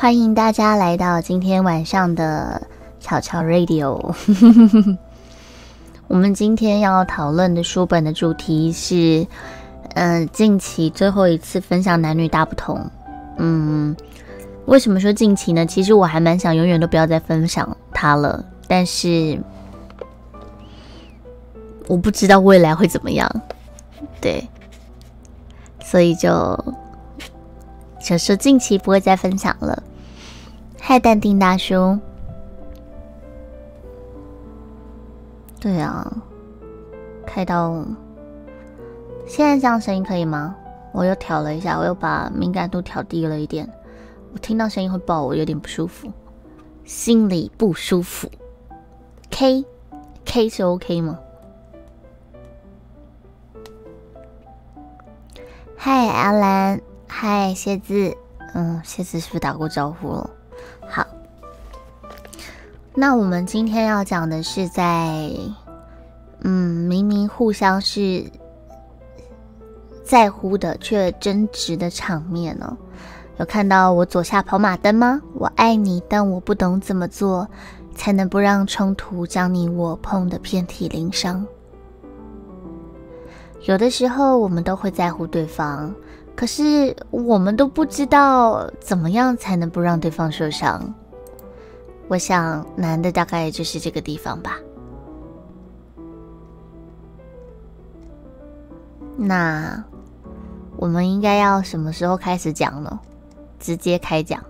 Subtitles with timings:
[0.00, 2.62] 欢迎大家来到今天晚上的
[3.00, 4.14] 巧巧 Radio。
[6.06, 9.26] 我们今天要讨论的书本的主题是，
[9.94, 12.88] 呃，近期最后一次分享男女大不同。
[13.38, 13.96] 嗯，
[14.66, 15.66] 为什么说近期呢？
[15.66, 19.36] 其实我还蛮想永远都不要再分享它了，但是
[21.88, 23.28] 我不知道未来会怎么样。
[24.20, 24.48] 对，
[25.82, 26.56] 所以就
[28.00, 29.82] 就说近期不会再分享了。
[30.80, 31.98] 嗨，淡定大叔。
[35.60, 36.10] 对啊，
[37.26, 37.84] 开到
[39.26, 40.54] 现在这样声音可以吗？
[40.92, 43.68] 我又调了一下，我又把敏感度调低了一点。
[44.32, 46.10] 我听到声音会爆，我有点不舒服，
[46.84, 48.30] 心里不舒服。
[49.30, 49.64] K
[50.24, 51.18] K 是 OK 吗？
[55.76, 58.16] 嗨，阿兰，嗨，谢字，
[58.54, 60.30] 嗯，谢字是不是打过招呼了？
[60.88, 61.04] 好。
[62.94, 65.30] 那我们今天要讲的是，在
[66.42, 68.24] 嗯，明明互相是
[70.04, 72.76] 在乎的，却争执的场面呢？
[73.38, 75.20] 有看到我左下跑马灯吗？
[75.34, 77.48] 我爱你，但我不懂怎么做
[77.94, 81.44] 才能不让冲突将你我碰得遍体鳞伤。
[83.62, 85.94] 有的时候我们都会在乎对方，
[86.38, 90.94] 可是我们都不知道怎么样才能不让对方受伤。
[92.06, 94.56] 我想，难的大概就是这个地方吧。
[99.16, 99.84] 那
[100.76, 103.00] 我们应该要什么时候开始讲呢？
[103.58, 104.40] 直接开讲。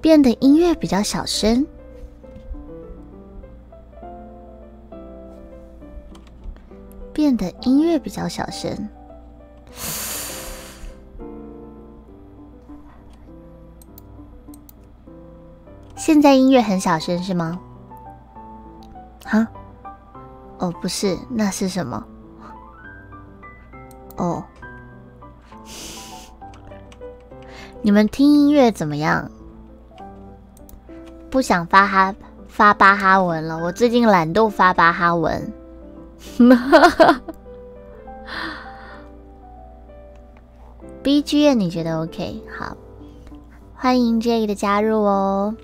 [0.00, 1.64] 变得音乐比较小声，
[7.12, 8.88] 变得音乐比较小声。
[15.96, 17.58] 现在音乐很小声是吗？
[19.24, 19.46] 哈？
[20.58, 22.04] 哦，不是，那是什么？
[24.16, 24.44] 哦，
[27.82, 29.30] 你们听音乐怎么样？
[31.30, 32.14] 不想发哈
[32.48, 35.52] 发巴哈文了，我最近懒惰发巴哈文。
[41.02, 42.42] B G M 你觉得 OK？
[42.56, 42.76] 好，
[43.74, 45.54] 欢迎 J 的加入哦。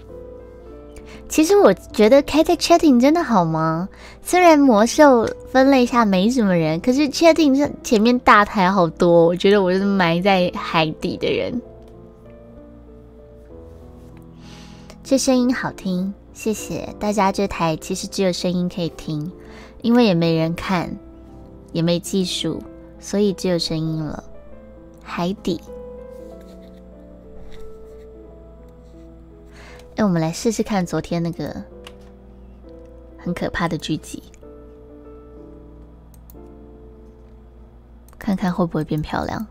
[1.30, 3.88] 其实我觉得开在 chatting 真的好吗？
[4.20, 11.62] 虽然魔兽分类下没什么人，可是 chatting 这前面大台好多，我觉得我是埋在海底的人。
[15.04, 17.30] 这声音好听，谢谢大家。
[17.30, 19.30] 这台其实只有声音可以听，
[19.82, 20.90] 因为也没人看，
[21.70, 22.60] 也没技术，
[22.98, 24.24] 所以只有声音了。
[25.04, 25.60] 海底。
[29.96, 31.62] 那我们来试试看昨天那个
[33.18, 34.22] 很可怕的剧集，
[38.18, 39.46] 看看会不会变漂亮。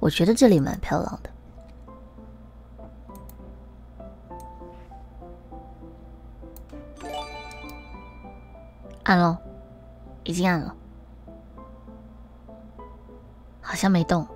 [0.00, 1.30] 我觉得这里蛮漂亮的。
[9.02, 9.38] 按了，
[10.22, 10.74] 已经按了，
[13.60, 14.26] 好像没动，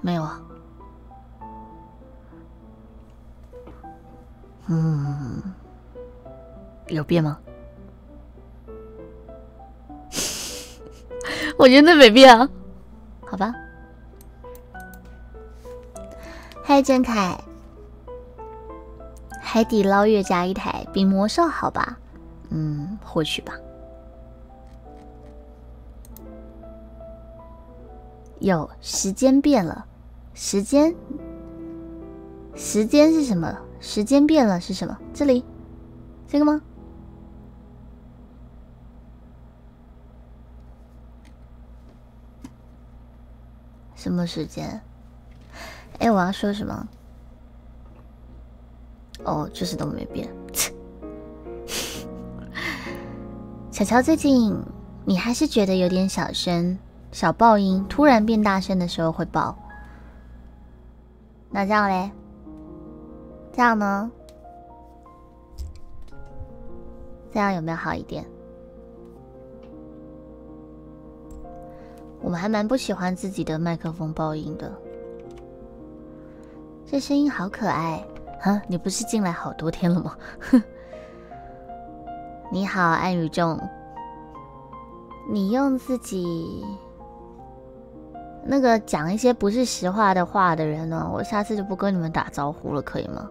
[0.00, 0.40] 没有啊。
[4.72, 5.42] 嗯，
[6.86, 7.40] 有变吗？
[11.58, 12.48] 我觉得没变啊。
[13.26, 13.52] 好吧。
[16.62, 17.36] 嗨，郑凯，
[19.40, 21.98] 海底捞月加一台，比魔兽好吧？
[22.50, 23.54] 嗯，或许吧。
[28.38, 29.84] 有时间变了，
[30.32, 30.94] 时间，
[32.54, 33.58] 时间是什么？
[33.80, 34.96] 时间变了是什么？
[35.12, 35.44] 这里，
[36.28, 36.60] 这个吗？
[43.94, 44.80] 什么时间？
[45.98, 46.88] 哎，我要说什么？
[49.24, 50.28] 哦，就是都没变。
[53.70, 54.62] 小乔，最近
[55.04, 56.78] 你还是觉得有点小声，
[57.12, 59.56] 小爆音，突然变大声的时候会爆。
[61.50, 62.10] 那这样嘞？
[63.60, 64.10] 这样呢？
[67.30, 68.24] 这样有没有好一点？
[72.22, 74.72] 我们还蛮不喜欢自己的麦克风爆音的。
[76.86, 78.02] 这声音好可爱
[78.40, 78.62] 啊！
[78.66, 80.16] 你不是进来好多天了吗？
[82.50, 83.60] 你好，暗宇众。
[85.30, 86.64] 你用自己
[88.42, 93.30] 那个讲一些不是实话的话的人呢，我下次就不跟你们打招呼了，可以吗？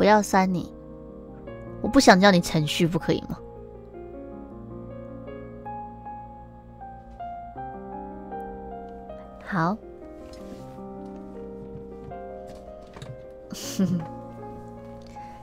[0.00, 0.72] 不要删你，
[1.82, 3.38] 我不想叫你程序，不可以吗？
[9.44, 9.76] 好。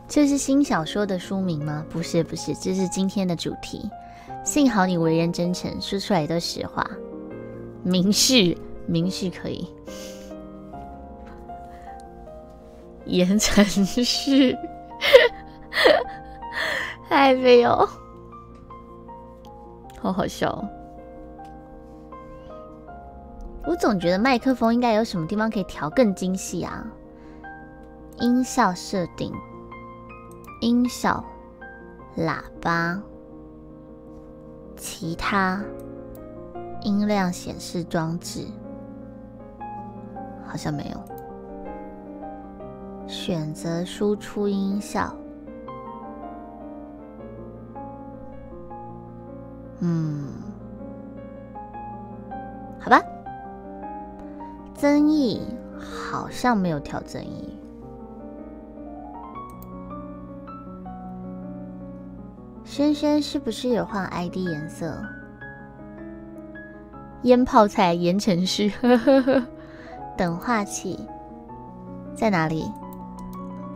[0.08, 1.86] 这是新小说的书名吗？
[1.88, 3.88] 不是，不是，这是今天的主题。
[4.44, 6.84] 幸好你为人真诚，说出来都实话。
[7.84, 8.58] 明示，
[8.88, 9.68] 明示可以。
[13.08, 14.56] 言承旭，
[17.10, 17.88] 还 没有，
[20.00, 20.50] 好好笑。
[20.50, 20.70] 哦
[23.66, 26.88] 我总觉得麦克风应该有什么地方可以调更精细啊。
[28.20, 29.34] 音效设定。
[30.62, 31.24] 音效、
[32.18, 33.00] 喇叭、
[34.78, 35.62] 其他
[36.82, 38.48] 音量显示装置，
[40.48, 41.17] 好像没有。
[43.08, 45.16] 选择输出音效，
[49.80, 50.28] 嗯，
[52.80, 53.02] 好吧。
[54.74, 55.42] 增益
[55.80, 57.58] 好像没有调增益。
[62.64, 65.02] 轩轩是不是有换 ID 颜色？
[67.24, 68.72] 腌泡菜，盐城市。
[70.16, 71.00] 等化器
[72.14, 72.72] 在哪里？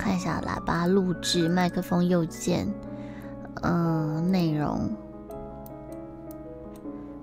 [0.01, 2.67] 看一下喇叭录制，麦克风右键。
[3.61, 4.89] 嗯，内容。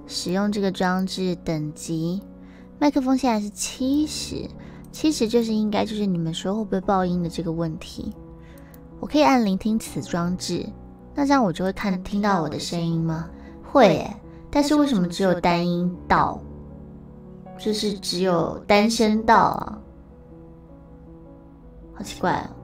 [0.06, 2.22] 使用这个装置等级，
[2.78, 4.48] 麦克风现在是七十，
[4.92, 8.14] 七十就是应该就是你们说会不会爆音的这个问题。
[9.00, 10.64] 我可以按聆听此装置。
[11.16, 13.28] 那这样我就会看听到我的声音吗？
[13.72, 14.08] 会，
[14.52, 16.40] 但是为什么只有单音道？
[17.58, 19.78] 就是只有单声道啊，
[21.92, 22.57] 好奇怪哦！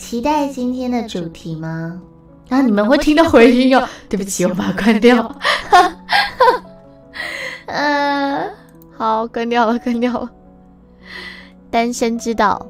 [0.00, 2.00] 期待今天的主题吗？
[2.48, 3.86] 然后你们会听到回音哦。
[4.08, 5.38] 对不起，我把它关掉。
[7.66, 8.50] 嗯，
[8.96, 10.30] 好，关掉了，关掉了。
[11.70, 12.66] 单身之道，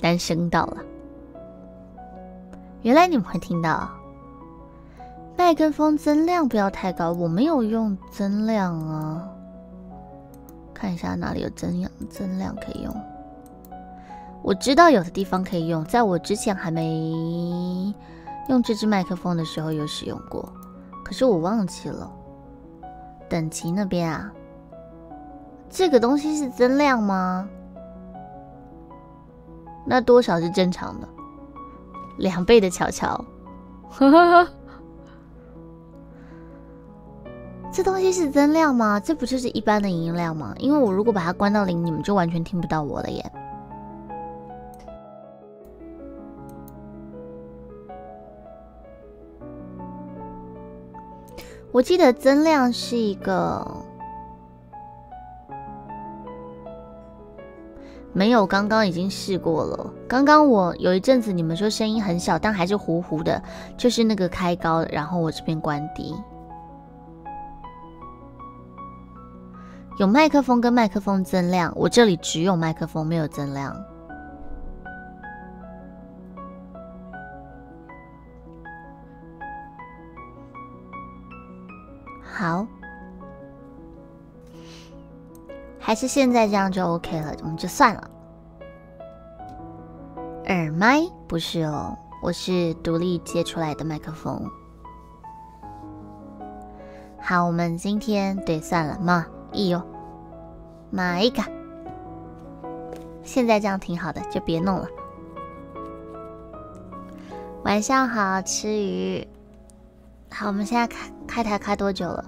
[0.00, 0.78] 单身到了。
[2.80, 3.88] 原来你们会听到，
[5.36, 9.22] 麦克风增量不要太高，我没有用增量啊。
[10.72, 13.13] 看一下哪里有增量，增量可以用。
[14.44, 17.94] 我知道有的地方可以用，在我之前还没
[18.50, 20.46] 用这支麦克风的时候有使用过，
[21.02, 22.12] 可是我忘记了。
[23.26, 24.30] 等级那边啊，
[25.70, 27.48] 这个东西是增量吗？
[29.86, 31.08] 那多少是正常的？
[32.18, 33.24] 两倍的乔乔，
[33.88, 34.48] 呵呵呵，
[37.72, 39.00] 这东西是增量吗？
[39.00, 40.54] 这不就是一般的音量吗？
[40.58, 43.32] 因为我如果把它关到零，你们就完全听不到我了耶。
[51.74, 53.66] 我记得增量是一个。
[58.12, 59.92] 没有，刚刚已经试过了。
[60.06, 63.42] 刚刚我有一阵子，你们说声音很小，但还是糊糊的，
[63.76, 66.14] 就是那个开高，然后我这边关低。
[69.98, 73.76] 有麦克风跟麦克风增量，我这里只有麦克风，没有增量。
[82.34, 82.66] 好。
[85.78, 88.10] 还是现在这样就 OK 了，我们就算了。
[90.46, 94.50] 耳麦不是哦，我是独立接出来的麦克风。
[97.20, 99.82] 好，我们今天对算了嘛，一哟，
[100.90, 101.42] 买一个。
[103.22, 104.86] 现在这样挺好的，就别弄了。
[107.64, 109.26] 晚上好，吃鱼。
[110.36, 112.24] 好，我们现在开开台开多久了？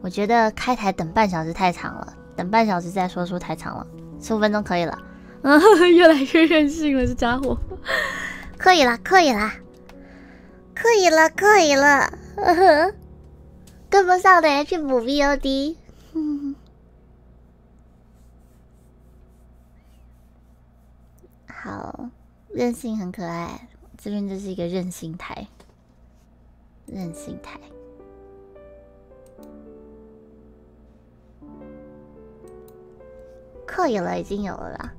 [0.00, 2.14] 我觉得开台等半小时太长了。
[2.36, 3.84] 等半小时再说书太长了，
[4.20, 4.92] 十五分钟可以了。
[5.42, 5.58] 啊，
[5.92, 7.58] 越来越任性了，这家伙。
[8.56, 9.50] 可以了，可以了，
[10.72, 12.08] 可以了，可以了。
[13.90, 15.74] 跟不上的人去补 VOD。
[21.48, 22.10] 好，
[22.48, 23.68] 任性很可爱。
[23.98, 25.48] 这边就是一个任性台，
[26.86, 27.58] 任性台。
[33.66, 34.92] 可以了，已经有了啦。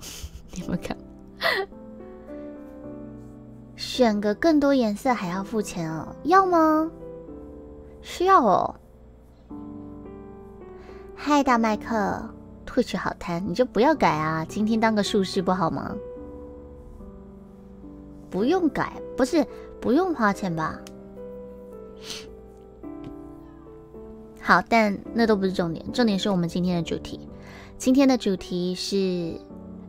[0.52, 0.96] 你们看，
[3.74, 6.14] 选个更多颜色还要付钱哦？
[6.24, 6.90] 要吗？
[8.02, 8.74] 需要哦。
[11.14, 12.20] 嗨，大麦克，
[12.66, 14.44] 退去好贪，你就不要改啊！
[14.48, 15.96] 今天当个术士不好吗？
[18.30, 19.44] 不用改，不是
[19.80, 20.78] 不用花钱吧？
[24.40, 27.28] 好，但那都不是重点，重点是我们今天的主题。
[27.76, 29.34] 今天的主题是，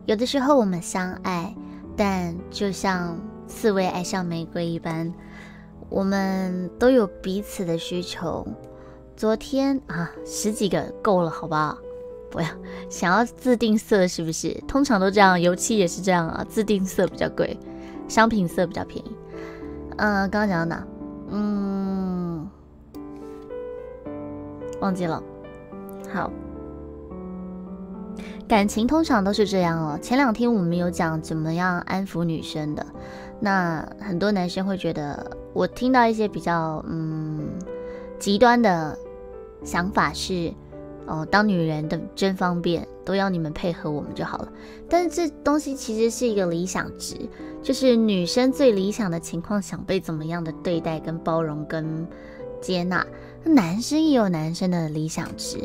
[0.05, 1.55] 有的时候我们相爱，
[1.95, 5.13] 但就像刺猬爱上玫瑰一般，
[5.89, 8.45] 我们都有彼此的需求。
[9.15, 11.77] 昨天啊，十几个够了，好不好？
[12.29, 12.47] 不要
[12.89, 14.53] 想要自定色，是不是？
[14.67, 17.57] 通常都这样，油漆也是这样啊，自定色比较贵，
[18.07, 19.11] 商品色比较便宜。
[19.97, 20.87] 嗯，刚刚讲到哪？
[21.31, 22.47] 嗯，
[24.81, 25.21] 忘记了。
[26.11, 26.31] 好，
[28.47, 29.99] 感情通常都是这样哦。
[30.01, 32.85] 前两天我们有讲怎么样安抚女生的，
[33.39, 37.47] 那很多男生会觉得，我听到一些比较嗯
[38.17, 38.97] 极端的。
[39.61, 40.53] 想法是，
[41.09, 44.53] 哦，当女人的真方便，都要你们配合我们就好了。
[44.87, 47.17] 但是这东西其实是一个理想值，
[47.63, 52.07] 就是女生最理想的情况，想被怎么样的对待、跟包容、跟
[52.61, 53.05] 接纳。
[53.43, 55.57] 男生也有男生的理想值，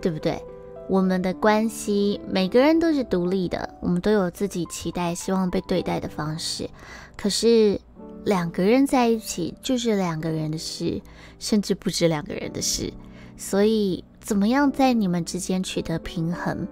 [0.00, 0.40] 对不对？
[0.88, 6.68] 我们的关系，每个人都是独立的，我们都有自己期待、希望被对待的方式。
[7.16, 7.80] 可是
[8.24, 11.00] 两个人在一起，就是两个人的事，
[11.38, 12.92] 甚至不止两个人的事。
[13.36, 16.66] 所以，怎么样在你们之间取得平衡？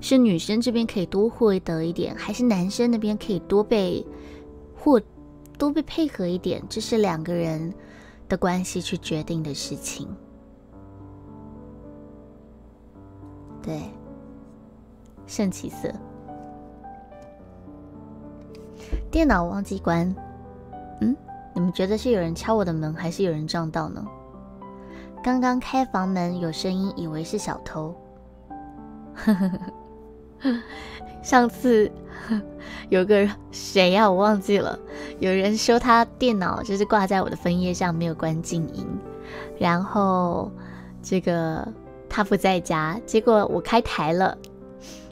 [0.00, 4.04] 是女生这边可以多获得一点，还是男生那边可以多被
[4.74, 5.00] 或
[5.58, 6.62] 多被配合一点？
[6.68, 7.72] 这是两个人
[8.28, 10.08] 的关系去决定的事情。
[13.62, 13.80] 对，
[15.26, 15.92] 圣其色。
[19.10, 20.14] 电脑忘记关。
[21.00, 21.16] 嗯，
[21.54, 24.06] 你们觉得是有人敲我的门，还是有人撞到呢？
[25.22, 27.94] 刚刚开房门有声音，以为是小偷。
[31.22, 31.90] 上次
[32.88, 34.78] 有个谁呀，我忘记了。
[35.18, 38.86] 有人说他电脑就是挂在我的分页上，没有关静音。
[39.58, 40.52] 然后
[41.02, 41.66] 这个
[42.08, 44.36] 他不在家，结果我开台了，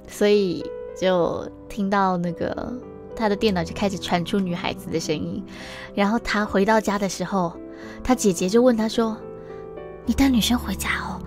[0.06, 0.64] 所以
[0.96, 2.72] 就听到那个
[3.16, 5.44] 他的电脑就开始传出女孩子的声音。
[5.94, 7.52] 然后他回到家的时候，
[8.04, 9.16] 他姐姐就问他说。
[10.06, 11.20] 你带女生回家哦，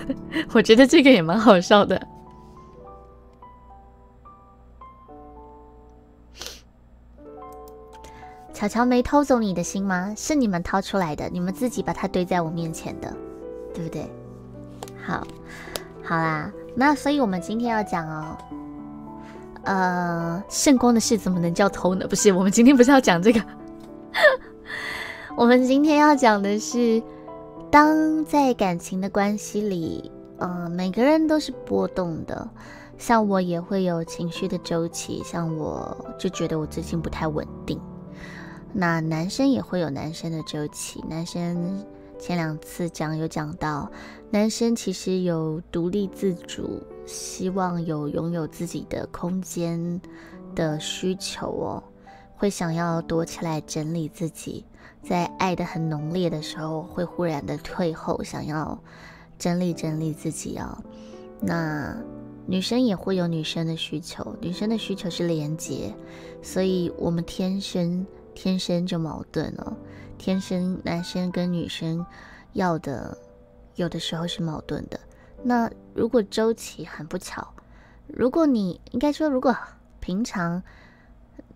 [0.52, 2.00] 我觉得这个也蛮好笑的。
[8.52, 10.12] 巧巧没偷走你的心吗？
[10.16, 13.16] 是你们掏出来的，你们自己把它堆在我面前的，
[13.72, 14.10] 对不对？
[15.06, 15.26] 好，
[16.02, 18.36] 好啦，那所以我们今天要讲哦，
[19.62, 22.06] 呃，圣光的事怎么能叫偷呢？
[22.08, 23.40] 不是，我们今天不是要讲这个，
[25.36, 27.02] 我们今天要讲的是。
[27.70, 32.48] 当在感情的关系里，嗯，每个人都是波动的，
[32.96, 37.78] 像我也会有情绪的周期，像我就觉得我最近不太稳定。
[38.72, 41.84] 那男生也会有男生的周期，男生
[42.18, 43.90] 前两次讲有讲到，
[44.30, 50.00] 男生其实有独立自主，希望有拥有自己的空间
[50.54, 51.82] 的需求哦，
[52.38, 54.64] 会想要躲起来整理自己。
[55.02, 58.78] 在爱的很浓烈的时候，会忽然的退后，想要
[59.38, 60.78] 整理整理自己哦。
[61.40, 61.96] 那
[62.46, 65.92] 女生也会有女生的需求，女生的需求是连接，
[66.40, 69.76] 所以我们天生天生就矛盾了。
[70.16, 72.04] 天生男生跟女生
[72.52, 73.18] 要的
[73.74, 75.00] 有的时候是矛盾的。
[75.42, 77.52] 那如果周期很不巧，
[78.06, 79.56] 如果你应该说，如果
[79.98, 80.62] 平常。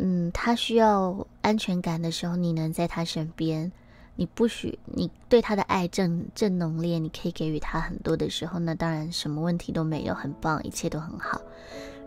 [0.05, 3.71] 嗯，他需要安全感的时候，你能在他身边，
[4.17, 11.41] 你不许你对他的爱正正浓烈，你可以给予他很多的时候，那当然什么问题都没有，很棒，一切都很好。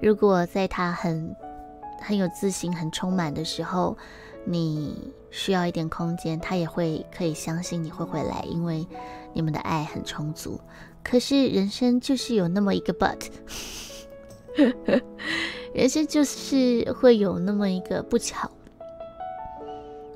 [0.01, 1.33] 如果在他很
[2.01, 3.97] 很有自信、很充满的时候，
[4.43, 8.85] 你需要一点空间，他也会可以相信你会回来，因为
[9.31, 10.59] 你们的爱很充足。
[11.01, 13.21] 可是人生就是有那么一个 but。
[15.75, 18.49] 人生就是会有那么一个不巧，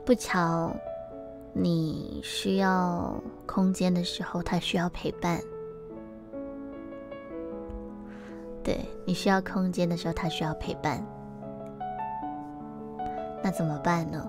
[0.06, 0.74] 不巧，
[1.52, 3.14] 你需要
[3.46, 5.38] 空间的时候，他需要陪伴；
[8.64, 11.06] 对你需要空间的时候，他需要陪伴。
[13.44, 14.26] 那怎么办呢？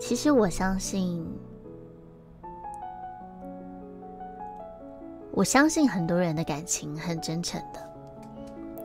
[0.00, 1.22] 其实我相信，
[5.30, 7.91] 我相信很多人的感情很真诚的。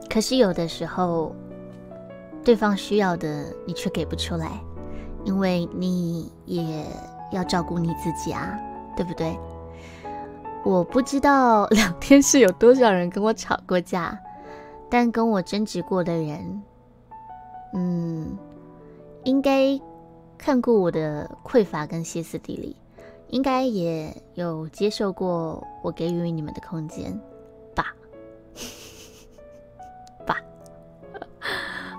[0.08, 1.34] 可是有的时候，
[2.44, 4.60] 对方需要的你却给不出来，
[5.24, 6.84] 因为你也
[7.30, 8.58] 要照顾你自己啊，
[8.96, 9.38] 对不对？
[10.64, 14.18] 我不知道两天是有多少人跟我吵过架，
[14.90, 16.62] 但跟我争执过的人，
[17.74, 18.36] 嗯，
[19.24, 19.78] 应该
[20.36, 22.76] 看过我的匮乏跟歇斯底里，
[23.28, 27.18] 应该也有接受过我给予你们的空间
[27.74, 27.94] 吧？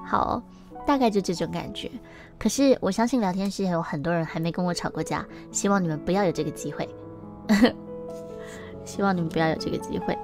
[0.10, 0.42] 好，
[0.88, 1.92] 大概就这种感觉。
[2.40, 6.90] 可是我相信聊天室有很多人还没跟我吵过架，希望你们不要有这个机会。
[8.86, 10.18] 希望你们不要有这个机会，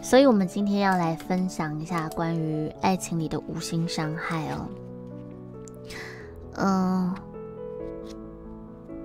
[0.00, 4.68] 所以，我们今天要来分享一下关于爱情里的无心伤害哦。
[6.54, 7.14] 嗯，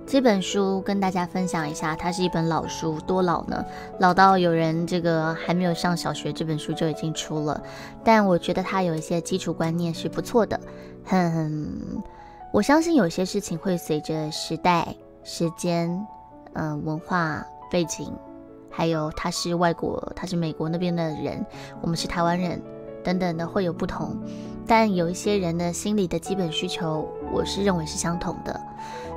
[0.06, 3.64] 这本书跟大家分享一下，它是一本老书，多老呢？
[3.98, 7.60] 老到有人这个还没有上小学，这本书就已经出了。
[8.04, 10.60] 但我觉得它有一些基础观念是不错的，
[11.06, 12.02] 哼哼，
[12.52, 16.06] 我相信有些事情会随着时代、时间、
[16.52, 18.12] 嗯，文化背景。
[18.76, 21.46] 还有他是外国，他是美国那边的人，
[21.80, 22.60] 我们是台湾人，
[23.04, 24.16] 等等的会有不同，
[24.66, 28.60] 但有一些人的心理的基本需求，我是认为是相同的。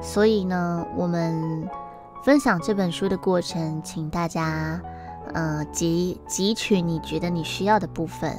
[0.02, 1.68] 所以呢，我们
[2.24, 4.82] 分享这本书的过程，请大家
[5.34, 8.32] 呃汲汲取你觉得你需要的部分，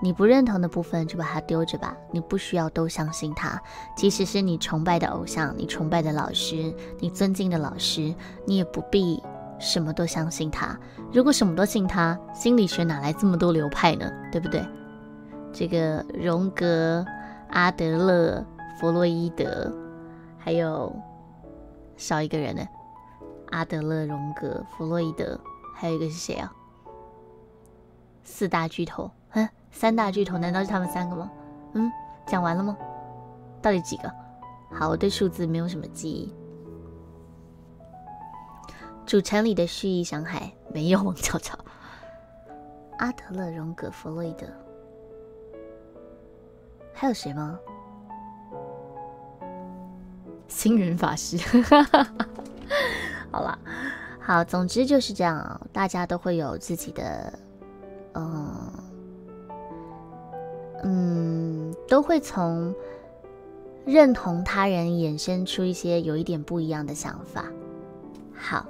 [0.00, 1.96] 你不认同的部分就把它丢着吧。
[2.10, 3.60] 你不需要都相信他，
[3.96, 9.22] 即使是你崇拜的偶像，你崇拜的老师，你尊敬的老师，你也不必。
[9.58, 10.78] 什么都相信他，
[11.10, 14.06] 如果什么都信他，心理学哪来这么多流派呢？
[14.30, 14.62] 对不对？
[15.50, 17.02] 这个荣格、
[17.48, 18.44] 阿德勒、
[18.78, 19.72] 弗洛伊德，
[20.36, 20.94] 还有
[21.96, 22.66] 少一个人呢？
[23.50, 25.38] 阿德勒、荣格、弗洛伊德，
[25.74, 26.52] 还有一个是谁啊？
[28.24, 31.30] 四大巨头，嗯，三大巨头难道是他们三个吗？
[31.74, 31.90] 嗯，
[32.26, 32.76] 讲完了吗？
[33.62, 34.12] 到底几个？
[34.70, 36.34] 好，我对数字没有什么记忆。
[39.06, 41.56] 主城里的蓄意伤害没有王巧巧，
[42.98, 44.44] 阿德勒、荣格、弗洛伊德，
[46.92, 47.58] 还有谁吗？
[50.48, 51.36] 星云法师。
[53.30, 53.58] 好了，
[54.20, 57.38] 好，总之就是这样啊，大家都会有自己的，
[58.14, 58.72] 嗯
[60.84, 62.74] 嗯，都会从
[63.84, 67.44] 认同他人衍生出一些有一点不一样的想法。
[68.34, 68.66] 好。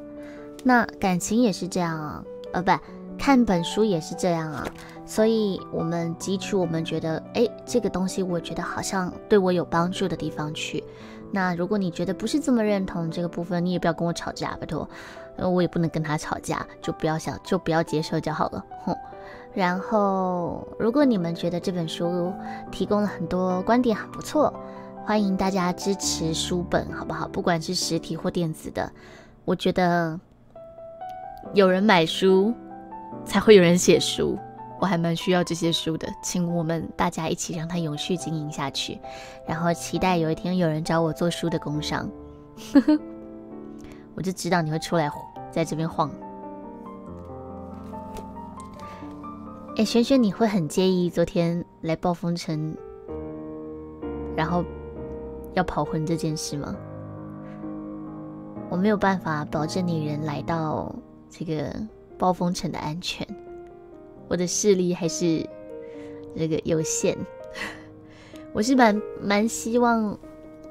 [0.64, 2.72] 那感情也是这样啊，呃，不，
[3.16, 4.66] 看本书也是这样啊。
[5.06, 10.82] 所以，我们汲取我们觉得，哎，这个东西我觉得好像对我有帮助的地方去。
[11.32, 14.88] 那如果你觉得不是这么认同这个部分，你也不要跟我吵架，拜托，
[15.38, 18.64] 我也不能跟他吵架，就不要想，就不要接受就好了。
[18.84, 18.96] 哼。
[19.54, 22.32] 然后，如果你们觉得这本书
[22.70, 24.52] 提供了很多观点很不错，
[25.04, 27.26] 欢迎大家支持书本，好不好？
[27.28, 28.90] 不管是实体或电子的，
[29.44, 30.18] 我觉得。
[31.54, 32.52] 有人买书，
[33.24, 34.36] 才会有人写书。
[34.86, 38.98] 还蛮需要这些书的，请我们大家一起让它永续经营下去。
[39.46, 42.08] 然后期待有一天有人找我做书的工商，
[44.14, 45.10] 我就知道你会出来
[45.50, 46.10] 在这边晃。
[49.76, 52.74] 哎，轩轩，你会很介意昨天来暴风城，
[54.36, 54.64] 然后
[55.54, 56.74] 要跑婚这件事吗？
[58.70, 60.94] 我没有办法保证你人来到。
[61.28, 61.74] 这个
[62.16, 63.26] 暴风城的安全，
[64.28, 65.46] 我的视力还是
[66.36, 67.16] 这个有限。
[68.52, 70.16] 我是蛮蛮希望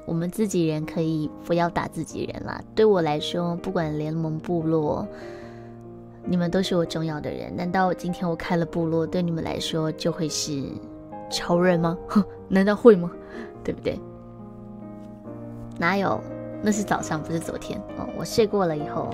[0.06, 2.60] 我们自己人可以不要打自己人啦。
[2.74, 5.06] 对我来说，不管联盟部落，
[6.24, 7.54] 你们都是我重要的人。
[7.54, 10.64] 难道今天我开了部落，对你们来说就会是
[11.30, 11.96] 仇人吗？
[12.08, 13.10] 哼， 难道会吗？
[13.64, 13.98] 对不对？
[15.78, 16.20] 哪有？
[16.62, 18.08] 那是早上，不是昨天哦。
[18.16, 19.10] 我睡过了以后，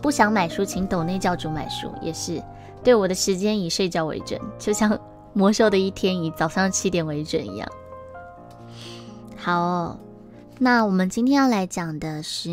[0.00, 2.40] 不想买书，请抖内教主买书，也是
[2.82, 4.98] 对我的时间以睡觉为准，就像
[5.32, 7.68] 魔兽的一天以早上七点为准一样。
[9.36, 9.98] 好，
[10.58, 12.50] 那我们今天要来讲的是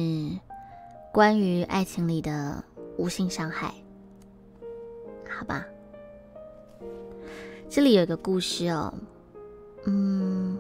[1.12, 2.64] 关于爱情里的
[2.98, 3.74] 无性伤害，
[5.30, 5.66] 好吧？
[7.70, 8.94] 这里有一个故事哦，
[9.86, 10.58] 嗯，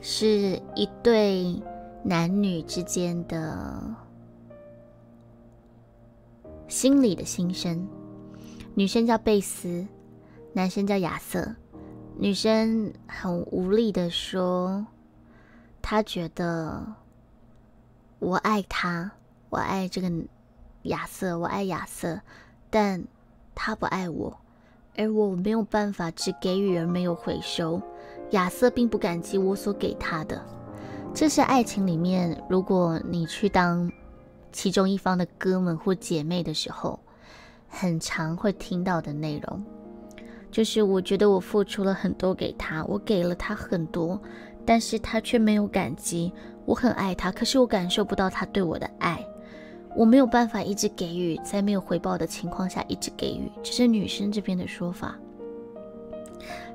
[0.00, 1.60] 是一对。
[2.02, 3.78] 男女之间的
[6.66, 7.86] 心理的心声，
[8.74, 9.86] 女生叫贝斯，
[10.52, 11.54] 男生叫亚瑟。
[12.16, 14.86] 女生很无力的说
[15.82, 16.84] ：“她觉得
[18.18, 19.10] 我爱他，
[19.48, 20.10] 我爱这个
[20.82, 22.20] 亚瑟，我爱亚瑟，
[22.68, 23.02] 但
[23.54, 24.38] 他不爱我，
[24.96, 27.80] 而我没有办法只给予而没有回收。
[28.30, 30.40] 亚瑟并不感激我所给他的。”
[31.12, 33.90] 这是爱情里面，如果你去当
[34.52, 37.00] 其中一方的哥们或姐妹的时候，
[37.70, 39.64] 很常会听到的内容，
[40.50, 44.20] 就是我觉得我付出了很多给他，我给了他很多，
[44.66, 46.30] 但是他却没有感激。
[46.66, 49.24] 我很爱他，可是我感受不到他对我的爱，
[49.96, 55.16] 我没有办法一直给予，在没有回报的情况下一直给予，这是女生这边的说法。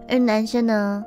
[0.08, 1.03] 而男生呢？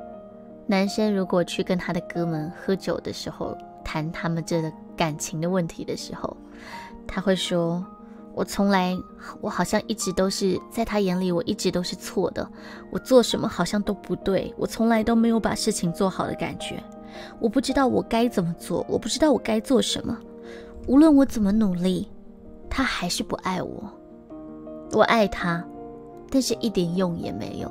[0.66, 6.36] 男生如果去跟他的哥们喝酒的时候，谈他们这个感情的问题的时候，
[7.06, 7.82] 他会说
[8.38, 8.96] ：“我从来，
[9.40, 12.48] 我好像一直都是在他眼里，我一直都是错的。
[12.88, 16.80] 我做什么好像都不对，我从来都没有把事情做好的感觉。
[17.40, 20.16] 我不知道我该怎么做，我不知道我该做什么。
[20.86, 22.08] 无论我怎么努力，
[22.70, 23.90] 他还是不爱我。
[24.92, 25.64] 我爱他，
[26.30, 27.68] 但是一点用也没有。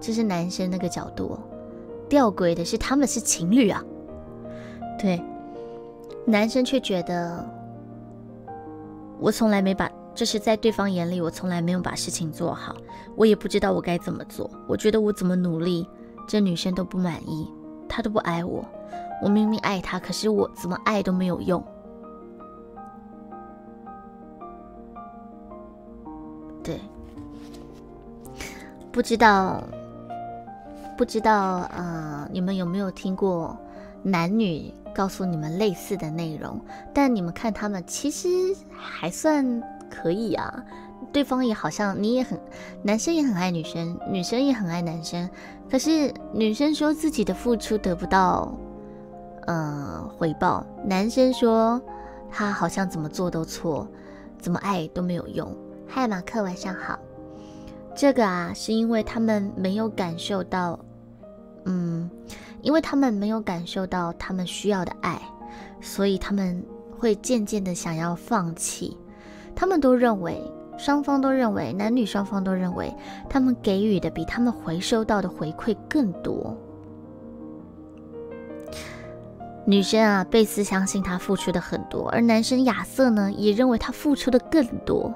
[0.00, 1.38] 这是男生那个角度。”
[2.10, 3.84] 吊诡的是，他们是情侣啊。
[4.98, 5.22] 对，
[6.24, 7.48] 男生却觉得
[9.20, 12.76] 我从来没把，就是在对方眼里，我从来没有把事情做好，
[13.16, 14.50] 我也不知道我该怎么做。
[14.66, 15.88] 我觉得我怎么努力，
[16.26, 17.50] 这女生都不满意，
[17.88, 18.64] 她都不爱我。
[19.22, 21.62] 我明明爱她，可是我怎么爱都没有用。
[26.62, 26.80] 对，
[28.92, 29.62] 不知道。
[30.96, 33.56] 不知道，呃，你们有没有听过
[34.02, 36.60] 男女告诉你们类似的内容？
[36.92, 38.28] 但你们看他们其实
[38.68, 40.64] 还算可以啊，
[41.12, 42.36] 对方也好像你也很，
[42.82, 45.30] 男生也很爱女生，女生也很爱男生。
[45.70, 48.52] 可是女生说自己的付出得不到，
[49.46, 51.80] 呃，回报；男生说
[52.28, 53.86] 他好像怎么做都错，
[54.40, 55.56] 怎么爱都没有用。
[55.86, 56.98] 嗨，马克，晚上好。
[57.94, 60.76] 这个啊，是因为他们没有感受到。
[61.66, 62.10] 嗯，
[62.68, 65.18] 因为他们没有感受到他们需要的爱，
[65.80, 66.62] 所以他们
[66.98, 68.94] 会渐渐的想要放弃。
[69.56, 70.38] 他们都认为，
[70.76, 72.94] 双方都认为，男女双方都认为，
[73.26, 76.54] 他们给予的比他们回收到的回馈更多。
[79.64, 85.10] 女生啊，贝斯相信他付出的很多，而男生亚瑟呢，也认为他付出的更多。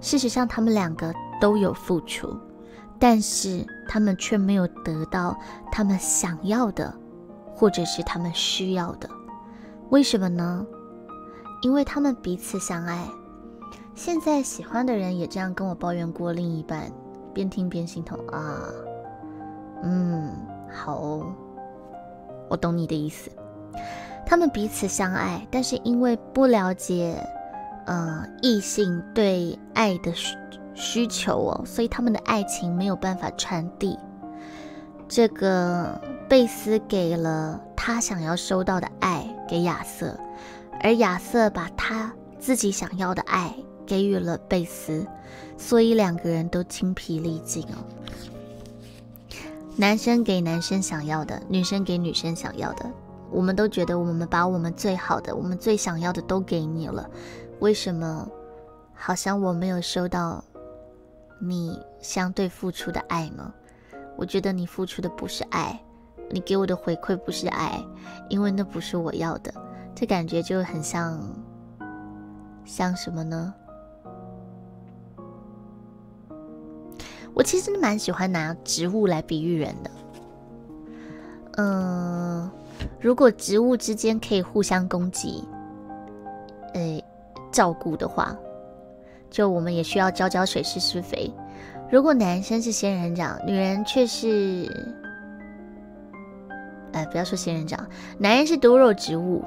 [0.00, 2.32] 事实上，他们两个都有付出。
[3.02, 5.36] 但是他们却没有得到
[5.72, 6.94] 他们想要的，
[7.52, 9.10] 或者是他们需要的，
[9.90, 10.64] 为什么呢？
[11.62, 13.04] 因为他们彼此相爱。
[13.96, 16.92] 现在喜欢的人也这样跟我抱怨过另一半，
[17.34, 18.70] 边听边心疼啊。
[19.82, 20.30] 嗯，
[20.72, 21.26] 好，
[22.48, 23.32] 我懂你的意思。
[24.24, 27.20] 他们彼此相爱，但是因为不了解，
[27.86, 30.12] 呃，异性对爱的。
[30.74, 33.98] 需求哦，所以他们的爱情没有办法传递。
[35.08, 40.18] 这个贝斯给了他想要收到的爱给亚瑟，
[40.80, 43.54] 而亚瑟把他自己想要的爱
[43.84, 45.06] 给予了贝斯，
[45.58, 47.76] 所以两个人都精疲力尽哦。
[49.76, 52.90] 男生给男生想要的，女生给女生想要的，
[53.30, 57.08] 我们都觉得我们把我们最好的、我们最想要的都给你了，
[57.60, 58.26] 为什么
[58.94, 60.42] 好像我没有收到？
[61.44, 63.52] 你相对付出的爱呢？
[64.16, 65.76] 我觉得你付出的不是爱，
[66.30, 67.84] 你给我的回馈不是爱，
[68.28, 69.52] 因为那不是我要的。
[69.92, 71.20] 这感觉就很像，
[72.64, 73.52] 像什么呢？
[77.34, 79.90] 我其实蛮喜欢拿植物来比喻人的。
[81.56, 82.48] 嗯，
[83.00, 85.42] 如果植物之间可以互相攻击，
[86.74, 87.04] 诶，
[87.50, 88.36] 照顾的话。
[89.32, 91.32] 就我们也需要浇浇水、施施肥。
[91.90, 94.70] 如果男生是仙人掌，女人却是……
[96.92, 99.42] 哎，不要说仙人掌，男人是多肉植物，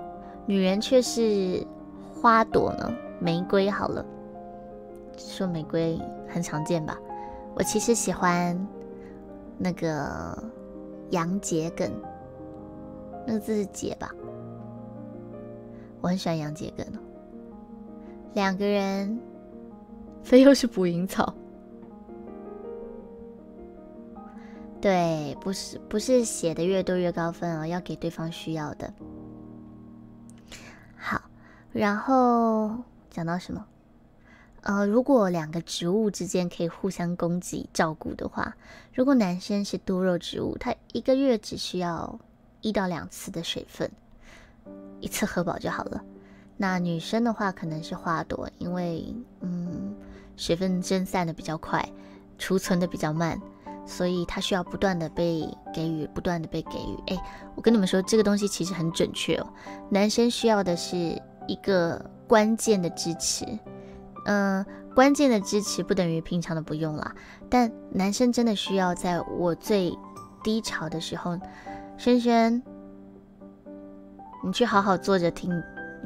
[0.48, 1.64] 女人却是
[2.20, 2.92] 花朵呢？
[3.20, 4.04] 玫瑰好了，
[5.18, 6.98] 说玫瑰很常见吧？
[7.54, 8.58] 我其实喜欢
[9.60, 10.36] 那个
[11.12, 11.92] 杨桔梗，
[13.28, 14.12] 那个字是桔吧？
[16.02, 16.98] 我很喜欢杨桔梗哦，
[18.34, 19.20] 两个人。
[20.26, 21.36] 非又是捕蝇草，
[24.82, 28.92] 对，不是不是写的越多越高分哦，要给对方需要的。
[30.98, 31.22] 好，
[31.72, 32.76] 然后
[33.12, 33.64] 讲到什么？
[34.64, 38.58] 呃，如果两个植物之间可以互相供给照顾的话，
[38.96, 42.20] 如果男生是多肉植物，他一个月只需要
[42.62, 43.92] 一到两次的水分，
[45.00, 46.04] 一次喝饱就好了。
[46.58, 49.94] 那女生的话可能是花朵，因为嗯。
[50.38, 51.88] 水分蒸散的比较快，
[52.38, 53.40] 储存的比较慢，
[53.86, 57.14] 所以它需要不断的被给予，不断的被给予。
[57.14, 57.18] 哎，
[57.56, 59.48] 我跟你们说，这个东西其实很准确哦。
[59.90, 60.98] 男生需要的是
[61.48, 63.46] 一个关键的支持，
[64.26, 67.16] 嗯，关键的支持不等于平常的不用啦。
[67.50, 69.98] 但男生真的需要在我最
[70.44, 71.38] 低潮的时候，
[71.98, 72.62] 轩轩，
[74.44, 75.52] 你去好好坐着听，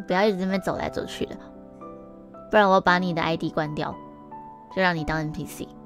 [0.06, 1.38] 不要一直在那边走来走去的，
[2.52, 3.96] 不然我把你的 ID 关掉，
[4.76, 5.68] 就让你当 NPC。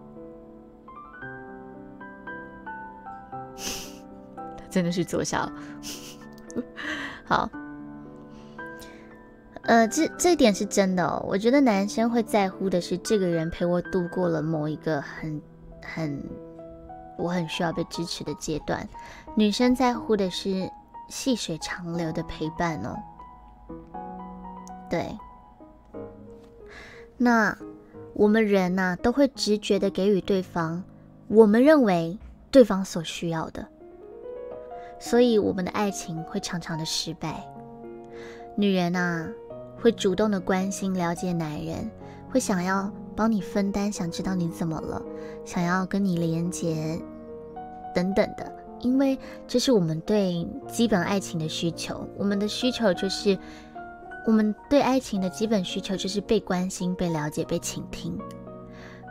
[4.69, 5.49] 真的是作笑。
[7.25, 7.49] 好，
[9.63, 11.23] 呃，这这点是真的哦。
[11.27, 15.41] 我觉得男生会在乎的是这个人陪我度过了某一个很
[15.81, 16.23] 很
[17.17, 18.87] 我很需要被支持的阶段，
[19.35, 20.69] 女生在乎的是
[21.07, 22.97] 细水长流的陪伴哦。
[24.89, 25.17] 对，
[27.17, 27.57] 那
[28.13, 30.83] 我们人呐都会直觉的给予对方
[31.27, 32.17] 我们认为
[32.51, 33.67] 对方所需要的。
[34.99, 37.43] 所以我们的爱情会常常的失败。
[38.55, 39.27] 女人啊，
[39.81, 41.89] 会主动的关心、了解男人，
[42.29, 45.01] 会想要帮你分担，想知道你怎么了，
[45.43, 46.99] 想要跟你连接，
[47.93, 48.49] 等等的。
[48.79, 52.07] 因为这是我们对基本爱情的需求。
[52.17, 53.37] 我们的需求就是，
[54.25, 58.17] 我们对爱情的基本需求就是被关心、被了解、被倾听。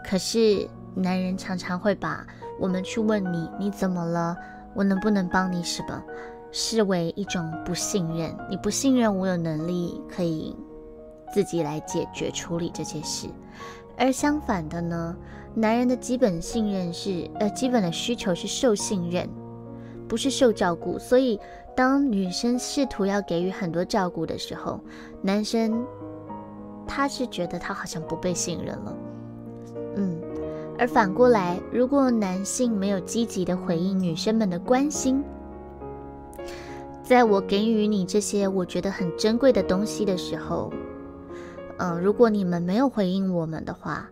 [0.04, 2.26] 可是男人常常会把
[2.58, 4.36] 我们去问你，你怎么了？
[4.74, 6.02] 我能不能帮你什么，
[6.50, 8.34] 视为一种不信任？
[8.48, 10.56] 你不信任我有能力可以
[11.32, 13.28] 自己来解决处理这些事，
[13.98, 15.16] 而相反的呢，
[15.54, 19.28] 男人的基本信任是呃基本的需求是受信任，
[20.08, 20.98] 不是受照顾。
[20.98, 21.38] 所以
[21.74, 24.80] 当女生试图要给予很多照顾的时候，
[25.22, 25.84] 男生
[26.86, 28.96] 他是觉得他好像不被信任了，
[29.96, 30.20] 嗯。
[30.78, 35.22] 而反过来，如果男性没有积极的回应女生们的关心，
[37.04, 40.72] 在我给予你这些我觉得很珍贵的东西的时候，
[41.78, 44.10] 嗯，如果你们没有回应我们的话，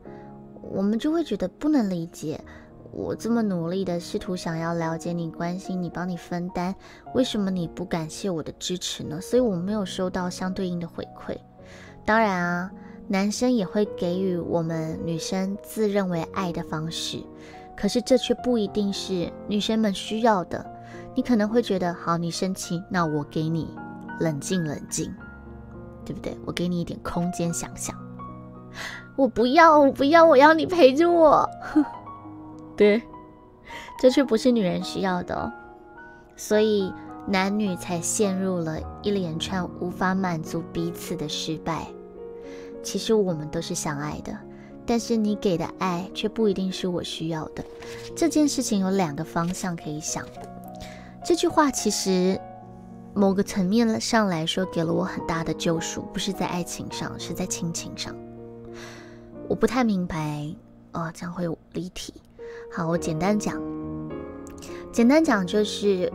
[0.61, 2.38] 我们就会觉得不能理解。
[2.92, 6.74] 我这么努力的试图想要了解你、关心你、帮你分担，
[7.14, 9.20] 为什么你不感谢我的支持呢？
[9.20, 11.37] 所以我没有收到相对应的回馈。
[12.05, 12.70] 当然啊。
[13.12, 17.20] 男生也会给予我们女生自认为爱的方式，
[17.76, 20.64] 可是这却不一定是女生们需要的。
[21.16, 23.76] 你可能会觉得，好，你生气，那我给你
[24.20, 25.12] 冷静冷静，
[26.05, 26.38] 对不对？
[26.46, 27.92] 我给你一点空间想想。
[29.18, 31.50] 我不要，我不要，我要你陪着我。
[32.81, 33.03] 对，
[34.01, 35.53] 这却不是女人需要的，哦
[36.35, 36.90] 所以
[37.27, 41.87] 男女才陷入了一连串无法满足彼此的失败。
[42.83, 44.35] 其实我们都是相爱的，
[44.87, 47.62] 但是你给的爱却不一定是我需要的。
[48.16, 50.25] 这件事情有两个方向可以想。
[51.23, 52.40] 这句话其实
[53.12, 58.16] 某个层面上来说，给了我很大的救赎，不是在爱情上，是在亲情上。
[59.47, 60.51] 我不太明白，
[60.93, 62.14] 哦，这样会离题。
[62.72, 63.61] 好，我简单讲，
[64.92, 66.12] 简单讲就是。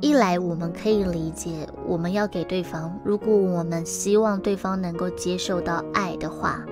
[0.00, 2.94] 一来，我们可以理解，我们要给对方。
[3.02, 6.62] 如果我们希望对方能够接受到爱的话，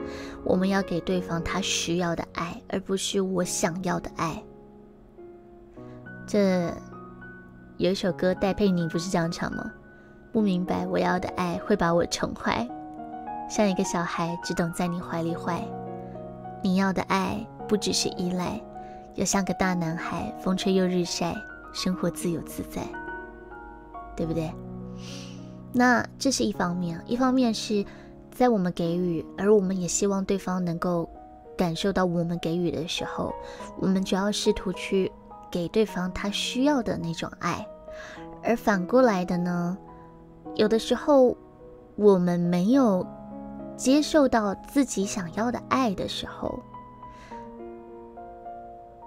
[0.45, 4.43] 我们要给对方他需要的爱，而不是我想要的爱。
[6.27, 6.71] 这
[7.79, 9.73] 有一首歌，戴佩妮不是这样唱吗？
[10.31, 12.69] 不明白我要的爱会把我宠坏，
[13.49, 15.67] 像一个小孩只懂在你怀里坏。
[16.63, 18.61] 你要的爱不只是依赖，
[19.15, 21.35] 要像个大男孩，风吹又日晒，
[21.73, 22.83] 生活自由自在。
[24.15, 24.53] 对不对？
[25.73, 27.83] 那这是一方面，一方面是
[28.31, 31.09] 在我们给予，而我们也希望对方能够
[31.57, 33.33] 感受到我们给予的时候，
[33.81, 35.11] 我们就要试图去
[35.51, 37.67] 给对方他需要的那种爱。
[38.45, 39.79] 而反过来的呢，
[40.57, 41.35] 有的时候
[41.97, 43.05] 我们没有
[43.79, 46.63] 接受到自己想要的爱的时候，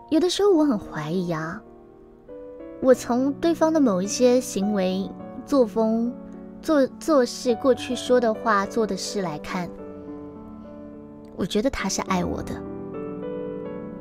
[0.09, 1.61] 有的时候我很怀疑啊。
[2.81, 5.09] 我从对方的某一些行为、
[5.45, 6.13] 作风、
[6.61, 9.69] 做做事、过去说的话、做的事来看，
[11.35, 12.53] 我觉得他是爱我的。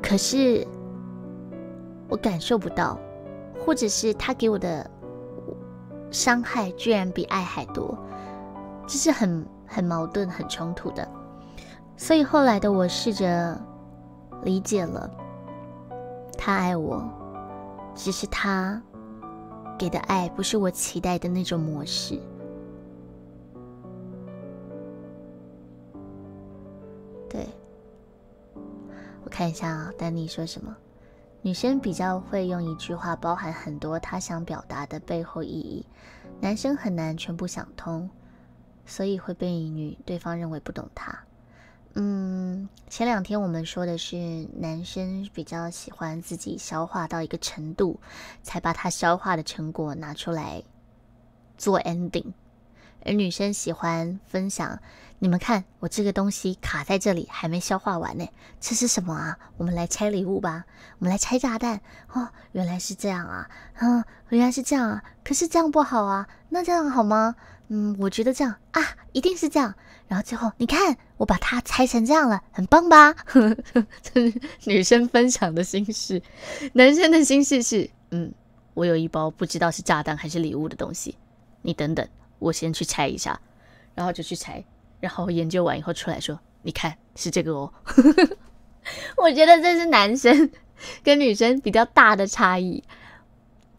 [0.03, 0.67] 可是
[2.07, 2.99] 我感受不到，
[3.65, 4.87] 或者是他给我的
[6.11, 7.97] 伤害居然比爱还多，
[8.85, 11.07] 这是很很矛盾、很冲突的。
[11.97, 13.59] 所以后来的我试着
[14.43, 15.09] 理解了，
[16.35, 17.03] 他爱我。
[17.95, 18.81] 只是他
[19.79, 22.19] 给的爱不是我期待的那种模式。
[27.29, 27.47] 对，
[29.23, 30.75] 我看一下啊，丹尼说什么？
[31.41, 35.85] 女生比较会用一句话包含很多她想表达的背后意义，
[36.41, 38.09] 男生很难全部想通，
[38.85, 41.17] 所以会被女对方认为不懂他。
[41.97, 44.17] 嗯，前两天我们说的是
[44.53, 47.99] 男生比较喜欢自己消化到一个程度，
[48.43, 50.61] 才把他消化的成果拿出来
[51.57, 52.33] 做 ending，
[53.05, 54.77] 而女生喜欢分享。
[55.19, 58.27] 你们看，我这个东西卡在这里，还没消化完呢。
[58.59, 59.39] 这是什么啊？
[59.55, 60.65] 我们来拆礼物吧。
[60.99, 61.79] 我们来拆炸弹。
[62.11, 63.49] 哦，原来是这样啊。
[63.79, 65.03] 嗯，原来是这样啊。
[65.23, 66.27] 可是这样不好啊。
[66.49, 67.35] 那这样好吗？
[67.69, 68.81] 嗯，我觉得这样啊，
[69.13, 69.73] 一定是这样。
[70.07, 73.13] 然后最后，你看，我把它拆成这样了，很棒吧？
[74.01, 76.21] 这是女生分享的心事。
[76.73, 78.33] 男生的心事是，嗯，
[78.73, 81.17] 我有一包不知道是炸弹还是礼物的东西。
[81.61, 82.07] 你等等，
[82.39, 83.39] 我先去拆一下，
[83.95, 84.63] 然后就去拆。
[84.99, 87.73] 然后研究完以后出来说：“你看是这个哦。
[89.17, 90.51] ”我觉得这是男生
[91.03, 92.83] 跟女生比较大的差异。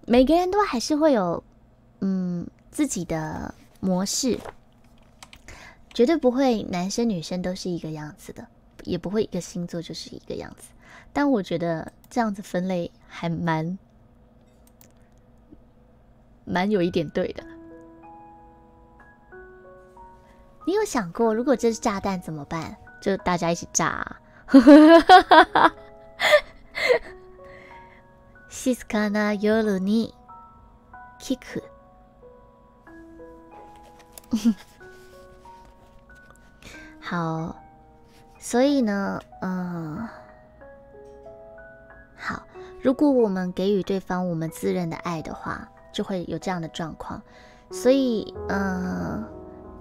[0.06, 1.42] 每个人都还是会有
[2.00, 4.38] 嗯自己的模式，
[5.95, 8.47] 绝对不会男生女生都是一个样子的，
[8.83, 10.69] 也不会一个星座就是一个样子。
[11.13, 13.77] 但我觉得这样子分类还蛮
[16.45, 17.43] 蛮有一点对的。
[20.65, 22.77] 你有想过，如果这是炸弹怎么办？
[23.01, 24.17] 就大家一起炸。
[28.49, 30.13] 静かな夜に
[31.19, 31.63] 聞く。
[37.08, 37.54] 好，
[38.36, 40.08] 所以呢，嗯，
[42.16, 42.42] 好，
[42.82, 47.22] 如果我们给予对方我们自认的爱的话，就会有这样的状况。
[47.70, 49.24] 所以，嗯。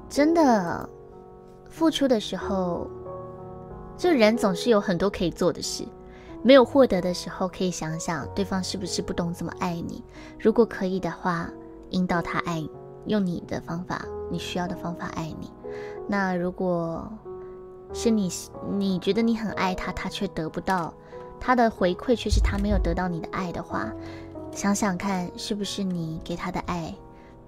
[0.07, 0.87] 真的，
[1.67, 2.87] 付出的时候，
[3.97, 5.83] 就人总是有很多可以做的事。
[6.43, 10.03] 没有获得的时候，可以想想对方是不是不懂怎么爱你。
[10.39, 11.49] 如果可以的话，
[11.89, 12.63] 引导他爱，
[13.07, 15.51] 用你的方法，你需要的方法爱你。
[16.07, 17.07] 那如果
[17.93, 18.29] 是你，
[18.71, 20.93] 你觉得你很爱他，他却得不到
[21.39, 23.91] 他的回馈，却是他没有得到你的爱的话，
[24.51, 26.93] 想想看，是不是你给他的爱，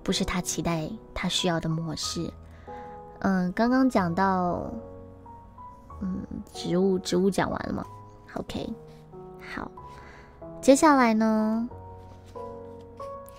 [0.04, 2.32] 不是他期待他需要的模式？
[3.20, 4.72] 嗯，刚刚讲到，
[6.02, 6.22] 嗯，
[6.54, 7.86] 植物，植物讲完了吗
[8.36, 8.74] ？OK，
[9.54, 9.70] 好，
[10.62, 11.67] 接下来呢，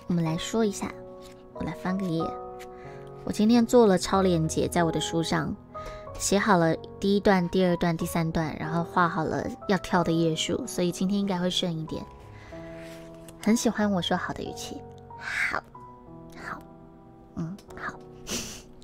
[0.07, 0.91] 我们来说一下，
[1.53, 2.23] 我来翻个页。
[3.29, 5.55] 我今天做了超连接，在我的书上
[6.17, 12.03] 写好了第一段、第二段、第三段，然后画好了要跳的页数，所以今天应该会顺一点。
[13.39, 14.81] 很喜欢我说好的语气，
[15.19, 15.61] 好，
[16.43, 16.59] 好，
[17.35, 17.93] 嗯，好。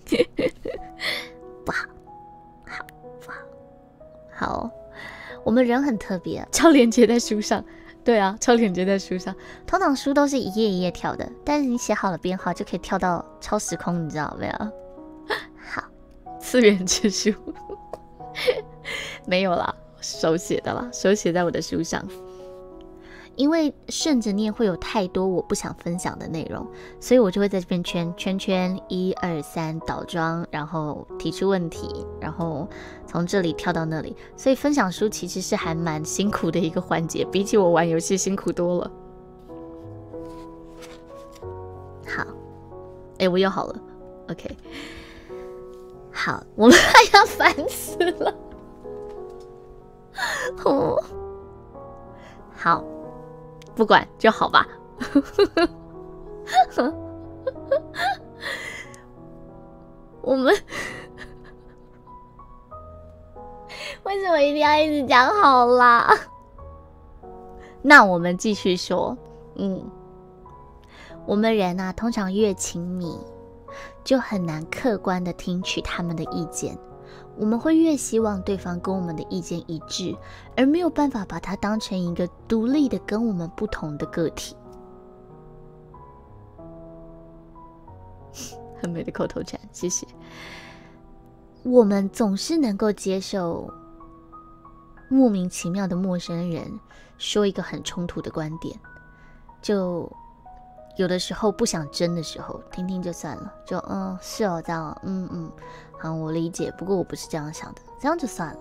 [1.65, 1.87] 不好，
[2.67, 2.85] 好
[3.19, 3.39] 不好？
[4.31, 4.69] 好，
[5.43, 7.65] 我们人很特别，超连接在书上。
[8.05, 9.35] 对啊，超链接在书上。
[9.65, 14.71] 通常书都是一页一页跳的，但是你写好了编号就可以跳到超时空，你知道没有？
[15.57, 15.83] 好，
[16.39, 17.33] 次元之书
[19.25, 22.07] 没有啦，手写的啦，手写在我的书上。
[23.35, 26.65] 因为顺着念会有太多我不想分享的内容，
[26.99, 32.67] 所以我就会在这边圈圈圈一二三倒装，然后提出问题，然后
[33.05, 34.15] 从这里跳到那里。
[34.37, 38.91] 所以分享书其实是还蛮辛苦的一个环节，比起我玩游戏辛苦多了。
[42.07, 42.25] 好，
[43.19, 43.81] 哎，我又好了
[44.29, 44.57] ，OK。
[46.11, 48.33] 好，我们快要烦死了。
[50.63, 51.03] 哦，
[52.55, 52.83] 好。
[53.75, 54.67] 不管就好吧。
[60.21, 60.55] 我们
[64.03, 66.09] 为什么一定要一直讲好啦？
[67.81, 69.15] 那我们继续说。
[69.55, 69.83] 嗯，
[71.25, 73.17] 我们人啊，通常越亲密，
[74.03, 76.77] 就很难客观的听取他们的意见。
[77.37, 80.15] 我们会越希望对方跟我们的意见一致，
[80.55, 84.55] 而没有办法把它当成一个独立的、跟我们不同的个体。
[88.81, 90.05] 很美的口头禅，谢谢。
[91.63, 93.67] 我们总是能够接受
[95.09, 96.79] 莫名其妙的陌生人
[97.17, 98.77] 说一个很冲突的观点，
[99.61, 100.11] 就
[100.97, 105.51] 有的时候不想争的时候，听听就算了，就嗯，是哦，这样，嗯嗯。
[106.05, 106.71] 好，我理解。
[106.77, 108.59] 不过我不是这样想的，这样就算了。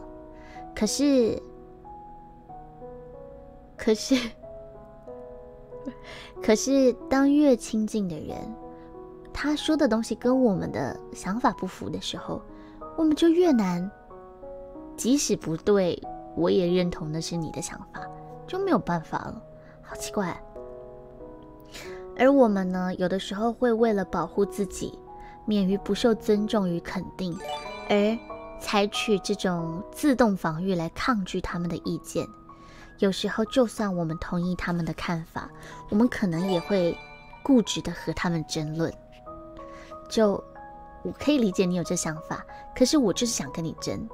[0.75, 1.43] 可是，
[3.77, 4.31] 可是，
[6.43, 8.39] 可是，当越亲近的人，
[9.33, 12.41] 他说的东西跟我们的想法不符的时候，
[12.97, 13.91] 我们就越难。
[14.97, 16.03] 即使不对，
[16.37, 18.01] 我也认同那是你的想法。
[18.47, 19.43] 就没有办法了，
[19.83, 20.41] 好奇怪。
[22.17, 24.99] 而我们呢，有的时候会为了保护自己，
[25.47, 27.37] 免于不受尊重与肯定，
[27.89, 28.19] 而
[28.61, 32.27] 采取这种自动防御来抗拒他们的意见。
[32.99, 35.51] 有时候，就算我们同意他们的看法，
[35.91, 36.97] 我们可能也会
[37.43, 38.93] 固执的和他们争论。
[40.09, 40.43] 就
[41.03, 44.09] 我可以理解你有这想法，可是我就是想跟你争。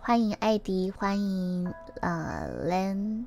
[0.00, 3.26] 欢迎艾迪，欢迎呃 Len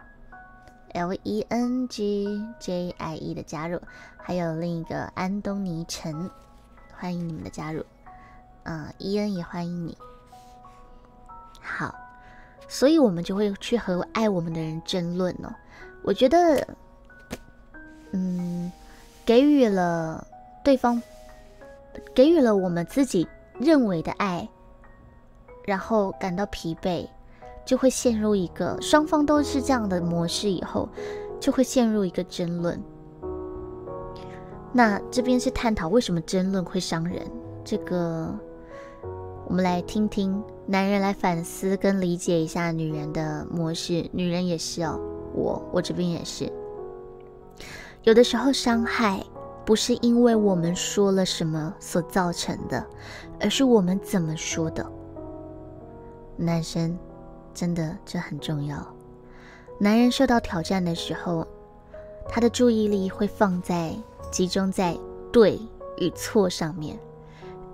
[0.93, 3.81] L E N G J I E 的加入，
[4.17, 6.29] 还有另一个安东尼陈，
[6.97, 7.83] 欢迎你们的加入。
[8.63, 9.97] 嗯伊恩也欢迎你。
[11.61, 11.93] 好，
[12.67, 15.53] 所以我们就会去和爱我们的人争论哦。
[16.03, 16.67] 我觉得，
[18.11, 18.71] 嗯，
[19.25, 20.25] 给予了
[20.63, 21.01] 对方，
[22.13, 23.27] 给予了我们自己
[23.59, 24.47] 认为的爱。
[25.65, 27.07] 然后感到疲惫，
[27.65, 30.87] 就会陷入一个双方都是这样的模式，以后
[31.39, 32.81] 就会陷入一个争论。
[34.71, 37.21] 那这边是探讨为什么争论会伤人。
[37.63, 38.33] 这个
[39.47, 44.09] 我们来听听男人来反思跟理解一下女人的模式。
[44.11, 44.99] 女人也是哦，
[45.33, 46.51] 我我这边也是。
[48.03, 49.23] 有的时候伤害
[49.63, 52.85] 不是因为我们说了什么所造成的，
[53.39, 54.85] 而是我们怎么说的。
[56.35, 56.97] 男生
[57.53, 58.77] 真的这很重要。
[59.79, 61.45] 男人受到挑战的时候，
[62.29, 63.93] 他的注意力会放在
[64.31, 64.97] 集中在
[65.31, 65.59] 对
[65.97, 66.97] 与错上面，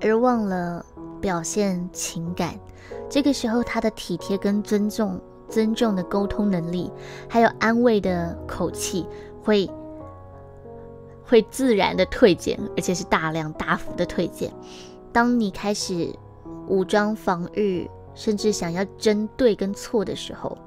[0.01, 0.85] 而忘了
[1.21, 2.55] 表现情感。
[3.09, 5.19] 这个时候，他的体贴跟尊重、
[5.49, 6.91] 尊重的沟通能力，
[7.27, 9.05] 还有安慰的口气，
[9.43, 9.69] 会
[11.25, 14.51] 会自然的退减，而且是大量大幅的退减。
[15.11, 16.13] 当你开始
[16.67, 17.89] 武装防御。
[18.19, 20.57] 甚至想要争对跟错的时候，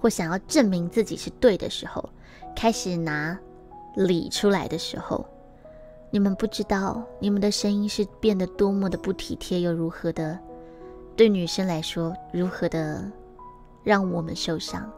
[0.00, 2.10] 或想要证明自己是对的时候，
[2.56, 3.38] 开始拿
[3.94, 5.24] 理出来的时候，
[6.10, 10.36] 你们不知道你们的声音是变得多么的不体贴，又如何的
[11.14, 13.08] 对女生来说，如何的
[13.84, 14.90] 让我们受伤。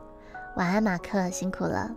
[0.57, 1.95] 晚安，马克，辛苦了。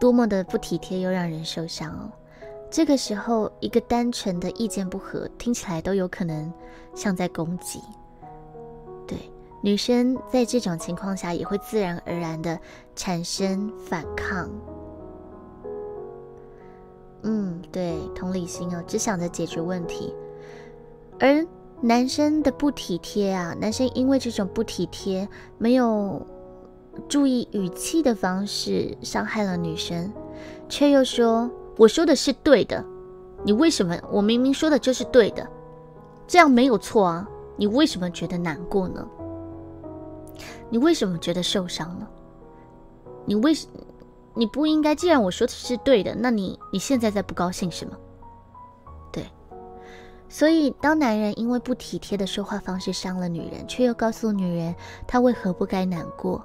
[0.00, 2.10] 多么的不体贴，又让人受伤哦。
[2.70, 6.52] 这个时候，一个单纯的意见不合，听起来都有可能
[6.94, 7.80] 像在攻击。
[9.08, 9.18] 对，
[9.60, 12.56] 女生在这种情况下也会自然而然的
[12.94, 14.48] 产生反抗。
[17.22, 20.14] 嗯，对，同理心哦，只想着解决问题。
[21.18, 21.44] 而
[21.80, 26.24] 男生的不体贴啊，男生因为这种不体贴，没有
[27.08, 30.12] 注意语气的方式，伤害了女生，
[30.68, 31.50] 却又说。
[31.80, 32.84] 我说的是对的，
[33.42, 33.98] 你为什么？
[34.12, 35.48] 我明明说的就是对的，
[36.26, 37.26] 这样没有错啊！
[37.56, 39.08] 你为什么觉得难过呢？
[40.68, 42.06] 你为什么觉得受伤了？
[43.24, 43.66] 你为什
[44.34, 44.94] 你不应该？
[44.94, 47.96] 既然我说的是对的，那你你现在在不高兴什么？
[49.10, 49.24] 对，
[50.28, 54.74] 所以当男人因为不体贴的说话方式伤了女人，却又告诉女人
[55.06, 56.44] 他为何不该难过，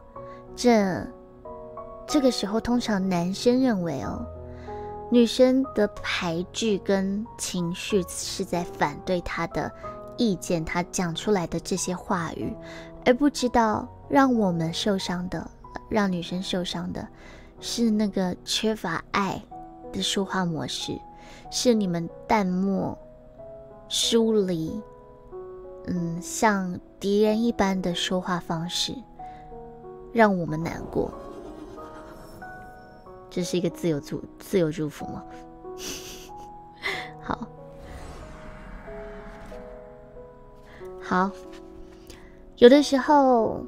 [0.56, 1.06] 这
[2.08, 4.26] 这个时候通常男生认为哦。
[5.12, 9.72] 女生的排拒跟情绪是在反对她的
[10.18, 12.54] 意见，她讲出来的这些话语，
[13.06, 15.50] 而不知道让我们受伤的，
[15.90, 17.08] 让女生受伤的，
[17.60, 19.42] 是那个缺乏爱
[19.94, 21.00] 的说话模式，
[21.52, 22.98] 是你们淡漠、
[23.88, 24.82] 疏离，
[25.86, 28.94] 嗯，像敌人一般的说话方式，
[30.12, 31.12] 让我们难过。
[33.36, 35.22] 这是一个自由祝自由祝福吗？
[37.22, 37.46] 好，
[41.02, 41.30] 好，
[42.56, 43.62] 有的时候，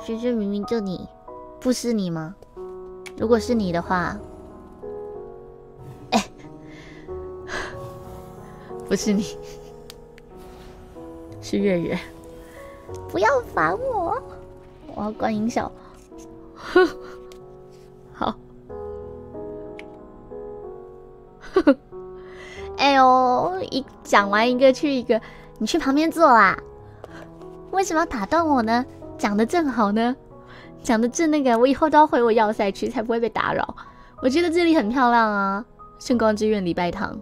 [0.00, 1.06] 轩轩明明就你，
[1.60, 2.34] 不是你吗？
[3.18, 4.18] 如果是你的话，
[6.12, 6.24] 哎，
[8.88, 9.36] 不是你，
[11.42, 11.98] 是月月，
[13.10, 14.16] 不要烦我，
[14.94, 15.70] 我要关音效。
[16.58, 16.86] 呵，
[18.12, 18.34] 好。
[21.40, 21.76] 呵，
[22.76, 25.20] 哎呦，一讲完一个去一个，
[25.58, 26.58] 你去旁边坐啦。
[27.70, 28.84] 为什么要打断我呢？
[29.16, 30.14] 讲的正好呢，
[30.82, 33.74] 讲的正那个，我以后都要回我要塞去，才不会被打扰。
[34.22, 35.64] 我觉得这里很漂亮啊，
[35.98, 37.18] 圣光之院礼拜堂。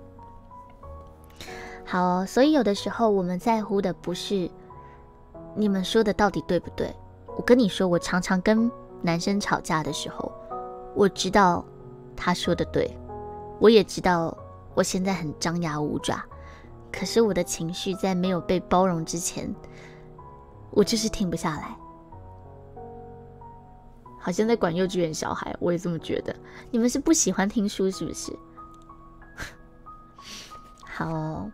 [1.84, 4.50] 好，所以有的时候我们在乎的不是
[5.54, 6.94] 你们说的到底对不对。
[7.36, 8.70] 我跟你说，我常常跟。
[9.02, 10.32] 男生吵架的时候，
[10.94, 11.64] 我知道
[12.16, 12.96] 他说的对，
[13.60, 14.36] 我也知道
[14.74, 16.22] 我现在很张牙舞爪，
[16.92, 19.54] 可是我的情绪在没有被包容之前，
[20.70, 21.76] 我就是停不下来。
[24.18, 26.34] 好像在管幼稚园小孩，我也这么觉得。
[26.72, 28.36] 你们是不喜欢听书是不是？
[30.82, 31.48] 好，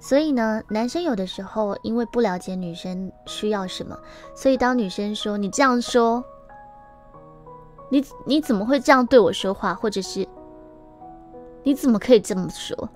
[0.00, 3.96] 所以呢，男生有的时候因为不了解女生需要什么，
[4.34, 6.24] 所以当女生说你这样说，
[7.88, 10.26] 你你怎么会这样对我说话，或者是
[11.62, 12.88] 你怎么可以这么说？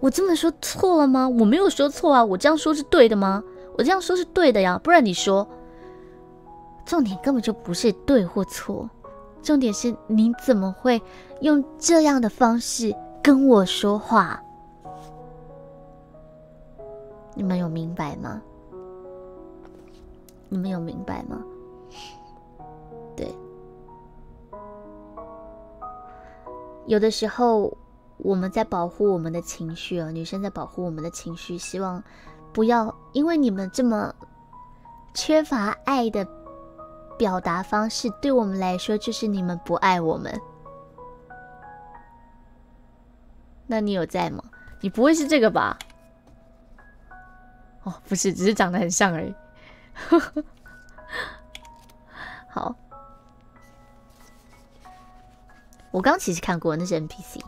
[0.00, 1.28] 我这么说错了吗？
[1.28, 3.42] 我没有说错啊，我这样说是对的吗？
[3.76, 5.46] 我这样说是对的呀，不然你说。
[6.84, 8.88] 重点根本就不是对或错，
[9.42, 11.02] 重点是你怎么会
[11.42, 14.42] 用这样的方式跟我说话？
[17.34, 18.40] 你们有明白吗？
[20.48, 21.42] 你们有明白吗？
[26.88, 27.76] 有的时候
[28.16, 32.02] 我们在保护我们的情绪啊，女生在保护我们的情绪，希望
[32.52, 34.12] 不要因为你们这么
[35.14, 36.26] 缺乏爱的。
[37.18, 40.40] 表达方式对我们来说就是你们不爱我们，
[43.66, 44.40] 那你有在吗？
[44.80, 45.76] 你不会是这个吧？
[47.82, 49.34] 哦，不是，只是长得很像而已。
[52.48, 52.72] 好，
[55.90, 57.40] 我刚其实看过，那是 NPC。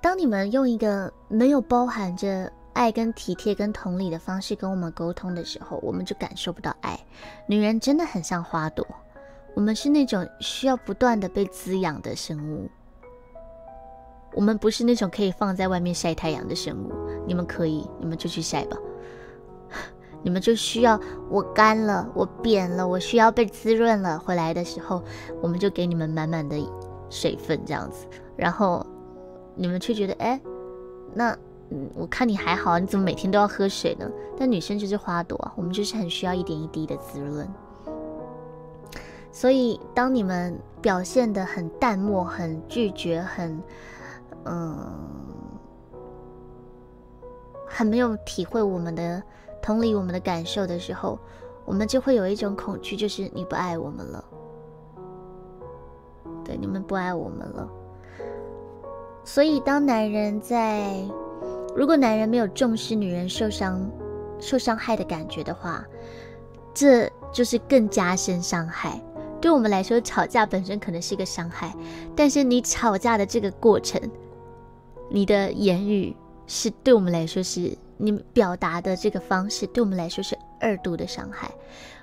[0.00, 2.50] 当你们用一个没有包含着。
[2.74, 6.98] 爱跟体贴跟同理的方式跟我们沟通的时候，我们就感受不到爱。
[7.46, 8.84] 女人真的很像花朵，
[9.54, 12.68] 我们是那种需要不断的被滋养的生物。
[14.32, 16.92] 我们不是那种可以放在外面晒太阳的生物。
[17.28, 18.76] 你们可以，你们就去晒吧。
[20.24, 20.98] 你们就需要
[21.30, 24.18] 我干了，我扁了，我需要被滋润了。
[24.18, 25.00] 回来的时候，
[25.40, 26.56] 我们就给你们满满的
[27.08, 28.06] 水分，这样子。
[28.36, 28.84] 然后
[29.54, 30.40] 你们却觉得，哎，
[31.14, 31.38] 那。
[31.70, 34.06] 嗯，我看你还好，你怎么每天都要喝水呢？
[34.38, 37.48] 但女生就是花朵，我们就是很需要一点一滴的滋润。
[39.32, 43.62] 所以，当你们表现的很淡漠、很拒绝、很
[44.44, 44.76] 嗯、
[47.66, 49.22] 很没有体会我们的
[49.64, 51.18] 同理、我们的感受的时候，
[51.64, 54.22] 我们就会有一种恐惧，就是你不爱我们了。
[56.44, 57.66] 对，你们不爱我们了。
[59.24, 61.02] 所以，当男人在
[61.74, 63.90] 如果男人没有重视女人受伤、
[64.38, 65.82] 受伤害的感觉的话，
[66.74, 69.00] 这就是更加深伤害。
[69.40, 71.74] 对我们来说，吵架本身可能是一个伤害，
[72.14, 73.98] 但是你吵架的这个过程，
[75.08, 76.14] 你的言语
[76.46, 81.50] 是对我们来说是你表达的这个方式，对我们来说是二度的伤害。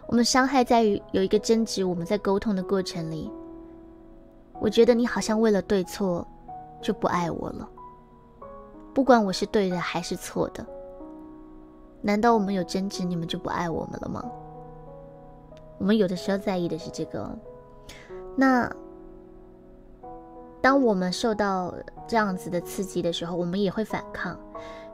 [0.08, 3.32] 我们伤害在于有一个争执，我们在沟通的过程里，
[4.60, 6.28] 我觉得你好像为了对错
[6.82, 7.70] 就不爱我了。
[8.94, 10.66] 不管我是对的还是错的，
[12.02, 14.24] 难道我们有争执，你们就不爱我们了吗？
[15.78, 17.30] 我们有的时候在意的是这个。
[18.36, 18.70] 那
[20.62, 21.74] 当我们受到
[22.08, 24.38] 这样子的刺激的时候，我们也会反抗，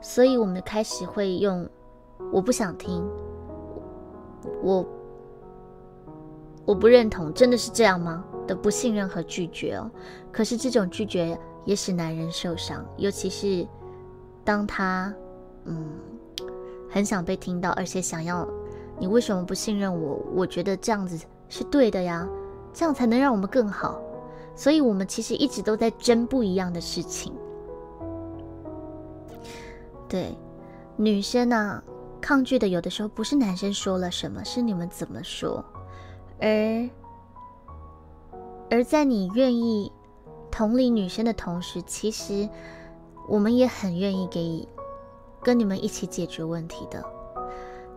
[0.00, 1.68] 所以我们开始会用
[2.32, 3.06] “我不想听
[4.62, 4.86] ”“我
[6.64, 8.24] 我不认同”，真的是这样吗？
[8.46, 9.90] 的不信任和拒绝哦。
[10.32, 13.66] 可是这种拒绝也使男人受伤，尤其是。
[14.44, 15.12] 当他，
[15.66, 15.86] 嗯，
[16.88, 18.48] 很想被听到，而且想要
[18.98, 20.18] 你为什么不信任我？
[20.34, 22.26] 我觉得这样子是对的呀，
[22.72, 24.00] 这样才能让我们更好。
[24.56, 27.34] 所以，我们其实一直都在争不一样的事情。
[30.08, 30.36] 对，
[30.96, 31.82] 女生呢，
[32.20, 35.64] 抗拒的有的时候不是男生说了什么，是你们怎么说。
[36.40, 36.88] 而
[38.70, 39.92] 而在你愿意
[40.50, 42.48] 同理女生的同时，其实。
[43.30, 44.66] 我们也很愿意给
[45.42, 47.04] 跟你们一起解决问题的。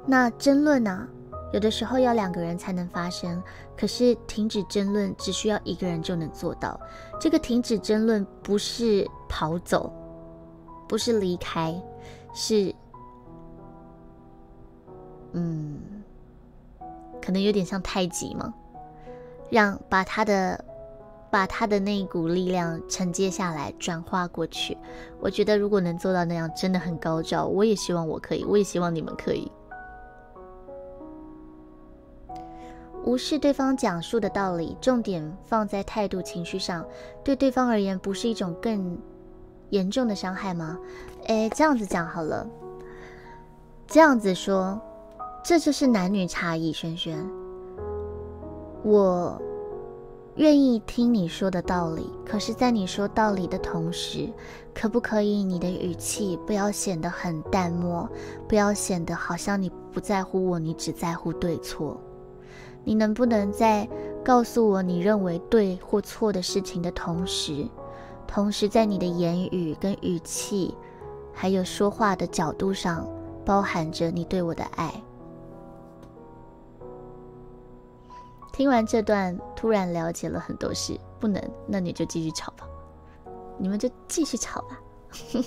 [0.06, 1.08] 那争论呢？
[1.54, 3.42] 有的时候要两个人才能发生，
[3.78, 6.78] 可是停止争论只需要一个人就能做到。
[7.18, 9.90] 这个停止争论不是跑走，
[10.86, 11.74] 不是离开，
[12.34, 12.74] 是
[15.34, 15.80] 嗯，
[17.22, 18.54] 可能有点像太极嘛，
[19.50, 20.66] 让把他的。
[21.32, 24.78] 把他的那一股力量承接下来，转化过去。
[25.22, 27.46] 我觉得如果能做到那样，真的很高照。
[27.46, 29.50] 我也希望我可以，我也希望你们可以。
[33.06, 36.86] 无视对方讲述的道理，重点放在态度、情绪上，
[37.24, 39.00] 对对方而言，不是一种更
[39.72, 40.78] 严重的伤害吗？
[41.26, 42.48] 诶，这样子讲好了。
[43.88, 44.80] 这样子说，
[45.44, 46.72] 这就是男女差异。
[46.72, 47.28] 轩轩，
[48.84, 49.42] 我。
[50.38, 54.30] 愿意听你说的道理，可是，在你说道理的同时，
[54.74, 58.10] 可不可以你的语气不要显得很淡漠，
[58.48, 62.00] 不要显得好像你不在乎我，你只在乎对错？
[62.86, 63.88] 你能不能在
[64.24, 67.68] 告诉我你认为对或错的事情的同时，
[68.34, 70.74] 同时在你的言语跟语气，
[71.34, 73.06] 还有说话的角度上，
[73.44, 75.04] 包含着你对我的爱？
[78.54, 80.98] 听完这段，突然了解了很多事。
[81.20, 82.66] 不能，那你就继续吵吧，
[83.58, 84.80] 你们就继续吵吧。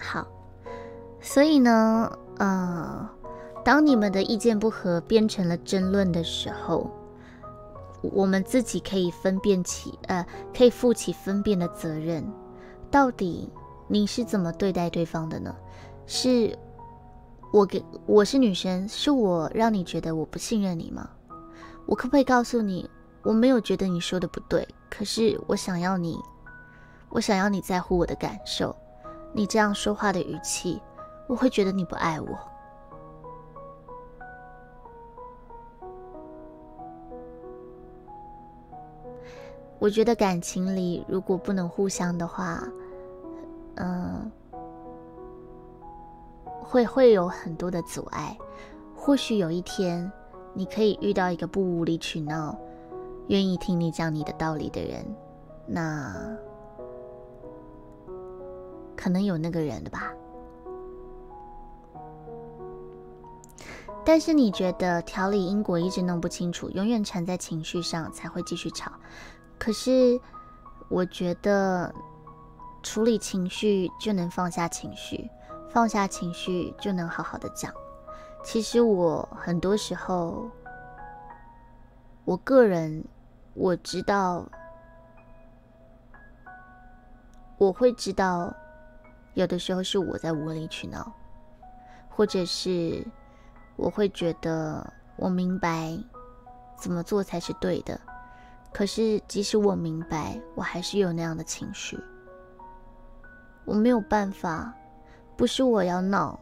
[0.00, 0.24] 好，
[1.20, 3.10] 所以呢，呃，
[3.64, 6.88] 当你们的意见不合变成了争论的时候，
[8.02, 10.26] 我们自己可以分辨起，呃，
[10.56, 12.24] 可以负起分辨的责任。
[12.90, 13.48] 到底
[13.88, 15.54] 你是怎么对待对方的呢？
[16.06, 16.58] 是？
[17.52, 21.10] 我给我是女生，是我让你觉得我不信任你吗？
[21.84, 22.88] 我可不可以告诉你，
[23.22, 26.16] 我没有觉得你说的不对，可是我想要你，
[27.08, 28.74] 我想要你在乎我的感受。
[29.32, 30.80] 你这样说话的语气，
[31.28, 32.38] 我会觉得你不爱我。
[39.80, 42.62] 我觉得感情里如果不能互相的话，
[43.74, 44.30] 嗯。
[46.62, 48.38] 会会有很多的阻碍，
[48.94, 50.08] 或许有一天，
[50.54, 52.56] 你可以遇到一个不无理取闹、
[53.26, 55.04] 愿意听你讲你的道理的人，
[55.66, 56.14] 那
[58.96, 60.12] 可能有那个人的吧。
[64.04, 68.92] 但是你觉得调理因果一直弄不清楚，永远缠在情绪上，才会继续吵。
[69.60, 70.20] 可是
[70.88, 71.94] 我觉得
[72.82, 75.30] 处理情绪就能放下情绪。
[75.72, 77.72] 放下情绪就能好好的讲。
[78.42, 80.50] 其实我很多时候，
[82.24, 83.04] 我个人
[83.54, 84.44] 我知道，
[87.56, 88.52] 我会知道，
[89.34, 91.12] 有的时候是我在无理取闹，
[92.08, 93.06] 或者是
[93.76, 95.96] 我会觉得我明白
[96.76, 98.00] 怎么做才是对的。
[98.72, 101.98] 可是即使我明白，我还是有那样的情绪，
[103.64, 104.74] 我没有办法。
[105.36, 106.38] 不是我要闹，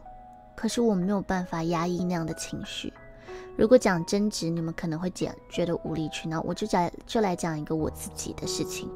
[0.57, 2.93] 可是我没有办法压抑那样的情绪。
[3.57, 6.41] 如果讲争执，你们可能会讲觉得无理取闹。
[6.41, 8.89] 我就讲，就来讲一个我自己的事情，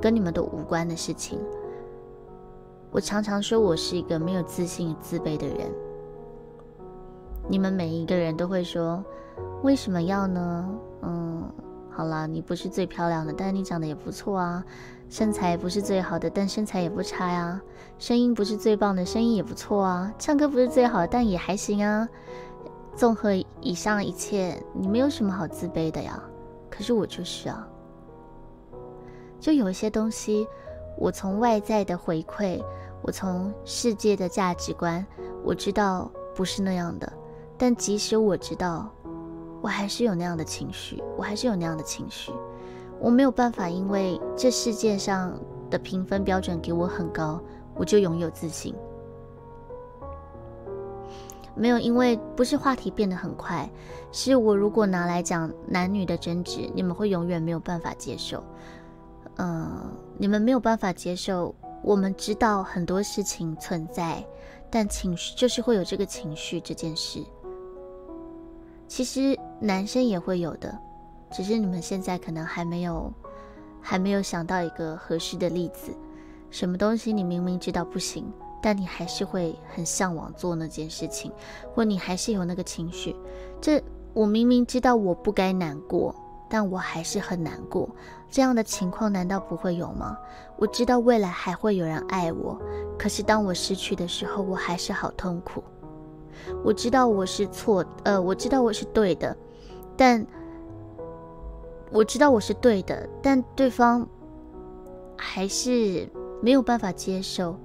[0.00, 1.38] 跟你们都无关的事情。
[2.90, 5.70] 我常常说我是一个没有自信、自卑的人。
[7.48, 9.04] 你们每一个人都会说，
[9.62, 10.68] 为什么要呢？
[11.02, 11.52] 嗯。
[11.90, 14.64] 好啦，你不是最漂亮的，但你长得也不错啊。
[15.08, 17.60] 身材不是最好的，但身材也不差呀。
[17.98, 20.12] 声音不是最棒的，声音也不错啊。
[20.18, 22.08] 唱歌不是最好，但也还行啊。
[22.94, 26.22] 综合以上一切，你没有什么好自卑的呀。
[26.70, 27.66] 可是我就是啊。
[29.40, 30.46] 就有一些东西，
[30.96, 32.62] 我从外在的回馈，
[33.02, 35.04] 我从世界的价值观，
[35.42, 37.12] 我知道不是那样的。
[37.58, 38.88] 但即使我知道。
[39.60, 42.32] 我还是有那样的情绪，我还是有那样的情绪，
[42.98, 45.38] 我没有办法，因为这世界上
[45.68, 47.40] 的评分标准给我很高，
[47.74, 48.74] 我就拥有自信。
[51.54, 53.68] 没有，因为不是话题变得很快，
[54.12, 58.42] 是我如果拿来讲男女的争执，你们会永远没有办法接受。
[59.36, 61.54] 嗯，你们没有办法接受。
[61.82, 64.22] 我们知道很多事情存在，
[64.70, 67.24] 但情绪就是会有这个情绪这件事。
[68.90, 70.76] 其实男生也会有的，
[71.30, 73.10] 只是你们现在可能还没有，
[73.80, 75.92] 还没有想到一个合适的例子。
[76.50, 78.24] 什么东西你明明知道不行，
[78.60, 81.30] 但你还是会很向往做那件事情，
[81.72, 83.14] 或你还是有那个情绪。
[83.60, 83.80] 这
[84.12, 86.12] 我明明知道我不该难过，
[86.48, 87.88] 但我还是很难过。
[88.28, 90.18] 这样的情况难道不会有吗？
[90.56, 92.60] 我知道未来还会有人爱我，
[92.98, 95.62] 可是当我失去的时候，我还是好痛苦。
[96.64, 99.36] 我知道我是错，呃，我知道我是对的，
[99.96, 100.26] 但
[101.90, 104.06] 我知道我是对的，但对方
[105.16, 106.08] 还是
[106.40, 107.56] 没有办法接受，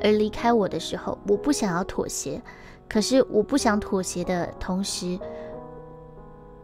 [0.00, 2.42] 而离开我的时候，我不想要妥协，
[2.88, 5.18] 可是我不想妥协的同时，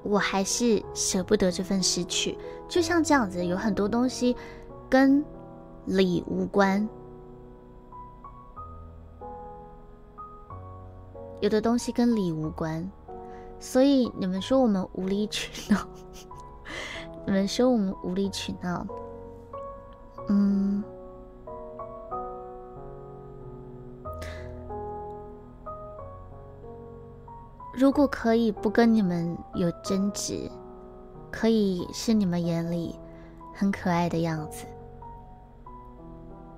[0.03, 2.37] 我还是舍不得这份失去，
[2.69, 4.37] 就像这样子，有很多东西
[4.89, 5.25] 跟
[5.87, 6.89] 理无关。
[11.41, 12.87] 有的东西跟理无关，
[13.59, 15.79] 所以你们说我们无理取闹，
[17.25, 18.87] 你们说我们无理取闹，
[20.29, 20.85] 嗯，
[27.73, 30.51] 如果可以不跟你们有争执，
[31.31, 32.95] 可以是你们眼里
[33.55, 34.67] 很可爱的样子，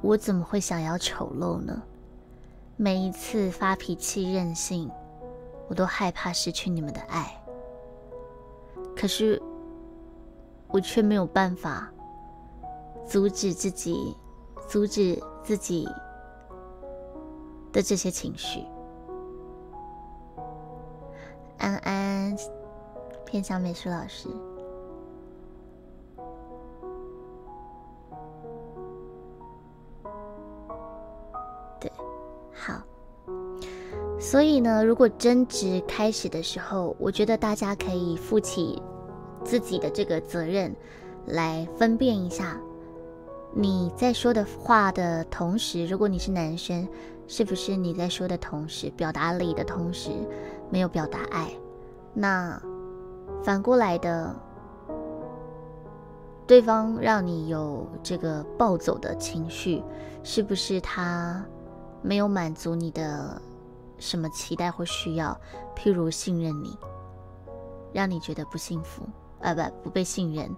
[0.01, 1.81] 我怎么会想要丑陋呢？
[2.77, 4.91] 每一次发脾气任性，
[5.69, 7.39] 我都害怕失去你们的爱。
[8.97, 9.41] 可是，
[10.69, 11.91] 我却没有办法
[13.07, 14.17] 阻止自己，
[14.69, 15.89] 阻止自己
[17.73, 18.65] 的这些情绪。
[21.59, 22.37] 安安，
[23.25, 24.29] 偏向美术老师。
[32.53, 32.83] 好。
[34.19, 38.81] 所以呢，如果争执开始的时候，我觉得大家可以负起
[39.45, 40.75] 自己的这个责任，
[41.27, 42.57] 来分辨一下
[43.53, 46.89] 你在说的话的同时，如果你是男生，
[47.27, 50.11] 是不是你在说的同时表达理的同时
[50.71, 51.51] 没有表达爱？
[52.15, 52.61] 那
[53.43, 54.35] 反过来的，
[56.47, 59.83] 对方让你有这个暴走的情绪，
[60.23, 61.45] 是不是他
[62.03, 63.41] 没有满足你的？
[63.99, 65.41] 什么期待或需要？
[65.77, 66.77] 譬如信任你，
[67.93, 69.05] 让你觉得不幸福
[69.41, 70.51] 啊，不不被信任。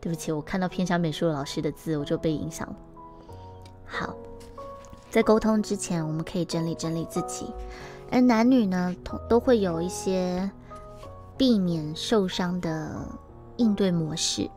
[0.00, 2.74] 对不起，我看到偏向美术老师的字，我就被影响了。
[3.86, 4.12] 好，
[5.08, 7.46] 在沟通之前，我们可以整理整理自己。
[8.10, 10.50] 而男女呢，同都会有一些
[11.38, 13.06] 避免受伤的
[13.58, 14.50] 应对模式。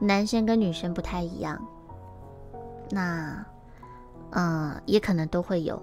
[0.00, 1.64] 男生跟女生不太一样。
[2.90, 3.46] 那。
[4.32, 5.80] 嗯，也可能都会有，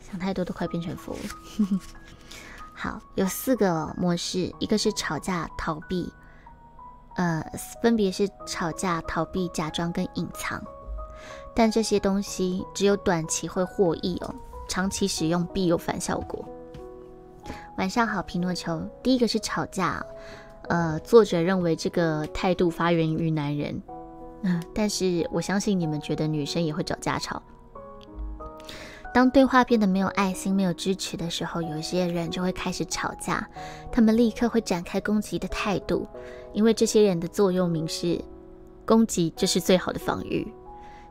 [0.00, 1.80] 想太多都快变成佛了。
[2.74, 6.12] 好，有四个模式，一个是吵架逃避，
[7.16, 7.44] 呃，
[7.82, 10.62] 分别是吵架逃避、假装跟隐藏。
[11.54, 14.34] 但这些东西只有短期会获益哦，
[14.68, 16.44] 长期使用必有反效果。
[17.76, 18.80] 晚上好，皮诺丘。
[19.02, 20.04] 第一个是吵架，
[20.68, 23.80] 呃，作者认为这个态度发源于男人。
[24.42, 27.42] 嗯，但是我相信你们觉得女生也会找架吵。
[29.14, 33.46] 当对话变得没有爱心、没有支持的时候，有一些人就会开始吵架，
[33.92, 36.08] 他们立刻会展开攻击的态度，
[36.54, 38.18] 因为这些人的座右铭是
[38.86, 40.50] “攻击就是最好的防御”，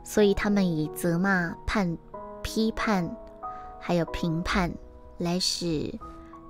[0.02, 1.96] 所以他们以责骂、判、
[2.42, 3.08] 批判，
[3.78, 4.72] 还有评判
[5.18, 5.96] 来使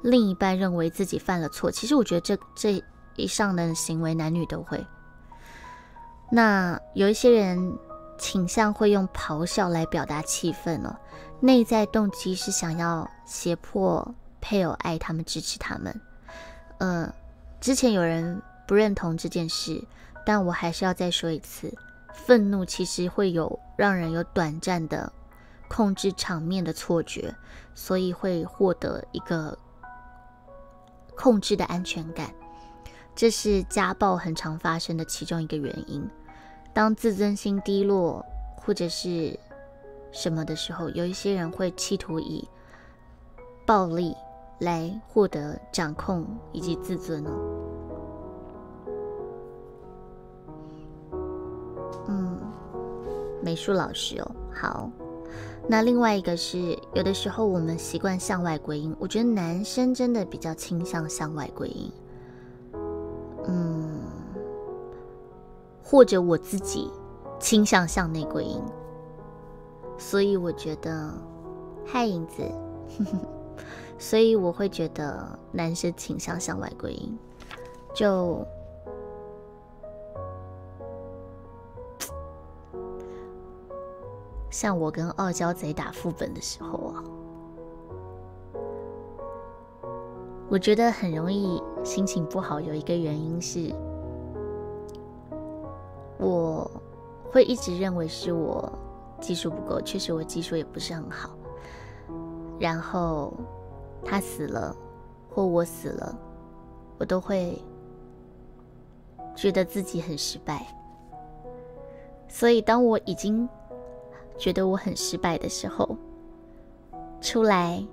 [0.03, 1.71] 另一半认为自己犯了错。
[1.71, 2.83] 其实我觉得这这
[3.17, 4.83] 以上的行为，男女都会。
[6.35, 7.79] 那有一些人
[8.17, 10.97] 倾向会用咆哮来表达气氛哦，
[11.41, 16.01] 内在动机是想要胁迫配偶爱他们、支持他们。
[16.79, 17.13] 呃，
[17.61, 19.85] 之前有人不认同这件事，
[20.25, 21.71] 但我还是要再说一次：
[22.15, 25.13] 愤怒其实会有让人有短暂的
[25.69, 27.35] 控制场面的错觉，
[27.75, 29.59] 所以会获得一个
[31.15, 32.33] 控制的安全感。
[33.15, 36.03] 这是家暴很常发生的其中一个原因。
[36.75, 38.25] 当自尊心低落
[38.57, 39.39] 或者是
[40.11, 42.49] 什么的时候，有一些人会企图以
[43.67, 44.17] 暴力
[44.61, 47.31] 来获得掌控以及自尊哦。
[52.09, 52.39] 嗯，
[53.43, 54.91] 美术老师哦，好。
[55.69, 61.93] 那另外一个是，有的时候我们习惯向外归因，我觉得男生真的比较倾向向外归因。
[63.47, 64.02] 嗯。
[65.85, 66.91] 或者我自己
[67.39, 68.63] 倾向向内归因，
[69.99, 71.13] 所以我觉得，
[71.85, 72.43] 嗨影子，
[73.99, 77.19] 所以我会觉得男生倾向向外归因，
[77.93, 78.47] 就
[84.51, 87.05] 像我跟傲娇贼打副本的时候啊，
[90.49, 93.75] 我觉得很容易心情不好，有一个原因是。
[96.23, 96.71] 我
[97.33, 98.73] 会一直认为是我
[99.21, 101.31] 技术不够，确实我技术也不是很好。
[102.61, 103.35] 然后
[104.05, 104.75] 他死了，
[105.29, 106.17] 或我死了，
[106.99, 107.61] 我都会
[109.35, 110.65] 觉得自己很失败。
[112.29, 113.49] 所以当我已经
[114.39, 115.97] 觉得我很失败的时候，
[117.21, 117.85] 出来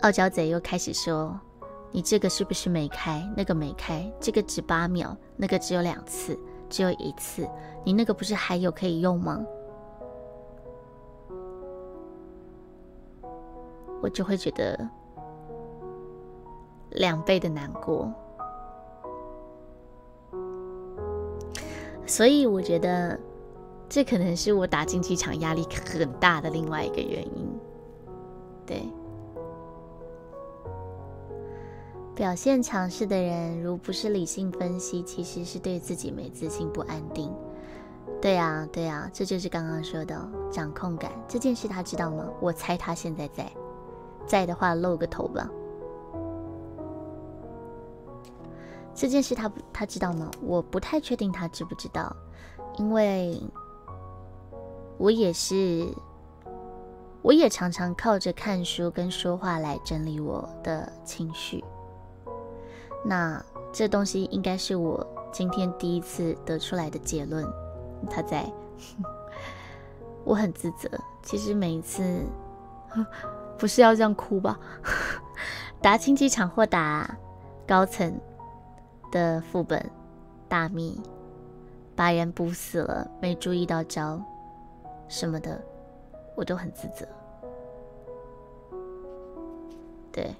[0.00, 1.38] 傲娇贼又开始说
[1.92, 3.22] ：“你这个是不是没开？
[3.36, 4.10] 那个没开？
[4.18, 6.38] 这个只八秒，那个只有两次。”
[6.74, 7.48] 只有一次，
[7.84, 9.46] 你那个不是还有可以用吗？
[14.02, 14.76] 我就会觉得
[16.90, 18.12] 两倍的难过，
[22.04, 23.16] 所以我觉得
[23.88, 25.64] 这可能是我打竞技场压力
[25.96, 27.48] 很大的另外一个原因。
[28.66, 28.82] 对，
[32.14, 37.32] 表现强势的人，如不是理性分析，其实是对自己没自信、不安定。
[38.22, 40.16] 对呀，对呀，这就是刚刚说的
[40.50, 42.30] 掌控感这件事，他知道吗？
[42.40, 43.50] 我猜他现在在，
[44.26, 45.50] 在的话露个头吧。
[48.94, 50.30] 这件事他他知道吗？
[50.40, 52.14] 我不太确定他知不知道，
[52.78, 53.42] 因为
[54.98, 55.84] 我也是，
[57.22, 61.62] 我也常常靠着看书跟说话来整理我的情绪。
[63.04, 67.46] 那这东西应该是我今天第一次得出来的结论。
[68.10, 68.50] 他在，
[70.24, 70.88] 我很自责。
[71.22, 72.22] 其实每一次，
[73.58, 74.58] 不是要这样哭吧？
[75.80, 77.16] 打竞技场或打
[77.66, 78.18] 高层
[79.10, 79.90] 的副本
[80.48, 81.00] 大秘，
[81.96, 84.20] 把人补死了，没注意到招
[85.08, 85.62] 什么的，
[86.36, 87.06] 我都很自责。
[90.12, 90.34] 对。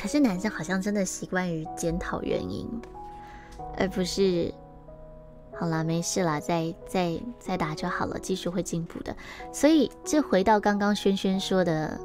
[0.00, 2.66] 可是男生好像真的习惯于检讨原因，
[3.76, 4.50] 而不是
[5.54, 9.14] 好啦，没事啦，再再再打就好了，技术会进步的。
[9.52, 12.00] 所以这回到刚刚轩轩说的，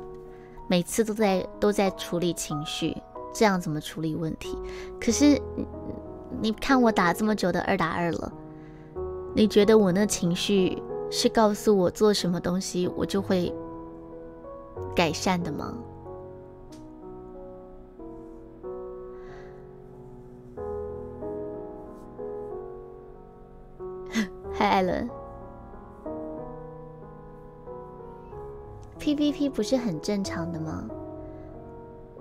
[0.68, 3.02] 每次都在都在处理情绪，
[3.34, 4.58] 这样怎么处理问题？
[5.00, 5.42] 可是
[6.42, 8.34] 你看我打这么久的二打二了，
[9.34, 13.54] 你觉得我那情绪是告诉我做什么东西我就会
[14.94, 15.74] 改善的吗？
[24.64, 25.10] 艾伦
[29.00, 30.88] ，PVP 不是很正常的吗？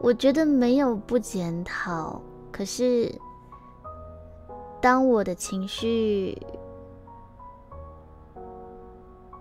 [0.01, 2.21] 我觉得没有不检讨，
[2.53, 3.15] 可是
[4.81, 6.37] 当我的情绪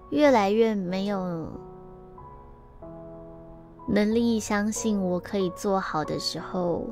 [0.10, 1.48] 越来越没有
[3.88, 6.86] 能力相信我可以做好的时候，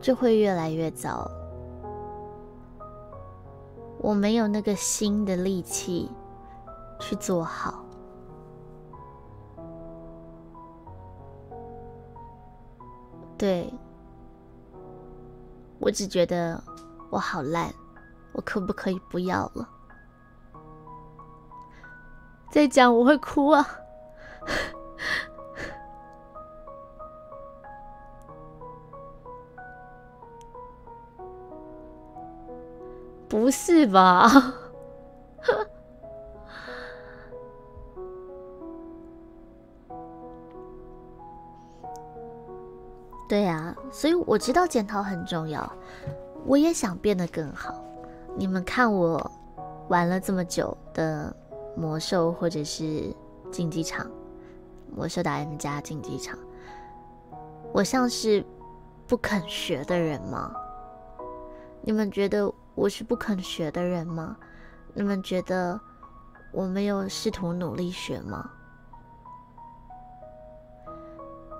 [0.00, 1.28] 就会越来越糟。
[4.02, 6.10] 我没有那个心的力气
[6.98, 7.84] 去做好，
[13.36, 13.72] 对
[15.78, 16.62] 我只觉得
[17.10, 17.72] 我好烂，
[18.32, 19.68] 我可不可以不要了？
[22.50, 23.64] 再讲我会哭啊！
[33.40, 34.28] 不是吧？
[43.26, 45.72] 对呀，所以我知道检讨很重要，
[46.44, 47.82] 我也想变得更好。
[48.36, 49.32] 你们看我
[49.88, 51.34] 玩了这么久的
[51.74, 53.10] 魔兽或者是
[53.50, 54.06] 竞技场，
[54.94, 56.38] 魔兽打 M 加竞技场，
[57.72, 58.44] 我像是
[59.06, 60.52] 不肯学的人吗？
[61.80, 62.52] 你们觉得？
[62.80, 64.34] 我是不肯学的人吗？
[64.94, 65.78] 你们觉得
[66.50, 68.50] 我没有试图努力学吗？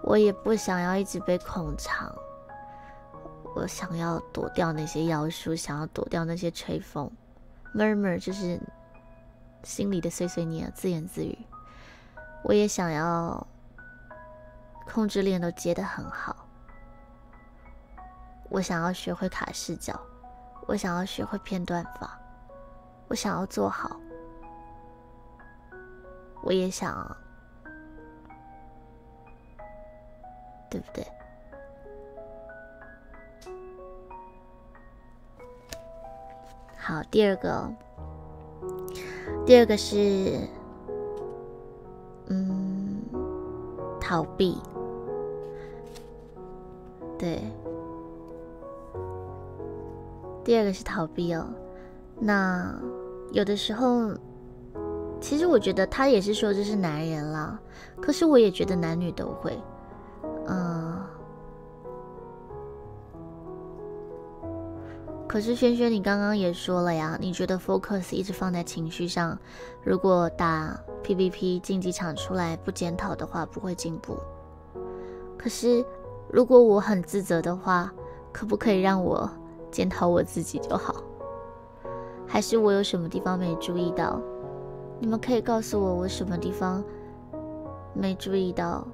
[0.03, 2.11] 我也不想要一直被控场，
[3.55, 7.11] 我想要躲掉那些妖术，想要躲掉那些吹风
[7.75, 8.59] ，murmur 就是
[9.63, 11.39] 心里的碎碎念，自言自语。
[12.43, 13.47] 我也想要
[14.91, 16.35] 控制链都接得很好，
[18.49, 20.01] 我想要学会卡视角。
[20.71, 22.17] 我想要学会片段法，
[23.09, 24.01] 我想要做好，
[26.45, 27.05] 我也想，
[30.71, 31.05] 对不对？
[36.79, 37.69] 好，第二个，
[39.45, 40.39] 第二个是，
[42.29, 43.03] 嗯，
[44.01, 44.57] 逃避，
[47.19, 47.43] 对。
[50.51, 51.47] 第二个是逃避哦，
[52.19, 52.75] 那
[53.31, 54.11] 有的时候，
[55.21, 57.57] 其实我觉得他也是说这是男人啦，
[58.03, 59.57] 可是我也觉得男女都会，
[60.49, 60.99] 嗯。
[65.29, 69.39] 可是轩轩，你刚刚也说了呀，你觉得 focus 一直放在情绪上，
[69.85, 74.19] 如果打 PVP 竞技场出来不检讨的话，不会进步。
[75.39, 75.85] 可是
[76.29, 77.93] 如果我很自责的话，
[78.33, 79.31] 可不可以让我？
[79.71, 80.95] 检讨我自己就好，
[82.27, 84.21] 还是我有什么地方没注意到？
[84.99, 86.85] 你们可以告诉我我什么地方
[87.95, 88.87] 没注意到，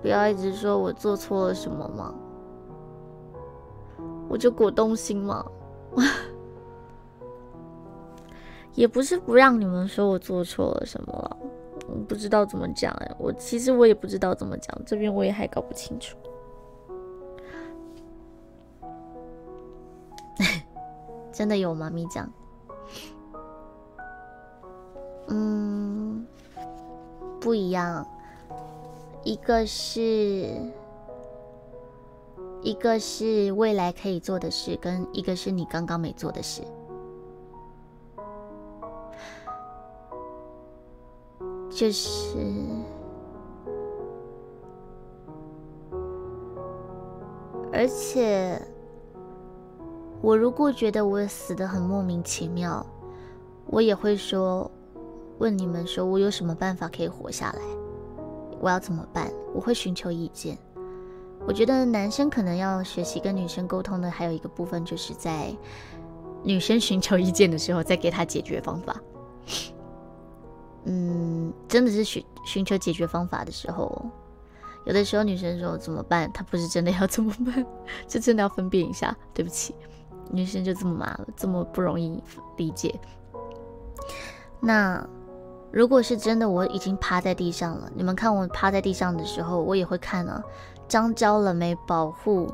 [0.00, 2.14] 不要一直说我做错了什么吗？
[4.28, 5.44] 我就果冻心吗？
[8.74, 11.36] 也不是不让你们说我做错了什么了，
[11.88, 16.16] 我不知道怎么讲哎，我其实我也不知道怎么讲，这边我也还搞不清楚。
[21.38, 21.88] 真的有吗？
[21.88, 22.28] 咪酱，
[25.28, 26.26] 嗯，
[27.40, 28.04] 不一样，
[29.22, 30.00] 一个是，
[32.60, 36.60] 一个是未来可以做的事，跟一个是你刚刚没做的事。
[41.70, 42.36] 就是，
[47.72, 48.60] 而且，
[50.20, 52.84] 我如果觉得我死的很莫名其妙，
[53.66, 54.70] 我也会说，
[55.38, 57.62] 问你们说我有什么办法可以活下来，
[58.60, 59.30] 我要怎么办？
[59.54, 60.58] 我会寻求意见。
[61.46, 65.56] 我觉得男生可能要学习跟女生沟通的，还有一个部分就是在
[66.42, 69.00] 女生寻求意见的时候，再给他解决方法。
[70.84, 74.04] 嗯，真的是寻寻求解决方法的时候，
[74.84, 77.64] 有的时候女生说怎么办，她不是真的要怎么办，
[78.08, 79.16] 就真的要分辨一下。
[79.32, 79.74] 对不起，
[80.30, 82.22] 女生就这么麻了，这么不容易
[82.56, 82.94] 理解。
[84.60, 85.04] 那
[85.70, 90.42] 如果是真的，我已经趴在地上了，你们看我趴在地上的时候，我也会看啊。
[90.88, 91.74] 张娇了没？
[91.86, 92.50] 保护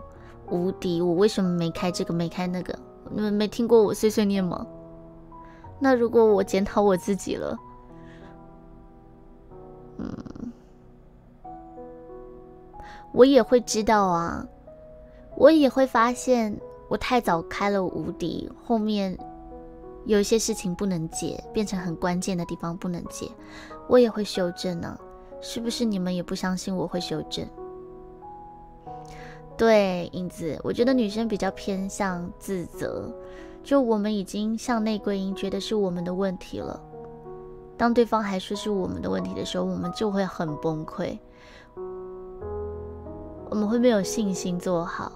[0.50, 2.76] 无敌，我为什么没开这个，没开那个？
[3.10, 4.66] 你们没听过我碎碎念吗？
[5.78, 7.56] 那如果我检讨我自己了？
[9.98, 10.52] 嗯，
[13.12, 14.44] 我也会知道啊，
[15.36, 16.58] 我也会发现
[16.88, 19.18] 我太早开了无敌，后面
[20.04, 23.30] 有一些事情不能解，变成很关键的地方不能解，
[23.88, 24.98] 我也会修正呢。
[25.40, 27.46] 是不是你们也不相信我会修正？
[29.56, 33.12] 对，影子，我觉得女生比较偏向自责，
[33.62, 36.80] 就我们已经向内归因，觉得是我们的问题了。
[37.76, 41.18] 当对方还说是我们的问题的时候，我们就会很崩溃，
[43.50, 45.12] 我们会没有信心做好。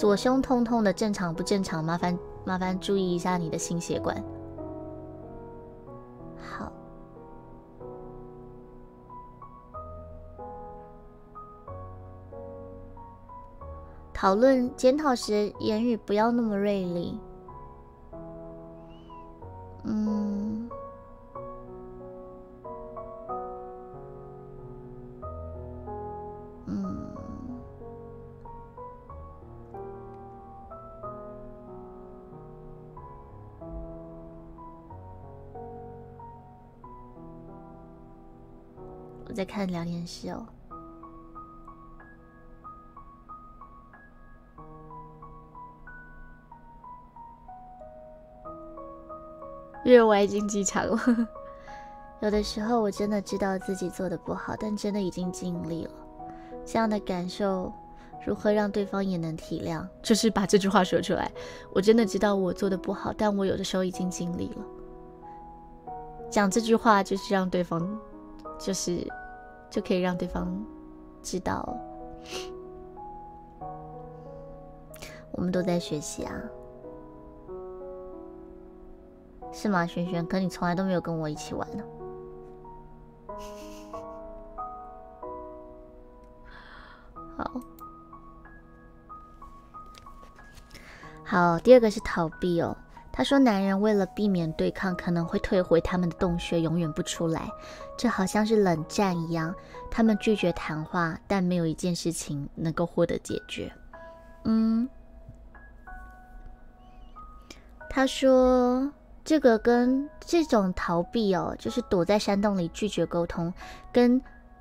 [0.00, 1.84] 左胸痛痛的，正常不正常？
[1.84, 2.18] 麻烦。
[2.42, 4.16] 麻烦注意一下你的心血管。
[6.38, 6.72] 好，
[14.14, 17.20] 讨论检讨时言语不要那么锐利。
[19.84, 20.70] 嗯。
[39.30, 40.44] 我在看聊天室哦。
[49.84, 50.98] 日我已经机场了。
[52.20, 55.92] 有的时候我真的知道自己做的不好，但真的已经尽力了。
[56.66, 57.72] 这样的感受，
[58.26, 59.86] 如何让对方也能体谅？
[60.02, 61.30] 就是把这句话说出来。
[61.72, 64.64] 我真的知道我做的不好，但我有的时候已经尽力了。
[66.28, 67.96] 讲这句话就是让对方，
[68.58, 69.06] 就是。
[69.70, 70.52] 就可以让对方
[71.22, 71.76] 知道，
[75.30, 76.34] 我们都在学习啊，
[79.52, 80.26] 是吗，轩轩？
[80.26, 81.84] 可你从来都没有跟我一起玩呢。
[87.36, 87.60] 好，
[91.24, 92.76] 好，第二个是逃避哦。
[93.20, 97.50] 他说：“男人为了避免对抗，可能会退回他们的洞穴，永远不出来。
[97.94, 99.54] 这好像是冷战一样，
[99.90, 103.70] 他们拒绝谈话，但没有一件事情能够获得解决。”
[104.44, 104.88] 嗯，
[107.90, 108.90] 他说
[109.22, 113.52] ：“这个跟这种逃避哦，就是躲在山洞里拒绝沟通，
[113.92, 114.18] 跟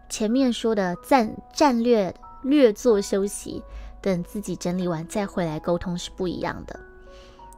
[0.09, 3.63] 前面说的战战略略作休息，
[4.01, 6.77] 等自己整理完再回来沟通是不一样的。”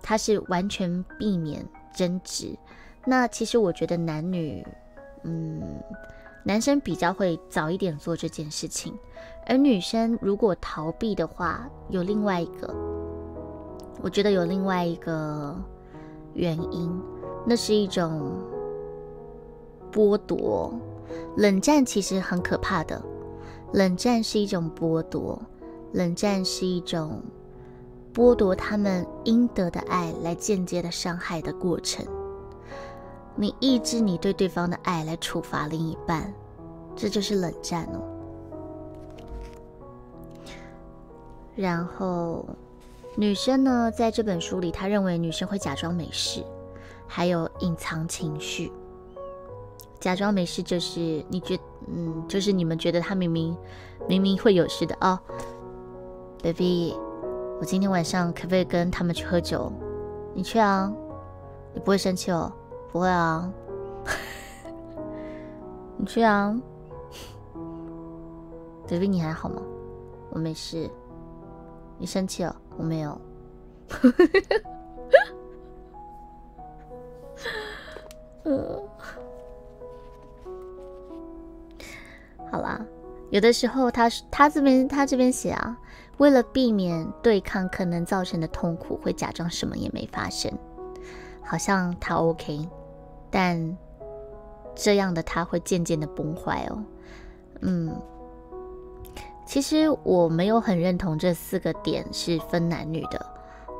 [0.02, 2.58] 他是完全避免争执，
[3.06, 4.66] 那其实我觉得男女，
[5.24, 5.62] 嗯，
[6.44, 8.94] 男生比较会早一点做这件事情，
[9.46, 12.74] 而女生如果逃避的话，有另外一个，
[14.02, 15.56] 我觉得有另外一个
[16.34, 16.92] 原因，
[17.46, 18.34] 那是一种
[19.92, 20.74] 剥夺。
[21.36, 23.02] 冷战其实很可怕的，
[23.74, 25.42] 冷战是一种剥夺，
[25.92, 27.22] 冷战是一种。
[28.14, 32.06] 剥夺他们应得的爱来间接的伤害的过程。
[33.36, 36.34] 你抑制你对对方的爱来处罚另一半，
[36.96, 38.02] 这就是冷战哦。
[41.56, 42.46] 然后，
[43.16, 46.44] 女生呢，在这本书里，她认为女生会假装没事，
[47.08, 48.72] 还有隐藏情绪。
[50.00, 53.56] 假装没事就是你觉，嗯，就是你们觉得他明明
[54.08, 55.20] 明明会有事的哦
[56.42, 56.96] ，baby，
[57.62, 59.72] 我今天晚上可不可以跟他们去喝酒？
[60.34, 60.92] 你去啊，
[61.76, 62.52] 你不会生气哦？
[62.92, 63.48] 不会啊，
[65.96, 66.60] 你去啊
[68.88, 69.62] ，baby，你还好吗？
[70.32, 70.90] 我没事。
[72.00, 72.56] 你生气了？
[72.80, 73.16] 我没有。
[78.44, 78.82] 呃，
[82.52, 82.84] 好啦，
[83.30, 85.78] 有的时候他他这边他这边写啊，
[86.18, 90.52] 为了避免对抗可能造成的痛苦，会假装什么也没发生，
[91.44, 92.68] 好像他 OK，
[93.30, 93.78] 但
[94.76, 96.84] 这样的他会渐渐的崩坏哦。
[97.62, 97.96] 嗯。
[99.44, 103.26] 其实我没有很认同这四个点是分男女的。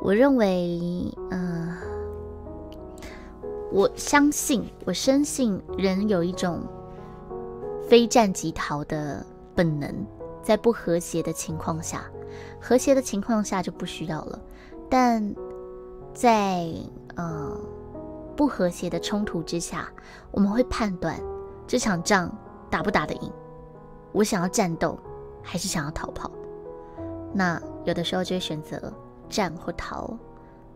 [0.02, 0.82] 我认为，
[1.30, 1.78] 嗯，
[3.72, 6.60] 我相信，我深信人有一种
[7.88, 9.26] 非战即逃的
[9.56, 10.06] 本能，
[10.44, 12.04] 在不和谐的情况下，
[12.60, 14.40] 和谐的情况下就不需要了。
[14.90, 15.36] 但
[16.14, 16.68] 在
[17.16, 17.58] 呃
[18.36, 19.90] 不和谐的冲突之下，
[20.32, 21.20] 我们会判断
[21.66, 22.36] 这场仗
[22.70, 23.32] 打不打得赢，
[24.12, 24.98] 我想要战斗。
[25.44, 26.30] 还是想要逃跑，
[27.34, 28.94] 那有的时候就会选择
[29.28, 30.16] 战或逃。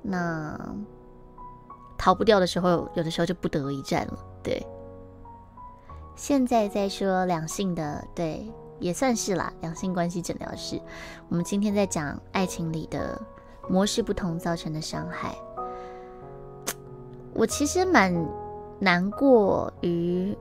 [0.01, 0.59] 那
[1.99, 4.17] 逃不掉的时候，有的时候就不得已战了。
[4.41, 4.65] 对，
[6.15, 10.79] 现在在说两性的，对，也算是啦，两性关系诊疗室。
[11.29, 13.21] 我们今天在讲爱情里的
[13.69, 15.35] 模式不同造成的伤害。
[17.33, 18.13] 我其实蛮
[18.79, 20.37] 难过于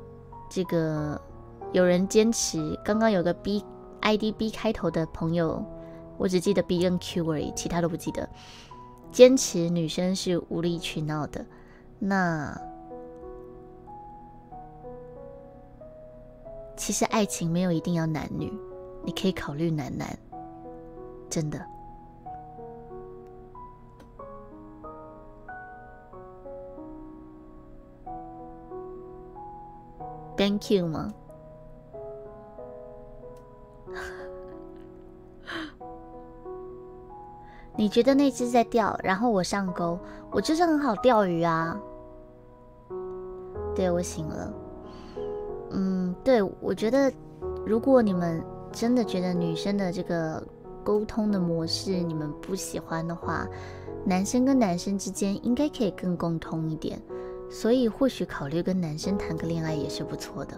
[0.48, 1.20] 这个
[1.72, 3.64] 有人坚持，刚刚有个 B。
[4.00, 5.64] I D B 开头的朋友，
[6.18, 8.28] 我只记得 B 跟 Q 而已，其他都不记得。
[9.10, 11.42] 坚持女生是无理取闹的，
[11.98, 12.54] 那
[16.76, 18.52] 其实爱情没有一定要男女，
[19.04, 20.08] 你可以考虑男男，
[21.30, 21.64] 真的。
[30.36, 31.14] Thank you 吗？
[37.76, 39.98] 你觉得那只在钓，然后我上钩，
[40.32, 41.80] 我就是很好钓鱼啊。
[43.76, 44.52] 对我醒了，
[45.76, 47.12] 嗯，对我觉得，
[47.66, 50.40] 如果你们真的觉得女生的这个
[50.84, 53.44] 沟通的模式你们不喜欢的话，
[54.04, 57.02] 男生跟男生之间应该可以更共通一点，
[57.50, 60.56] 所以或许考虑跟男生谈个恋爱也是不错的。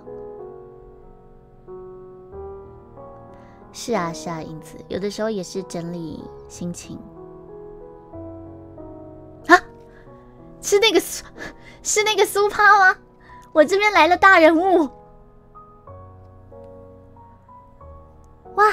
[3.73, 6.99] 是啊，是啊，影子有的时候也是整理心情
[9.47, 9.57] 啊。
[10.61, 11.01] 是那个，
[11.83, 12.99] 是那个苏趴吗？
[13.53, 14.89] 我这边来了大人物，
[18.57, 18.65] 哇，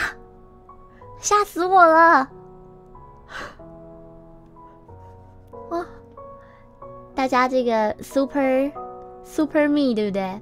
[1.20, 2.30] 吓死我了！
[5.70, 5.86] 哇，
[7.16, 8.72] 大家这个 super
[9.24, 10.42] super me 对不对？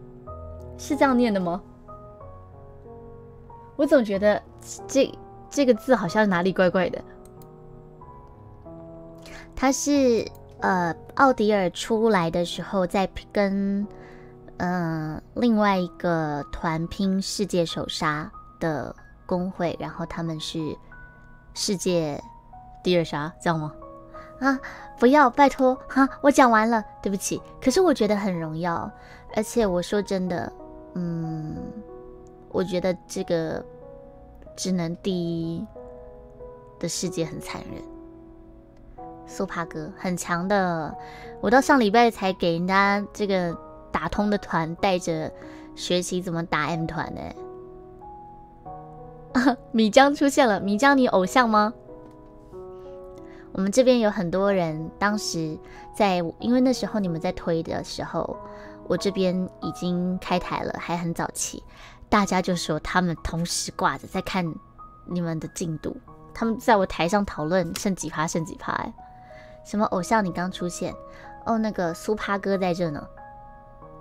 [0.77, 1.61] 是这样念的吗？
[3.75, 4.41] 我总觉得。
[4.87, 5.11] 这
[5.49, 7.03] 这个字好像哪里怪怪的。
[9.55, 10.23] 他是
[10.59, 13.87] 呃，奥迪尔出来的时候在跟
[14.57, 18.95] 嗯另外一个团拼世界首杀的
[19.37, 20.77] 工会，然后他们是
[21.53, 22.21] 世界
[22.83, 23.73] 第二啥，这样吗？
[24.39, 24.59] 啊，
[24.99, 27.41] 不要，拜托哈，我讲完了，对不起。
[27.63, 28.91] 可是我觉得很荣耀，
[29.35, 30.51] 而且我说真的，
[30.95, 31.55] 嗯，
[32.49, 33.63] 我觉得这个。
[34.53, 35.65] 只能第一
[36.77, 37.81] 的世界很残忍，
[39.25, 40.93] 苏帕哥很强的，
[41.39, 43.57] 我到上礼拜才给人家这个
[43.91, 45.31] 打通的团带着
[45.73, 47.21] 学习怎么打 M 团呢。
[49.71, 51.73] 米江出现了，米江你偶像吗？
[53.53, 55.57] 我们这边有很多人，当时
[55.93, 58.37] 在因为那时候你们在推的时候，
[58.87, 61.61] 我这边已经开台了，还很早期。
[62.07, 64.53] 大家就说他们同时挂着在看
[65.05, 65.95] 你们的进度，
[66.33, 68.93] 他们在我台上讨论剩几趴剩几趴哎，
[69.65, 70.93] 什么偶像你刚出现
[71.45, 73.05] 哦，那个苏趴哥在这呢，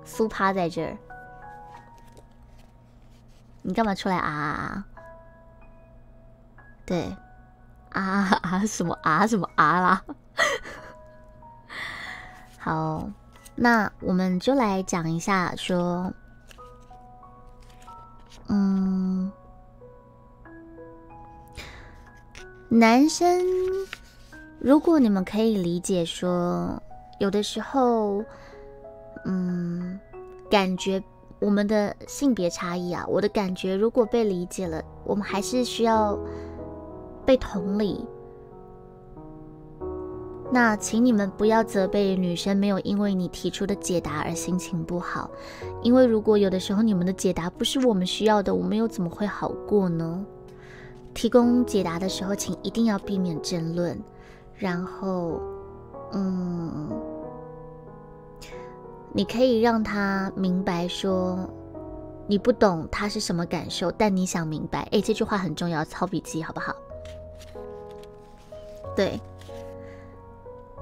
[0.05, 0.97] 苏趴在这儿，
[3.63, 4.87] 你干嘛出来啊啊？
[6.91, 7.17] 对，
[7.91, 10.05] 啊啊 什么啊什么啊啦。
[12.59, 13.09] 好，
[13.55, 16.13] 那我们就来讲一下，说，
[18.49, 19.31] 嗯，
[22.69, 23.41] 男生，
[24.59, 26.83] 如果你们可以理解说，
[27.21, 28.25] 有的时候，
[29.27, 29.97] 嗯，
[30.51, 31.01] 感觉
[31.39, 36.19] 我们的性别差异啊，我的感觉如果被理解了，我们还是需要
[37.25, 38.05] 被同理。
[40.53, 45.31] 那请你们不要责备女生没有因为你提出的解答而心情不好，
[45.81, 50.27] 因为如果有的时候你们的解答不是我们需要的，我们又怎么会好过呢？
[51.15, 53.97] 提供解答的时候，请一定要避免争论，
[54.55, 55.41] 然后，
[56.13, 56.89] 嗯，
[59.13, 61.39] 你可以让他明白说
[62.27, 64.83] 你不懂他是什么感受，但你想明白。
[64.91, 66.75] 诶，这句话很重要，抄笔记好不好？
[69.01, 69.19] 对。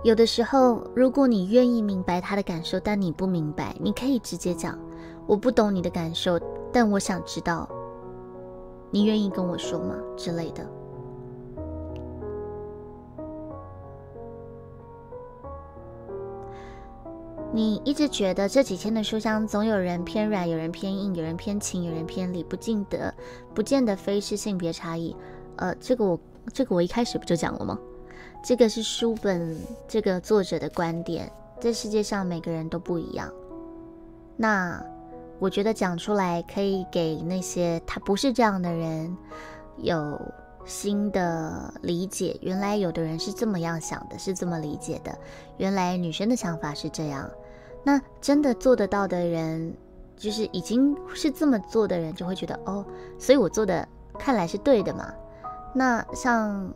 [0.02, 4.76] 有的时候，如果你愿意明白他的感受，但你不明白，你可以直接讲
[5.24, 6.36] ：“我不懂你的感受，
[6.72, 7.68] 但我想知道，
[8.90, 10.66] 你愿意跟我说吗？”之类的。
[17.52, 23.14] 你一直觉得这几天的书香总有人偏软，有人偏硬，有人偏情，有人偏理，不见得，
[23.54, 25.14] 不见得非是性别差异。
[25.56, 26.20] 呃，这个我，
[26.52, 27.76] 这个我一开始不就讲了吗？
[28.42, 29.56] 这个是书本
[29.86, 33.30] 这个作者的观点，这世界上每个人都不一样。
[34.36, 34.82] 那
[35.38, 39.14] 我觉得讲出来可以给那些他不是这样的人
[39.76, 40.18] 有
[40.64, 42.38] 新的理解。
[42.40, 45.16] 原来有的人是这么样想的，是这么理解的。
[45.58, 47.28] 原来女生的想法是这样。
[47.84, 49.74] 那真的做得到的人，
[50.16, 52.84] 就是已经是这么做的人，就会觉得哦，
[53.18, 53.86] 所以我做的
[54.18, 55.12] 看来是对的嘛。
[55.74, 56.72] 那像。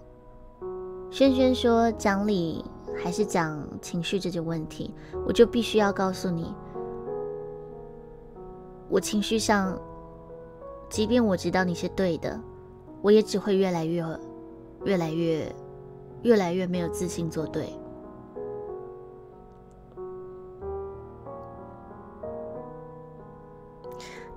[1.12, 2.64] 轩轩说：“讲理
[3.04, 4.94] 还是讲情绪这件问题，
[5.26, 6.54] 我就必须要告诉你，
[8.88, 9.78] 我情绪上，
[10.88, 12.40] 即便我知道你是对的，
[13.02, 14.02] 我也只会越来越、
[14.84, 15.54] 越来越、
[16.22, 17.68] 越来越没有自信做对。”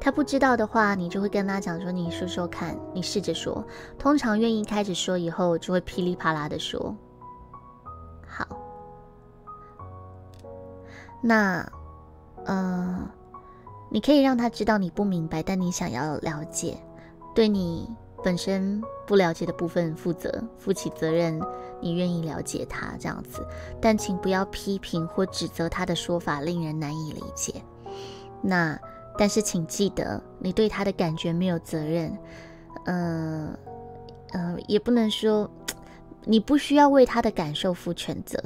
[0.05, 3.65] 他不知道的话，你就会跟他讲说：“你说说看，你试着说。”
[3.97, 6.95] 通常愿意开始说以后，就会噼里啪啦的说。
[8.27, 8.45] 好，
[11.23, 11.67] 那，
[12.45, 13.09] 嗯，
[13.89, 16.77] 你可以让他知道你不明白，但你想要了解，
[17.33, 17.89] 对你
[18.23, 21.41] 本身不了解的部分负责，负起责任。
[21.81, 23.43] 你愿意了解他这样子，
[23.81, 27.55] 但请不要批评或指责他的说法令人难以理解。
[28.39, 28.79] 那。
[29.17, 32.17] 但是请记得，你对他的感觉没有责任，
[32.85, 33.57] 嗯
[34.33, 35.49] 嗯，也不能说
[36.25, 38.37] 你不需要为他的感受负全责，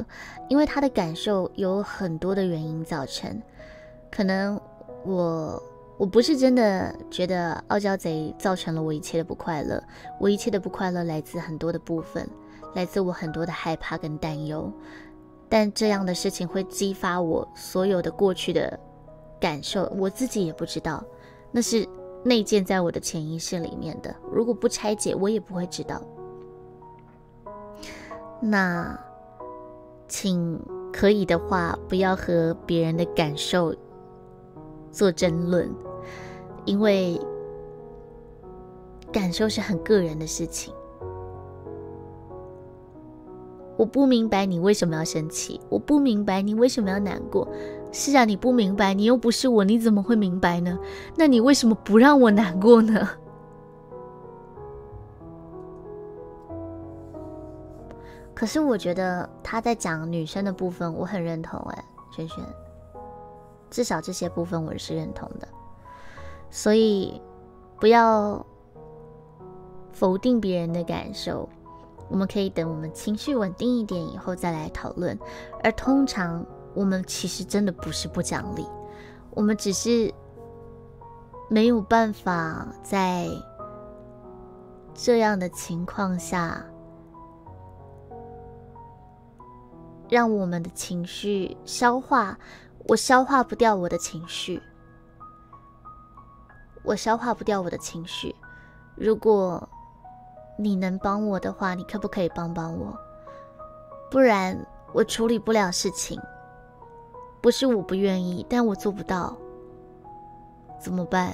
[0.48, 3.42] 因为他的感受有很多的原因造成。
[4.12, 4.60] 可能
[5.06, 5.64] 我
[5.98, 9.82] 我不是真的觉得傲娇贼造成了我一切的不快乐，
[10.20, 12.30] 我一切的不快乐来自很多的部分，
[12.76, 14.72] 来自我很多的害怕跟担忧，
[15.48, 18.80] 但这样的事情会激发我所有的过去的。
[19.40, 21.04] 感受我自己也不知道，
[21.52, 21.88] 那是
[22.24, 24.14] 内建在我的潜意识里面的。
[24.32, 26.02] 如果不拆解，我也不会知道。
[28.42, 29.00] 那，
[30.08, 30.60] 请
[30.92, 33.74] 可以的话，不要和别人的感受
[34.92, 35.70] 做争论，
[36.66, 37.20] 因为
[39.12, 40.74] 感受是很个人的事情。
[43.78, 47.48] 我不明白你为什么要生气，我不明白你为什么要难过。
[47.92, 50.78] 是啊，你不明白，你又不是我，你怎么会明白呢？
[51.16, 53.10] 那你为什么不让我难过呢？
[58.36, 61.60] 可是我觉得他在讲女生的部分，我很认同。
[61.72, 61.84] 哎，
[62.16, 62.44] 轩轩，
[63.72, 65.48] 至少这些部分我是认同的。
[66.52, 67.20] 所以
[67.80, 68.46] 不要
[69.92, 71.50] 否定别人的感受，
[72.08, 75.18] 我们可以等我们情绪稳定一点以后再来讨论。
[75.64, 76.46] 而通常。
[76.74, 78.66] 我们其实真的不是不讲理，
[79.32, 80.14] 我们只是
[81.50, 83.28] 没有办法在
[84.94, 86.64] 这样的情况下，
[90.08, 92.38] 让我们的情绪消化。
[92.88, 94.60] 我消化不掉我的情绪，
[96.82, 98.34] 我消化不掉我的情绪。
[98.96, 99.68] 如果
[100.58, 102.98] 你能帮我的话，你可不可以帮帮我？
[104.10, 104.58] 不然
[104.92, 106.20] 我处理不了事情。
[107.42, 109.38] 不是我不愿意，但我做不到，
[110.80, 111.34] 怎么办？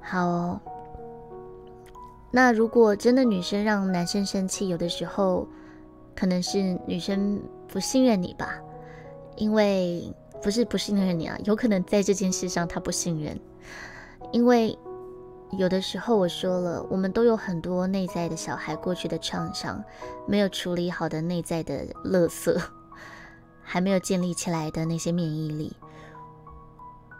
[0.00, 0.60] 好哦。
[2.30, 5.46] 那如果真的女生让男生生气，有的时候
[6.14, 8.58] 可能是女生不信任你吧，
[9.36, 10.12] 因为
[10.42, 13.38] 不是不信任你啊，有可能在这件事上他不信任，
[14.32, 14.76] 因为
[15.58, 19.82] 有的时候我说了，我们都有很多内在的小孩过去的创伤，
[20.26, 22.60] 没有处理好的内在的垃圾，
[23.62, 25.76] 还没有建立起来的那些免疫力，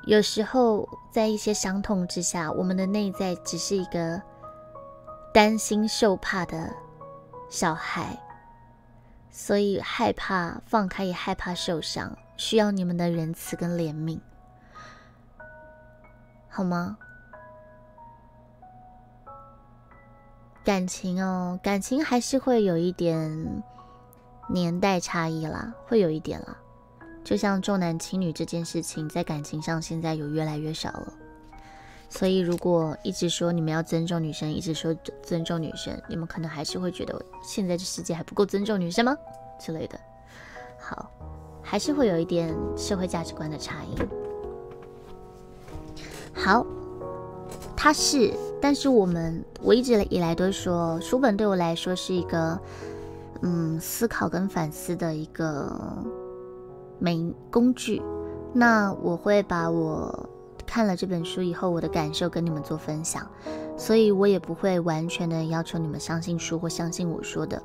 [0.07, 4.21] 有时候在一些伤痛之下，我们的内在只是一个。
[5.35, 6.71] 担心受怕的
[7.49, 8.23] 小孩，
[9.31, 14.21] 所以害怕放开，也害怕受伤，需要你们的仁慈跟怜悯，
[16.51, 16.99] 好吗？
[20.65, 23.63] 感情哦，感情还是会有一点
[24.49, 26.57] 年代差异啦，会有一点啦。
[27.25, 31.13] 就像重男轻女这件事情，在感情上现在有越来越少了。
[32.09, 39.17] 所以，如果一直说你们要尊重女生，一直说尊重女生，你们可能还是会觉得现在这世界还不够尊重女生吗？
[39.59, 39.99] 之类的。
[40.79, 41.11] 好，
[41.63, 43.97] 还是会有一点社会价值观的差异。
[46.35, 46.67] 好，
[47.83, 52.57] 他是，但是我们我一直以来都说，书本对我来说是一个，
[53.41, 55.77] 嗯，思考跟反思的一个
[57.01, 58.01] 美工具。
[58.53, 60.29] 那我会把我。
[60.65, 63.29] 看了这本书以后，我的感受跟你们做分享，
[63.77, 67.61] 所以我也不会完全的要求你们相信书或相信我说的，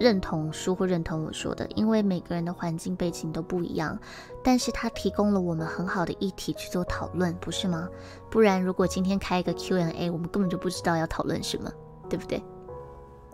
[0.00, 3.96] 认同书或认同我说的，因为每个人的环境背景都不一样。
[4.42, 7.88] 但是它提供了我们很好的议题去做讨论，不是吗？
[8.30, 11.70] 不然如果今天开一个 Q&A，我们根本就不知道要讨论什么，
[12.08, 12.42] 对不对？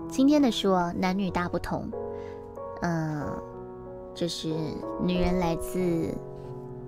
[0.08, 1.90] 今天的书啊，男女大不同，
[2.82, 3.24] 嗯，
[4.14, 4.52] 就是
[5.00, 6.12] 女人来自。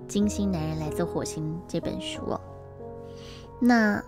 [0.07, 2.41] 金星男人来自火星这本书哦，
[3.59, 4.03] 那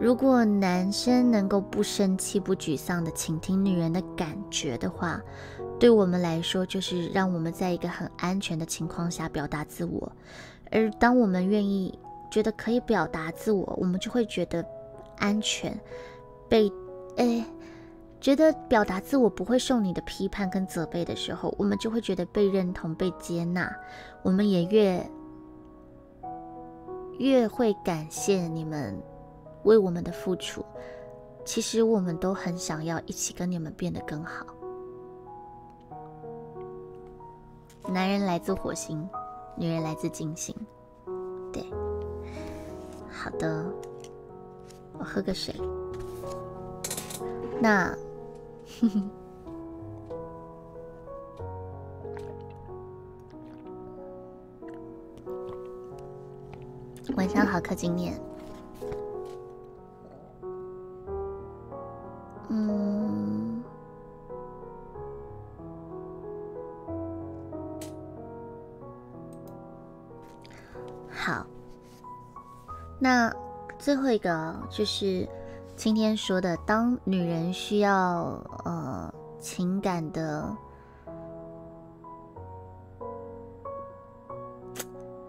[0.00, 5.20] 如果男生能够不生气、不沮丧的倾听女人的感觉的话，
[5.78, 10.12] 对我们来说就是让我们在一个很安全的情况下表达自我。
[10.70, 11.96] 而当我们愿意
[12.30, 14.64] 觉得可以表达自我，我们就会觉得
[15.18, 15.78] 安全，
[16.48, 16.70] 被
[17.16, 17.44] 诶。
[18.20, 23.70] 觉得表达自我不会受你的批判跟责备的时候，我们就会觉得被认同、被接纳，
[24.22, 25.10] 我们也越
[27.18, 28.98] 越会感谢你们
[29.64, 30.64] 为我们的付出。
[31.44, 34.46] 其实我们都很想要一起跟你们变得更好。
[37.86, 39.06] 男人来自火星，
[39.56, 40.54] 女人来自金星。
[41.52, 41.62] 对，
[43.10, 43.66] 好的，
[44.98, 45.54] 我喝个水。
[47.60, 47.94] 那。
[57.16, 58.18] 晚上好，柯金念。
[74.14, 75.28] 最后一个就是。
[75.76, 80.48] 今天说的，当女人需要呃情感的，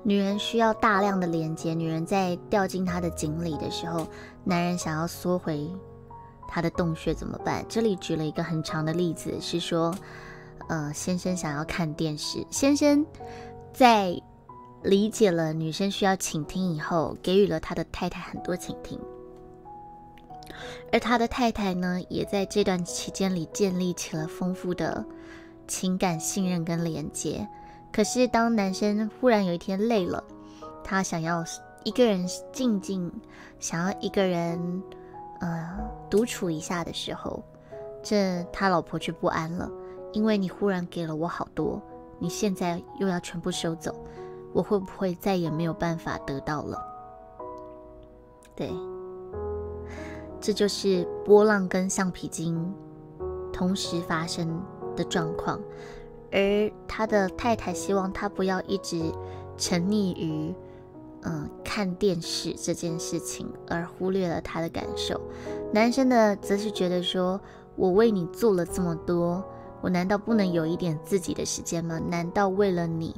[0.04, 4.06] 女人需要大量的连接，女人在掉进她的井里的时候，
[4.44, 5.68] 男人想要缩回
[6.48, 7.66] 他的洞穴怎么办？
[7.68, 9.92] 这里举了一个很长的例子，是说，
[10.70, 13.04] 呃，先生想要看电视，先生
[13.74, 14.22] 在
[14.86, 19.00] 理解了女生需要倾听以后，给予了他的太太很多倾听。
[20.92, 25.04] 而他的太太呢，也在这段期间里建立起了丰富的
[25.68, 27.48] 情感信任跟连接。
[27.92, 30.24] 可是，当男生忽然有一天累了，
[30.84, 31.44] 他想要
[31.84, 33.12] 一个人静静，
[33.60, 34.84] 想要一个人
[35.40, 35.78] 呃
[36.10, 37.44] 独处一下的时候，
[38.04, 39.70] 这他老婆却不安了，
[40.14, 41.82] 因为你忽然给了我好多，
[42.20, 43.96] 你现在又要全部收走，
[44.56, 46.82] 我会不会再也没有办法得到了？
[48.56, 48.72] 对。
[50.40, 52.74] 这就是波浪跟橡皮筋
[53.52, 54.62] 同时发生
[54.96, 55.60] 的状况，
[56.32, 59.12] 而他的太太希望他不要一直
[59.58, 60.54] 沉溺于
[61.24, 65.20] 嗯看电视这件事情，而忽略了他的感受。
[65.74, 67.42] 男生的则是觉得说
[67.76, 69.44] ：“我为你做了这么多，
[69.82, 71.98] 我难道不能有一点自己的时间吗？
[71.98, 73.16] 难道为了你，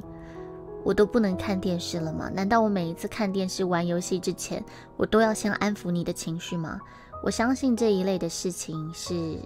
[0.84, 2.30] 我都不能看电视了吗？
[2.32, 4.64] 难道我每一次看电视、玩游戏之前，
[4.96, 6.80] 我都要先安抚你的情绪吗？”
[7.20, 9.36] 我相信这一类的事情是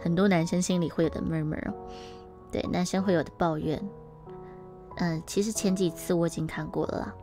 [0.00, 1.72] 很多男生心里会有的 murmur，
[2.50, 3.80] 对，男生会有的抱怨。
[4.96, 7.14] 嗯，其实前几次我已经看过了，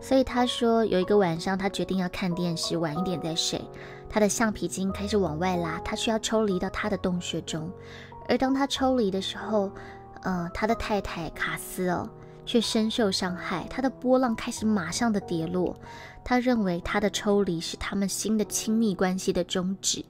[0.00, 3.64] 所以他说有一个晚上，他决定要看电视，晚一点再睡。
[4.10, 7.70] 他的橡皮筋开始往外拉，他需要抽离到他的洞穴中。
[8.28, 9.70] 而当他抽离的时候，
[10.22, 12.10] 呃，他的太太卡斯哦，
[12.46, 13.66] 却深受伤害。
[13.68, 15.76] 他的波浪开始马上的跌落。
[16.24, 20.04] 他认为他的抽离是他们新的亲密关系的终止。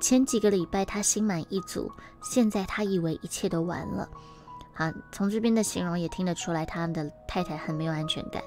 [0.00, 1.90] 前几个礼拜他心满意足，
[2.22, 4.08] 现在他以为一切都完了。
[4.74, 8.42] 好，从这边的形容也听得出来，他的太太很没有安全感。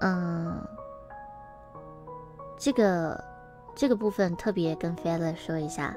[0.00, 0.60] 嗯，
[2.58, 3.24] 这个
[3.76, 5.96] 这个部分特别跟 f e l e r 说一下，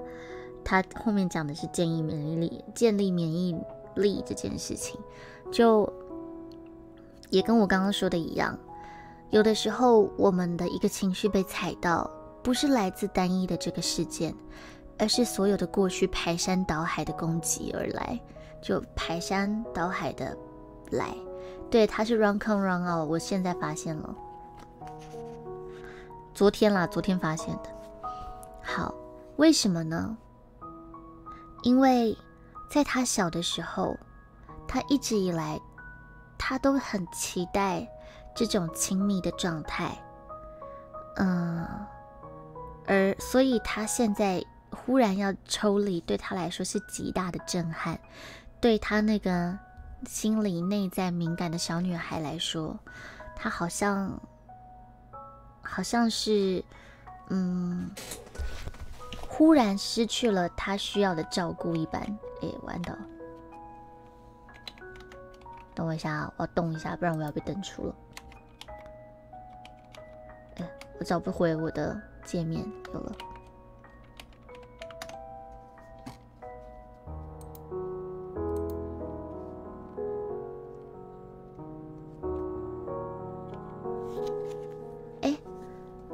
[0.64, 3.56] 他后面讲的是建议免疫力、建立免疫
[3.96, 5.00] 力这件事情，
[5.52, 5.92] 就
[7.30, 8.58] 也跟我刚刚说的一样，
[9.30, 12.10] 有的时候我们的一个情绪被踩到，
[12.44, 14.36] 不是来自单一的这个事件，
[14.98, 18.20] 而是所有的过去排山倒海的攻击而来。
[18.62, 20.36] 就排山倒海的
[20.90, 21.16] 来，
[21.70, 23.08] 对，他是 run come run out。
[23.08, 24.16] 我现在发现了，
[26.34, 27.70] 昨天啦，昨天发现的。
[28.64, 28.92] 好，
[29.36, 30.18] 为什么呢？
[31.62, 32.18] 因为
[32.68, 33.96] 在他小的时候，
[34.68, 35.62] 他一直以来，
[36.38, 37.88] 他都很期待
[38.34, 39.98] 这种亲密的状态，
[41.18, 41.68] 嗯，
[42.86, 48.00] 而所以他现在忽然要抽离，对他来说是极大的震撼。
[48.62, 49.56] 对她那个
[50.08, 52.80] 心理内在敏感的小女孩来说，
[53.36, 54.20] 她好像
[55.62, 56.64] 好像是，
[57.30, 57.92] 嗯，
[59.30, 62.02] 忽然失去了她需要的照顾一般。
[62.42, 62.98] 哎，完了！
[65.76, 67.96] 等我一下啊，我要动一下，不然我要被登出了。
[70.56, 70.70] 哎，
[71.00, 73.12] 我找不回我的界面，有了。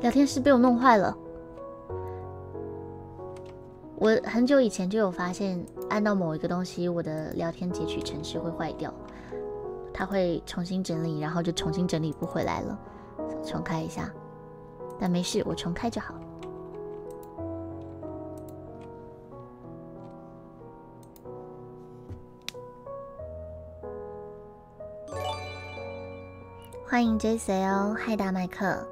[0.02, 1.16] 聊天室被我弄坏了。
[3.98, 8.92] 我很久以前就有发现，按到某一个东西，我的聊天截取程式会坏掉，
[10.02, 12.76] 他会重新整理，然后就重新整理不回来了。
[13.46, 14.12] 重开一下，
[15.00, 16.16] 但没事，我重开就好。
[26.84, 28.84] 欢迎 J C 哦，嗨大麦克。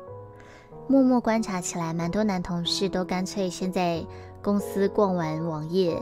[0.87, 4.05] 默默观察起来，蛮多男同事都干脆先在
[4.43, 5.99] 公司逛完网页，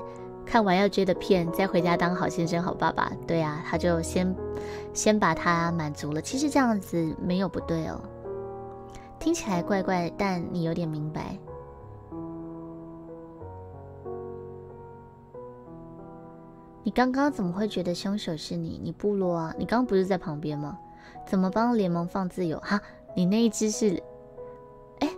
[0.50, 3.12] 看完要追的片，再回家当好先生、好爸爸。
[3.28, 4.34] 对啊，他就先
[4.94, 6.22] 先把他满足了。
[6.22, 8.00] 其实这样子没有不对哦，
[9.20, 11.38] 听起来怪怪，但你有点明白。
[16.84, 18.80] 你刚刚怎么会觉得凶手是你？
[18.82, 19.54] 你部落啊？
[19.60, 20.78] 你刚刚不是在旁边吗？
[21.26, 22.58] 怎么帮联盟放自由？
[22.62, 22.82] 哈，
[23.14, 24.02] 你那一只是？
[25.00, 25.10] 哎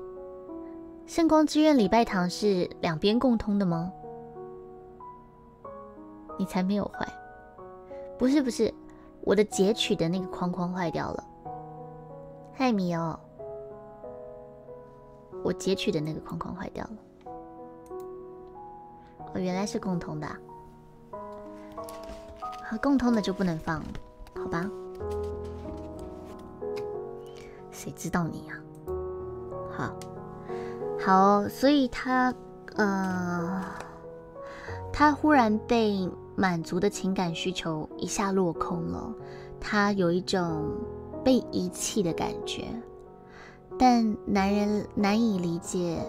[1.06, 3.94] 圣光之愿礼拜堂是两边共通的吗？
[6.40, 7.06] 你才没有坏，
[8.18, 8.74] 不是不是，
[9.22, 11.24] 我的截取的那个框框坏掉了。
[12.54, 13.20] 嗨米哦，
[15.44, 16.98] 我截取的那个框框坏掉了。
[19.34, 20.28] 哦，原来是共通的，
[22.64, 23.84] 和共通的就不能放，
[24.34, 24.66] 好吧？
[27.70, 28.54] 谁知道你呀？
[29.70, 29.94] 好。
[31.02, 32.34] 好，所以他，
[32.76, 33.62] 呃，
[34.92, 36.10] 他忽然被
[36.40, 39.14] 满足的情感需求一下落空了，
[39.60, 40.72] 他有一种
[41.22, 42.64] 被遗弃的感觉，
[43.78, 46.00] 但男人难以理解。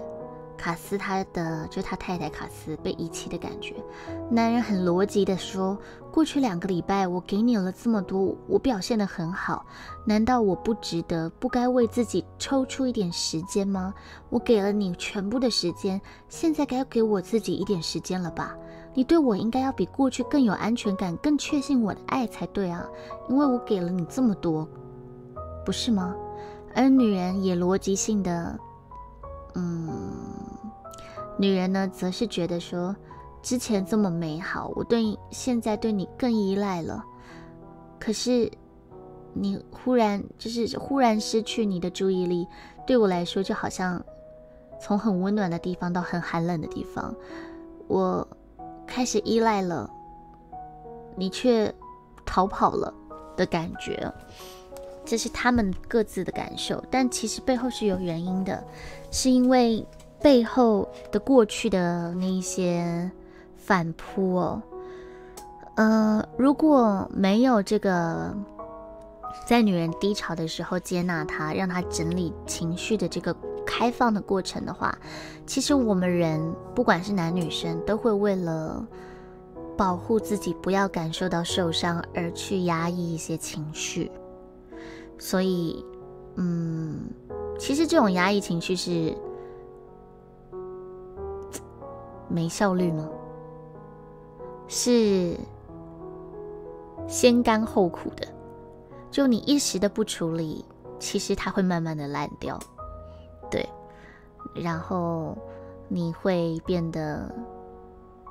[0.57, 3.75] 卡斯他的就他太太卡斯被遗弃的感觉，
[4.31, 5.77] 男人很逻辑的说：
[6.13, 9.65] 过去两个礼拜我给你了这么多，我表现的很好，
[10.05, 13.95] 难道我不值得，不该为自己抽出一点时间吗？
[14.29, 15.99] 我给了你全部的时间，
[16.29, 18.55] 现在该给我自己一点时间了吧？
[18.95, 22.87] 你对我应该要比过去更有安全感，更确信我的爱才对啊，
[23.29, 24.69] 因为我给了你这么多，
[25.65, 26.15] 不是吗？
[26.75, 28.59] 而女人也逻辑性的，
[29.55, 29.89] 嗯。
[31.39, 32.95] 女人呢，则是觉得说，
[33.41, 37.03] 之前这么美好，我对现在对你更依赖了。
[37.99, 38.51] 可是，
[39.33, 42.47] 你忽然就是忽然失去你的注意力，
[42.87, 44.05] 对我来说就好像
[44.79, 47.15] 从很温暖的地方到很寒冷的地方，
[47.89, 48.29] 我
[48.91, 49.89] 开始依赖了，
[51.17, 51.73] 你却
[52.27, 52.93] 逃跑了
[53.37, 54.13] 的感觉。
[55.07, 58.63] 这是他们各自的感受，但其实背后是有原因的，
[59.11, 59.87] 是因为。
[60.23, 63.11] 背后的过去的那一些
[63.57, 64.63] 反扑哦，
[65.77, 68.31] 呃，如果没有这个
[69.47, 73.35] 在女人低潮的时候接纳她，让她整理情绪的这个
[73.73, 74.93] 开放的过程的话，
[75.47, 78.85] 其实我们人不管是男女生，都会为了
[79.77, 84.11] 保护自己不要感受到受伤而去压抑一些情绪。
[85.19, 85.85] 所以，
[86.35, 86.99] 嗯，
[87.61, 89.17] 其实这种压抑情绪是
[92.27, 93.09] 没效率吗？
[94.67, 95.37] 是
[97.07, 98.27] 先甘后苦的。
[99.13, 100.65] 就你一时的不处理，
[100.99, 102.59] 其实它会慢慢的烂掉，
[104.55, 105.37] 然后
[105.89, 107.33] 你会变得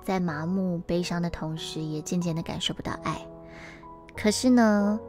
[0.03, 3.25] 在麻木悲伤的同时，也渐渐的感受不到爱。
[4.15, 4.99] 可是呢，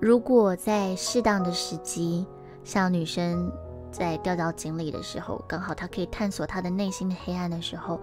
[0.00, 2.26] 如果在适当的时机，
[2.64, 3.52] 像女生
[3.90, 8.00] 在掉到井里的时候，刚好她可以探索她的内心的黑暗的时候，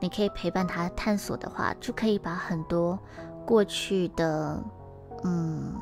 [0.00, 2.98] 你可以陪伴她探索的话，就可以把很多
[3.46, 4.62] 过去的。
[5.24, 5.72] 嗯，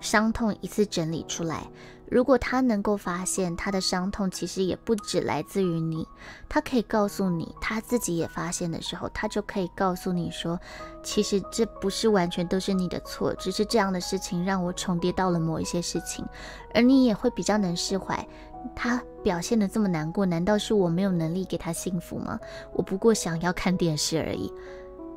[0.00, 1.66] 伤痛一次整理出来。
[2.10, 6.06] 如果他能够发现他的伤痛其实也不止来自于你，
[6.48, 10.58] 他可以告诉你，他自己也发现的时候，他就可以告诉你说，
[11.04, 16.26] 其实这不是完全都是你的错，只是这样的事情让我重叠到了某一些事情，
[16.74, 18.26] 而你也会比较能释怀。
[18.74, 22.38] 他表现的这么难过，难道是我没有能力给他幸福吗？
[22.74, 24.52] 我不过想要看电视而已。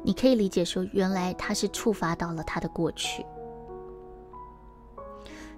[0.05, 3.25] 你可以理解说，原来他是触发到了他的过去，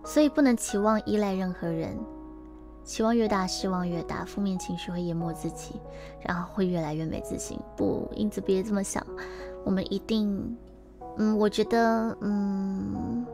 [0.05, 1.97] 所以不能期望依赖任何人，
[2.83, 5.81] 期望越大失望越大，负面情绪会淹没自己，
[6.21, 7.59] 然后会越来越没自信。
[7.75, 9.05] 不，因此别这么想，
[9.63, 10.55] 我们一定，
[11.17, 13.25] 嗯，我觉得，嗯，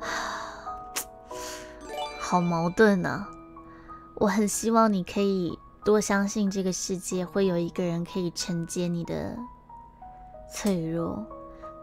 [2.20, 3.28] 好矛盾啊！
[4.14, 5.58] 我很希望你可以。
[5.84, 9.36] 多相信这个世界会有一个人可以承接你的
[10.50, 11.22] 脆弱，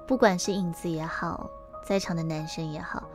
[0.07, 1.47] 不管是影子也好，
[1.83, 3.09] 在场的男生也好，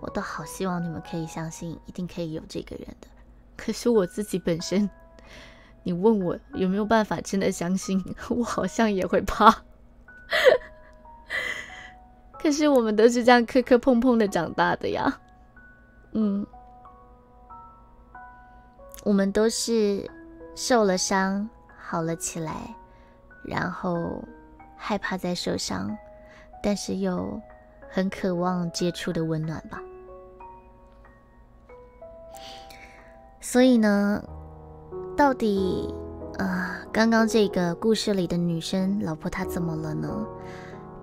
[0.00, 3.08] 我都好希望你们可以相信，一定可以有这个人的。
[3.56, 4.88] 可是我自己本身，
[5.82, 9.64] 你问我有没有办法真的相信，我好像也会怕。
[12.32, 15.20] 可是我们都是这样磕磕碰碰的长大的呀，
[16.12, 16.46] 嗯，
[19.04, 20.10] 我们都是。
[20.54, 21.48] 受了伤，
[21.80, 22.76] 好了起来，
[23.42, 24.22] 然后
[24.76, 25.96] 害怕再受伤，
[26.62, 27.40] 但是又
[27.92, 29.78] 很渴望接触的温暖吧。
[33.38, 34.24] 所以呢，
[35.14, 35.92] 到底
[36.38, 40.26] 啊，刚刚这个故事里的女生老婆她怎么了呢？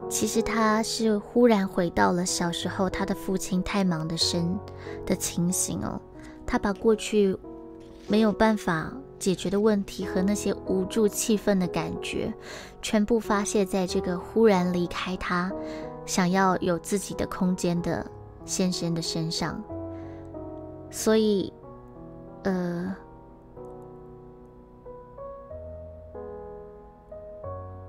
[0.10, 4.60] 其实她是忽然回到了小时候她的父亲太忙的生
[5.06, 6.02] 的情形哦，
[6.48, 7.38] 她把过去
[8.08, 8.92] 没有办法。
[9.20, 12.34] 解决的问题和那些无助、气愤的感觉，
[12.82, 15.52] 全部发泄在这个忽然离开他、
[16.10, 18.04] 想要有自己的空间的
[18.44, 19.64] 先生的身上。
[20.90, 21.54] 所以，
[22.42, 22.96] 呃，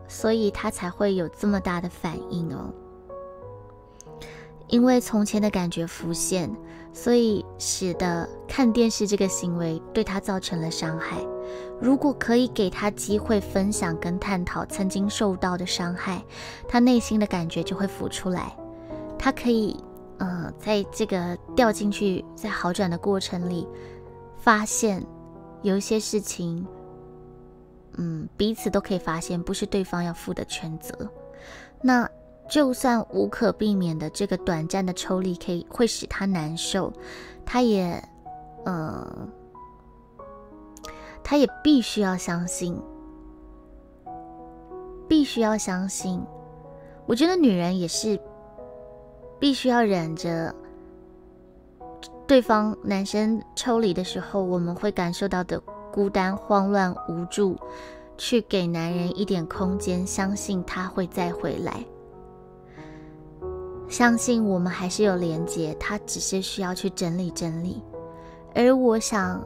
[0.07, 2.71] 所以他才会有这么大的反应哦。
[4.69, 6.55] 因为从前的感觉浮现，
[6.93, 11.27] 所以使得看电视这个行为对他造成了伤害。
[11.81, 16.23] 如果可以给他机会分享跟探讨曾经受到的伤害，
[16.69, 18.57] 他内心的感觉就会浮出来。
[19.19, 19.77] 他可以，
[20.19, 23.67] 呃，在这个掉进去，在好转的过程里，
[24.37, 25.05] 发现
[25.63, 26.67] 有一些事情，
[27.97, 31.11] 嗯，彼此都可以发现，不是对方要负的全责。
[31.83, 32.09] 那。
[32.49, 36.93] 就算无可避免的这个短暂的抽离可以会使他难受，
[37.47, 38.03] 他也，
[38.65, 39.07] 呃，
[41.23, 42.81] 他也必须要相信，
[45.09, 46.21] 必须要相信。
[47.07, 48.21] 我觉得女人也是
[49.39, 50.55] 必须要忍着
[52.27, 55.61] 对方男生抽离的时候，我们会感受到的
[55.93, 57.57] 孤单、慌乱、无助，
[58.17, 61.85] 去给男人一点空间，相信他会再回来。
[63.89, 67.83] 相信我们还是有连接，他只是需要去整理整理。
[68.55, 69.45] 而我想，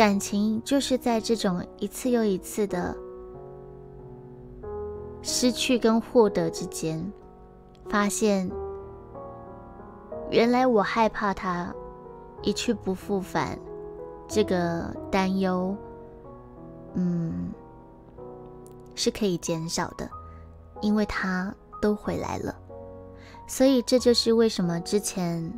[0.00, 2.96] 感情就是在这种一次又一次的
[5.20, 7.12] 失去跟获得之间，
[7.86, 8.50] 发现
[10.30, 11.70] 原来我害怕他
[12.40, 13.58] 一去不复返，
[14.26, 15.76] 这个担忧，
[16.94, 17.50] 嗯，
[18.94, 20.08] 是可以减少的，
[20.80, 22.56] 因为他都回来了。
[23.46, 25.52] 所以这就是为什么之前，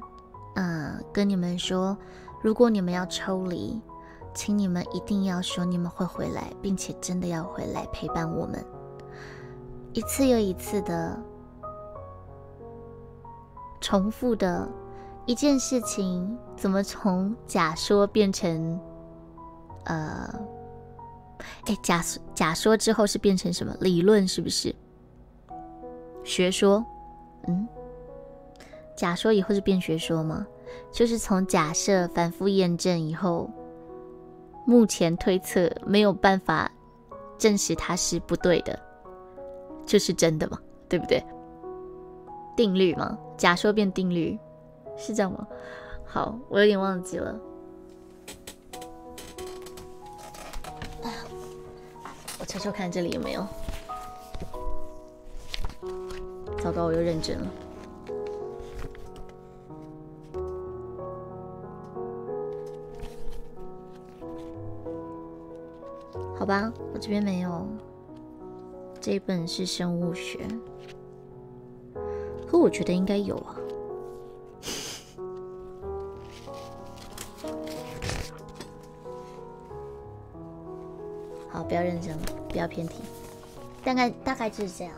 [0.57, 1.97] 嗯，跟你们说，
[2.43, 3.81] 如果你们要抽离，
[4.35, 8.65] 请你们一定要说你们会回来，并且真的要回来陪伴我们，
[9.93, 11.19] 一次又一次的
[13.81, 14.69] 重复的
[15.27, 18.81] 一件事情，怎么从假说变成
[19.85, 20.41] 呃，
[21.67, 22.03] 哎，假
[22.35, 24.27] 假说之后是变成什么理论？
[24.27, 24.75] 是不是
[26.25, 26.85] 学说？
[27.49, 27.69] 嗯，
[28.97, 30.47] 假说以后是变学说吗？
[30.91, 33.51] 就是从假设反复验证以后，
[34.65, 36.71] 目前推测没有办法
[37.39, 38.79] 证实它是不对的，
[39.85, 40.59] 就是真的嘛？
[40.89, 41.25] 对不对？
[42.57, 43.19] 定律吗？
[43.37, 44.39] 假说变定律，
[44.97, 45.47] 是这样吗？
[46.05, 47.35] 好，我有点忘记了。
[52.39, 53.47] 我瞅瞅看这里有没有。
[56.63, 57.47] 糟糕，我又认真了。
[66.43, 67.65] 好吧，我这边没有。
[69.01, 70.41] 这本是生物学，
[72.49, 73.55] 可我觉得应该有啊。
[81.49, 83.05] 好，不要认真了，不要偏题。
[83.85, 84.93] 大概大概就是这样。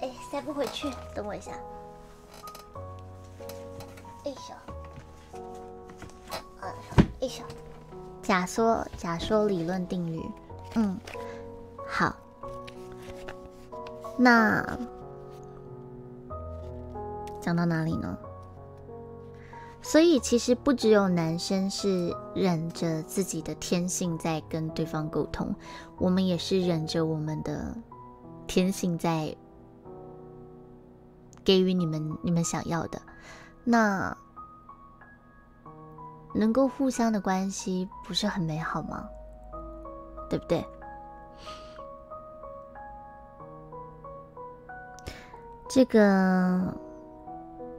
[0.00, 1.52] 哎，塞不回去，等我一下。
[4.26, 4.52] 哎小，
[6.60, 6.68] 啊，
[7.22, 7.42] 哎小。
[8.22, 10.22] 假说假说理论定律，
[10.74, 10.96] 嗯，
[11.86, 12.14] 好，
[14.16, 14.78] 那
[17.40, 18.16] 讲到哪里呢？
[19.82, 25.54] 所以其实不只有男生是忍着自己的天性在跟对方沟通，
[25.98, 27.74] 我们也是忍着我们的
[28.46, 29.34] 天性在
[31.42, 33.00] 给予你们你们想要的。
[33.64, 34.16] 那。
[36.34, 39.08] 能够互相的关系不是很美好吗？
[40.28, 40.64] 对不对？
[45.68, 46.74] 这个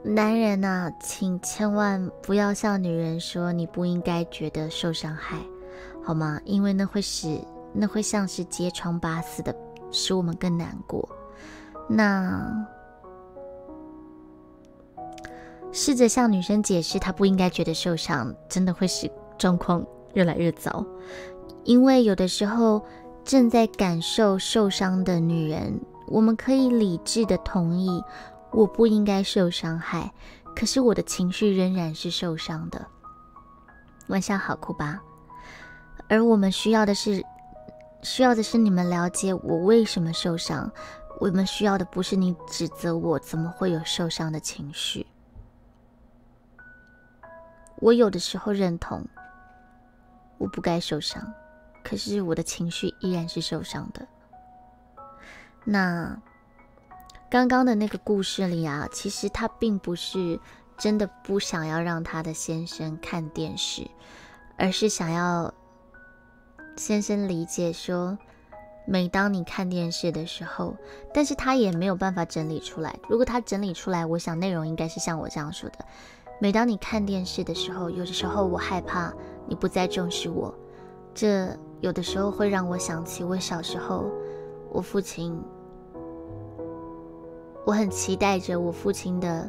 [0.02, 5.36] 男人呐，请千万不要向女人说你不应该觉得受伤害，
[6.04, 6.40] 好吗？
[6.44, 7.38] 因为那会使
[7.72, 9.54] 那会像是揭疮疤似的，
[9.90, 11.08] 使我们更难过。
[11.88, 12.66] 那。
[15.72, 20.84] 试着向女生解释，她不应该觉得受伤，真的会使状况越来越糟。
[21.64, 22.84] 因为有的时候，
[23.24, 28.02] 正在感受受伤的女人，我们可以理智的同意，
[28.50, 30.12] 我不应该受伤害，
[30.54, 32.84] 可是我的情绪仍然是受伤的。
[34.08, 35.00] 晚上好，哭吧。
[36.08, 37.24] 而我们需要的是，
[38.02, 40.70] 需要的是你们了解我为什么受伤。
[41.20, 45.06] 我们需要的不是你指责我怎么会有受伤的情绪。
[47.82, 49.04] 我有的时候认同，
[50.38, 51.34] 我不该受伤，
[51.82, 54.06] 可是我的情绪依然是受伤的。
[55.64, 56.16] 那
[57.28, 60.38] 刚刚的那个故事里啊，其实他并不是
[60.78, 63.90] 真的不想要让他的先生看电视，
[64.56, 65.52] 而是想要
[66.76, 68.16] 先生理解说，
[68.86, 70.76] 每当你看电视的时候，
[71.12, 72.96] 但是他也没有办法整理出来。
[73.08, 75.84] 如果他整理出来，我想内容应该是像我这样说的。
[76.38, 79.12] 每当你看电视的时候，有的时候我害怕
[79.46, 80.52] 你不再重视我，
[81.14, 81.48] 这
[81.80, 84.06] 有的时候会让我想起我小时候，
[84.70, 85.40] 我父亲，
[87.64, 89.48] 我很期待着我父亲的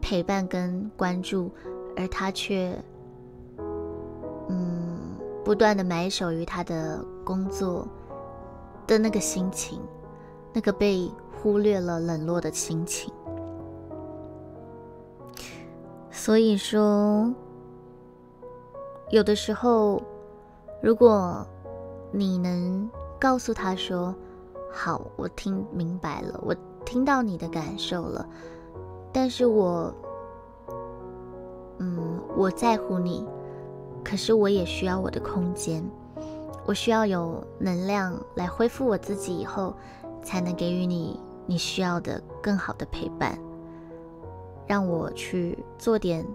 [0.00, 1.50] 陪伴跟关注，
[1.96, 2.74] 而他却，
[4.48, 4.98] 嗯，
[5.44, 7.86] 不断的埋首于他的工作
[8.86, 9.78] 的那个心情，
[10.54, 11.10] 那个被
[11.42, 13.12] 忽略了、冷落的心情。
[16.14, 17.32] 所以说，
[19.10, 20.00] 有的时候，
[20.82, 21.44] 如果
[22.12, 24.14] 你能告诉他说
[24.70, 28.28] ：“好，我听明白了，我听到你的感受了，
[29.10, 29.92] 但是我，
[31.78, 33.26] 嗯，我在乎你，
[34.04, 35.82] 可是我也需要我的空间，
[36.66, 39.74] 我需要有能量来恢复我自己，以后
[40.22, 43.36] 才能给予你你需要的更好的陪伴。”
[44.66, 46.26] 让我去做点，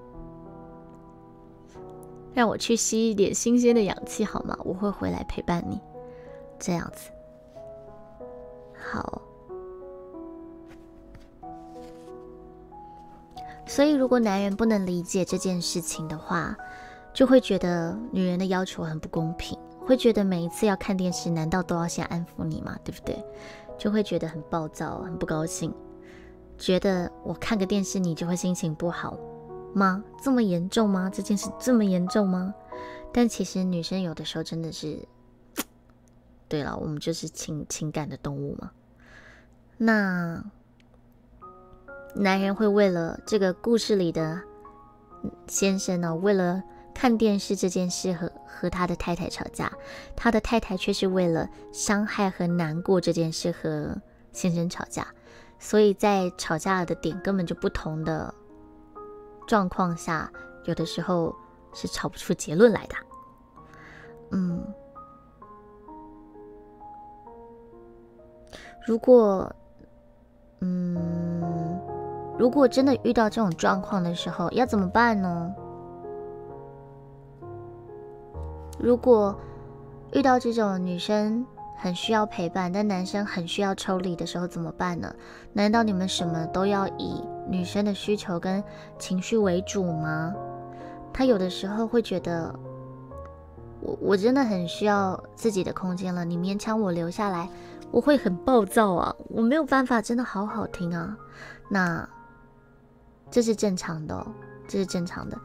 [2.34, 4.58] 让我去吸一点新鲜的氧气好吗？
[4.64, 5.80] 我会回来陪伴你，
[6.60, 7.10] 这样子。
[8.74, 9.22] 好。
[13.66, 16.56] 所以，如果男人不能理解这件事情的话，
[17.14, 22.78] 就会觉得女人的要求很不公平，会觉得每一次要看电视，难道都要先安抚你吗？
[22.84, 23.22] 对不对？
[23.78, 25.74] 就会觉得很暴躁，很不高兴。
[26.58, 29.18] 觉得我看个电视你就会心情不好
[29.74, 30.04] 吗？
[30.22, 31.10] 这么严重吗？
[31.14, 32.54] 这件事这么严重吗？
[33.14, 35.00] 但其实女生有的时候真的是，
[36.50, 38.72] 对了，我们就是情情感的动物嘛。
[39.78, 40.44] 那
[42.16, 44.42] 男人会为了这个故事里的
[45.48, 46.64] 先生呢，为了
[46.94, 49.72] 看电视这件事和和他的太太吵架，
[50.16, 53.96] 他的太太却是为了伤害和难过这件事和
[54.32, 55.08] 先生吵架，
[55.60, 58.34] 所以在吵架的点根本就不同的
[59.48, 60.32] 状况下，
[60.66, 61.36] 有的时候
[61.74, 62.96] 是吵不出结论来的。
[64.32, 64.62] 嗯，
[68.86, 69.50] 如果，
[70.60, 71.80] 嗯，
[72.38, 75.56] 如果真的遇到这种状况的时候，要怎么办呢？
[78.80, 79.36] 如果
[80.14, 81.46] 遇到这种女生
[81.78, 85.14] 很需要陪伴，但男生很需要抽离的时候，怎么办呢？
[85.54, 88.64] 难道你们什么都要以女生的需求跟
[88.98, 90.34] 情绪为主吗？
[91.14, 92.54] 他有的时候会觉得，
[93.80, 97.48] 我我真的很需要自己的空间了，你勉强我留下来，
[97.92, 101.16] 我会很暴躁啊，我没有办法真的好好听啊。
[101.70, 102.08] 那
[103.30, 104.26] 这是正常的，
[104.68, 105.40] 这是正常的。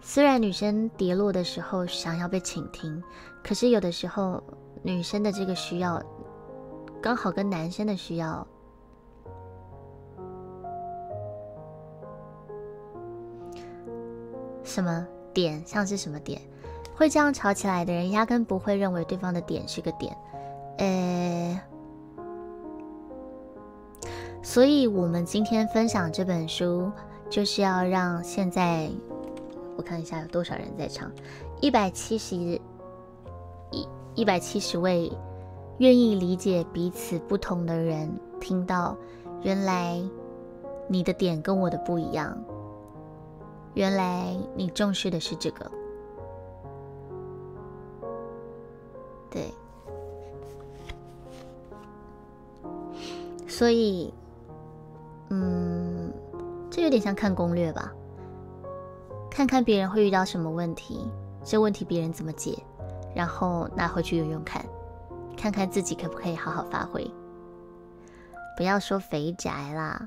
[0.00, 3.02] 虽然女生跌落的时候想要被倾听，
[3.42, 4.42] 可是有的时候
[4.86, 6.00] 女生的这个需要
[7.02, 8.46] 刚好跟男生的需要。
[14.62, 15.04] 什么
[15.34, 15.60] 点？
[15.66, 16.40] 像是什么点，
[16.94, 20.16] 会这样吵起来的人压根不会认为对方的点是个点，
[20.78, 21.60] 呃，
[24.40, 26.92] 所以我们今天分享这本书
[27.28, 28.88] 就是要让现在。
[29.76, 31.10] 我看一下有多少人在场，
[31.60, 32.58] 一百七十一
[34.16, 35.12] 一百七十位
[35.78, 38.10] 愿意理解彼此不同的人，
[38.40, 38.96] 听到
[39.42, 40.02] 原来
[40.88, 42.36] 你的点跟我的不一样，
[43.74, 45.70] 原来你重视的是这个，
[49.30, 49.52] 对，
[53.46, 54.12] 所以，
[55.28, 56.10] 嗯，
[56.70, 57.92] 这有点像看攻略吧。
[59.30, 61.06] 看看别人会遇到什么问题，
[61.44, 62.56] 这问题别人怎么解，
[63.16, 64.62] 然后拿回去用用看，
[65.38, 67.10] 看看自己可不可以好好发挥。
[68.58, 70.06] 不要说肥宅啦，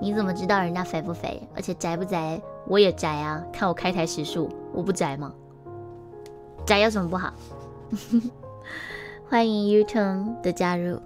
[0.00, 1.48] 你怎么知道人家肥不肥？
[1.54, 3.40] 而且宅不宅，我也宅啊。
[3.52, 5.32] 看我开台时数，我不宅吗？
[6.66, 7.32] 宅有什么不好？
[9.30, 11.00] 欢迎 U Turn 的加入。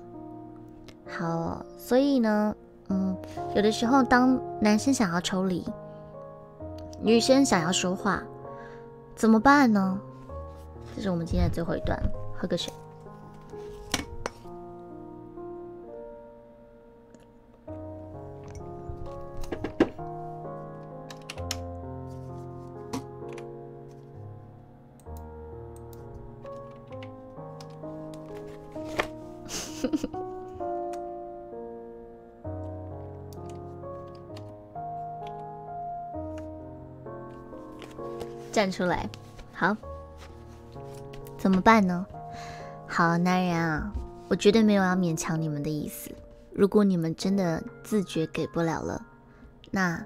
[1.06, 2.56] 好，所以呢，
[2.88, 3.14] 嗯，
[3.54, 5.62] 有的时候当男生想要抽离。
[7.02, 8.22] 女生想要说话，
[9.14, 10.00] 怎么办呢？
[10.94, 12.00] 这是我们今天的最后一段，
[12.36, 12.72] 喝个水。
[38.52, 39.08] 站出来，
[39.54, 39.74] 好，
[41.42, 42.06] 怎么办呢？
[42.86, 43.92] 好男人啊，
[44.28, 46.08] 我绝对没有要勉强你们的意思。
[46.52, 49.04] 如果你们真的自觉给不了了，
[49.72, 50.00] 那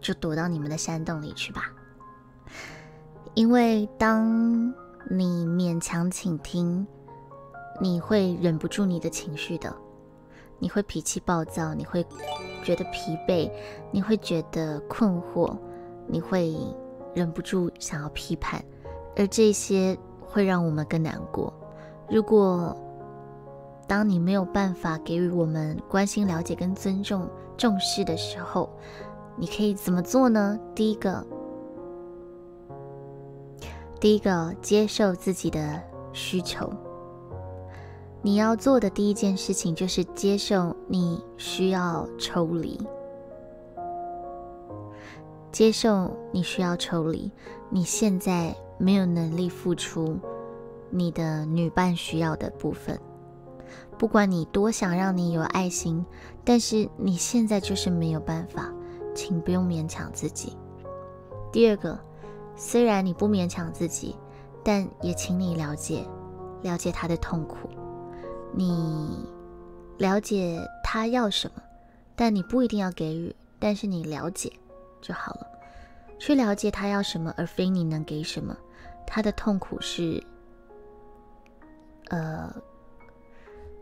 [0.00, 1.72] 就躲到你们的山洞里去吧。
[3.34, 4.74] 因为当
[5.08, 6.84] 你勉强倾听，
[7.80, 9.72] 你会忍不住你的情绪的，
[10.58, 12.04] 你会脾气暴躁，你会
[12.64, 13.48] 觉得疲惫，
[13.92, 15.56] 你会觉得困惑，
[16.08, 16.52] 你会。
[17.12, 18.64] 忍不住想要批判，
[19.16, 19.98] 而这些
[20.30, 21.52] 会让我们更难过。
[22.08, 22.76] 如果
[23.86, 28.70] 当你没有办法给予我们关心、了解跟尊重、重视的时候，
[29.36, 30.58] 你可以怎么做呢？
[30.74, 31.26] 第一个，
[33.98, 35.82] 第一个，接受自己的
[36.12, 36.72] 需求。
[38.22, 42.78] 你要做的第一件事情就是接受你需要抽离。
[45.50, 47.32] 接受你需要抽离，
[47.70, 50.18] 你现在没有能力付出
[50.88, 52.98] 你的女伴需要的部分。
[53.98, 56.04] 不管你多想让你有爱心，
[56.42, 58.72] 但是你现在就是没有办法，
[59.14, 60.56] 请不用勉强自己。
[61.52, 62.00] 第二个，
[62.56, 64.16] 虽然你不勉强自己，
[64.64, 66.04] 但也请你了解，
[66.62, 67.68] 了解他的痛苦。
[68.52, 69.28] 你
[69.98, 71.62] 了解他要什么，
[72.16, 74.50] 但你不一定要给予，但是你了解。
[75.02, 75.46] 就好了，
[76.18, 78.56] 去了解他要什么，而非你能给什么。
[79.12, 80.22] 他的痛苦是，
[82.10, 82.48] 呃，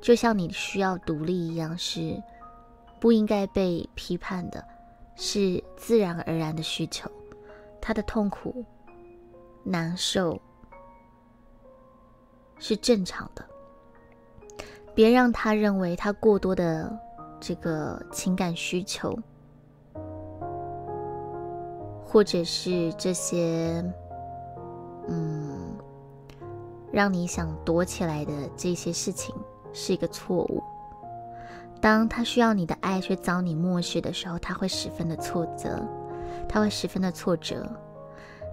[0.00, 2.20] 就像你需要独立一样，是
[2.98, 4.64] 不应该被批判的，
[5.16, 7.10] 是自然而然的需求。
[7.78, 8.64] 他的痛苦、
[9.62, 10.40] 难受
[12.59, 13.44] 是正常的，
[14.94, 16.98] 别让他认为他过多的
[17.38, 19.14] 这个情感需求。
[22.02, 23.84] 或者是这些，
[25.09, 25.76] 嗯，
[26.93, 29.35] 让你想躲起来的这些事情
[29.72, 30.62] 是一个错误。
[31.80, 35.80] 当他需要你的爱却遭你漠视的时候，他会十分的挫折，
[36.48, 37.68] 他会十分的挫折。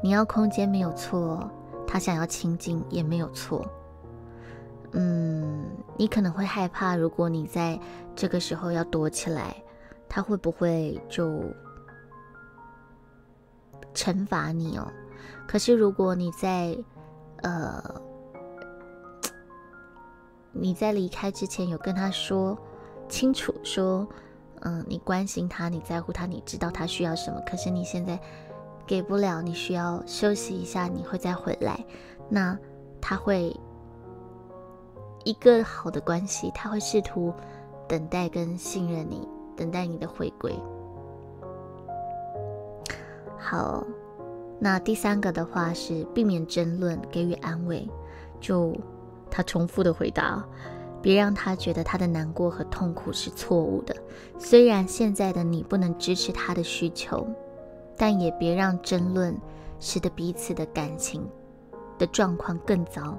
[0.03, 1.49] 你要空间没有错，
[1.87, 3.65] 他想要亲近也没有错。
[4.91, 5.65] 嗯，
[5.97, 7.79] 你可能会害怕，如果你在
[8.15, 9.55] 这个时候要躲起来，
[10.07, 11.43] 他会不会就
[13.93, 14.87] 惩罚你哦？
[15.55, 16.77] 可是如果你在
[17.43, 17.81] 呃
[20.51, 22.57] 你在离开之前有跟他说
[23.07, 24.05] 清楚，说
[24.63, 28.19] 嗯你关心他，你在乎他，你知道他需要什么，可是你现在
[28.85, 31.85] 给不了，你需要休息一下，你会再回来，
[32.27, 32.59] 那
[32.99, 33.57] 他会。
[35.23, 37.33] 一个好的关系，他会试图
[37.87, 39.25] 等待跟信任你，
[39.55, 40.53] 等待你的回归。
[43.37, 43.85] 好，
[44.65, 47.87] 那第三个的话是避免争论，给予安慰。
[48.41, 48.75] 就
[49.29, 50.43] 他重复的回答，
[51.03, 53.95] 别让他觉得他的难过和痛苦是错误的。
[54.39, 57.27] 虽然现在的你不能支持他的需求，
[57.95, 59.37] 但也别让争论
[59.79, 61.23] 使得彼此的感情
[61.99, 63.15] 的状况更糟。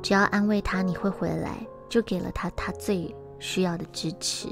[0.00, 4.48] 只要安慰他，你会回来，就给了他他最需要的支持。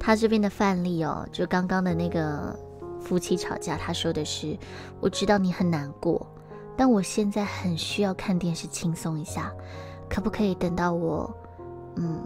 [0.00, 2.58] 他这边的范例哦，就刚刚的那个
[3.06, 4.58] 夫妻吵架，他说的是
[5.00, 6.26] ：“我知道你很难过，
[6.76, 9.52] 但我现在很需要看电视轻松一下，
[10.08, 11.32] 可不可以等到我
[11.94, 12.20] 嗯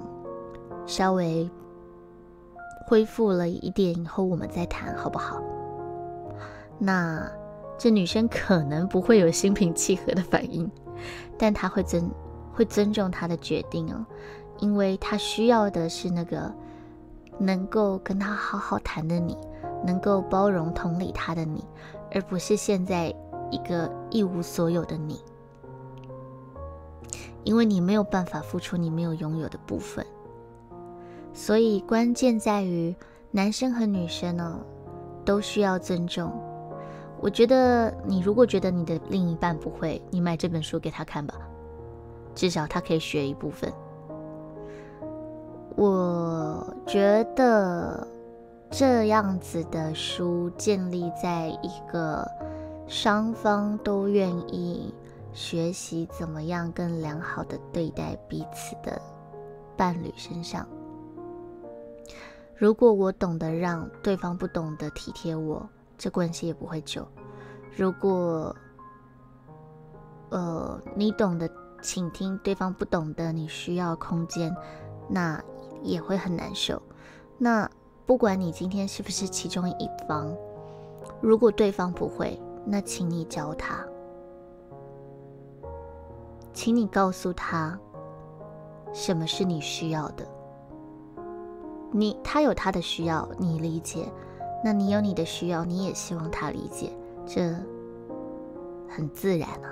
[0.86, 1.48] 稍微
[2.86, 5.42] 恢复了一点以后，我们再谈好不好？”
[6.80, 7.30] 那
[7.76, 10.70] 这女生可能不会有心平气和的反应。
[11.38, 12.10] 但她会尊
[12.52, 14.04] 会尊重他的决定哦，
[14.58, 16.52] 因为他需要的是那个
[17.38, 19.36] 能够跟他好好谈的你，
[19.84, 21.64] 能够包容同理他的你，
[22.12, 23.14] 而不是现在
[23.50, 25.20] 一个一无所有的你。
[27.42, 30.04] 因为你没有办法付出你没有拥有的部分，
[31.32, 32.94] 所以关键在于
[33.30, 34.60] 男生和女生呢
[35.24, 36.30] 都需要尊重。
[37.18, 41.34] 我觉得你如果觉得你的另一半不会，你买这本书给他看吧，
[42.34, 43.72] 至少他可以学一部分。
[45.76, 48.06] 我觉得
[48.70, 52.26] 这样子的书建立在一个
[52.86, 54.94] 双方都愿意
[55.32, 59.00] 学习怎么样更良好的对待彼此的
[59.76, 60.66] 伴侣身上。
[62.56, 65.68] 如果我懂得让对方不懂得体贴我。
[65.98, 67.06] 这关系也不会久。
[67.76, 68.56] 如果，
[70.30, 71.46] 呃，你懂得
[71.82, 74.50] 倾听对方不懂得，你需要空间，
[75.10, 75.38] 那
[75.82, 76.80] 也会很难受。
[77.36, 77.70] 那
[78.10, 80.36] 不管你今天是不是其中一方，
[81.20, 83.86] 如果对方不会，那请你教他，
[86.52, 87.78] 请你告诉他
[88.92, 90.26] 什么是你需要的。
[91.92, 94.08] 你他有他的需要，你理解。
[94.64, 96.90] 那你有你的需要，你也希望他理解，
[97.24, 97.54] 这
[98.88, 99.70] 很自然啊。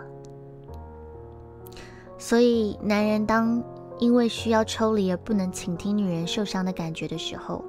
[2.17, 3.61] 所以，男人当
[3.99, 7.65] 因为需要抽离而不能倾听女人受伤的感觉的时候，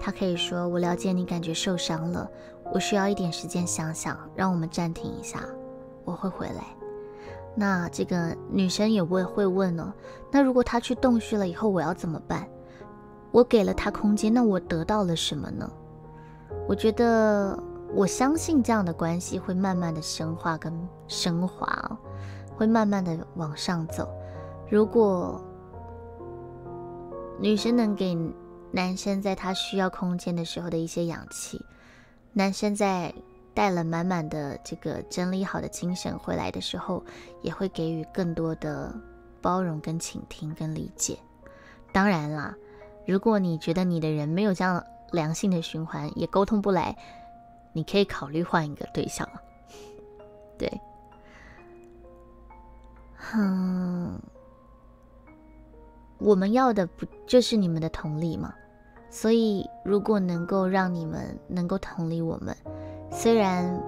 [0.00, 2.26] 他可以说：“我了解你感觉受伤了，
[2.72, 5.40] 我需要一点时间想想，让我们暂停一下，
[6.04, 6.64] 我会回来。”
[7.54, 9.92] 那这个女生也会会问哦，
[10.30, 12.48] 那如果他去洞穴了以后，我要怎么办？
[13.32, 15.70] 我给了他空间，那我得到了什么呢？
[16.66, 17.58] 我觉得，
[17.94, 20.72] 我相信这样的关系会慢慢的深化跟
[21.08, 21.66] 升华，
[22.56, 24.08] 会慢慢的往上走。
[24.68, 25.40] 如果
[27.38, 28.16] 女生能给
[28.72, 31.60] 男生在他需要空间的时候的一些氧气，
[32.32, 33.12] 男生在
[33.52, 37.04] 带了满满的这个整理好的精神回来的时候，
[37.42, 38.94] 也会给予更多的
[39.40, 41.18] 包容跟倾听跟理解。
[41.92, 42.54] 当然啦，
[43.06, 44.84] 如果你觉得你的人没有这样。
[45.12, 46.96] 良性的循环也沟通不来，
[47.72, 49.28] 你可以考虑换一个对象。
[50.56, 50.80] 对，
[53.34, 54.16] 嗯，
[56.18, 58.54] 我们要的不就是你们的同理吗？
[59.10, 62.56] 所以，如果能够让你们能够同理我们，
[63.10, 63.82] 虽然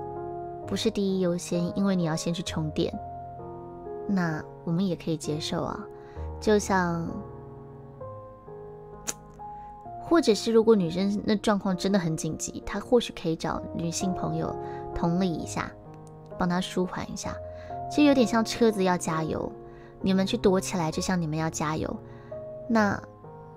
[0.67, 2.93] 不是第一优先，因为你要先去充电，
[4.09, 5.79] 那我们也可以接受啊。
[6.41, 7.09] 就像。
[10.05, 14.55] 或者是如果女生那状况真的很紧急，她或许可以找女性朋友
[14.95, 15.73] 同理一下，
[16.39, 17.35] 帮她舒缓一下。
[17.91, 19.51] 其实有点像车子要加油，
[20.03, 21.97] 你们去躲起来，就像你们要加油。
[22.69, 23.03] 那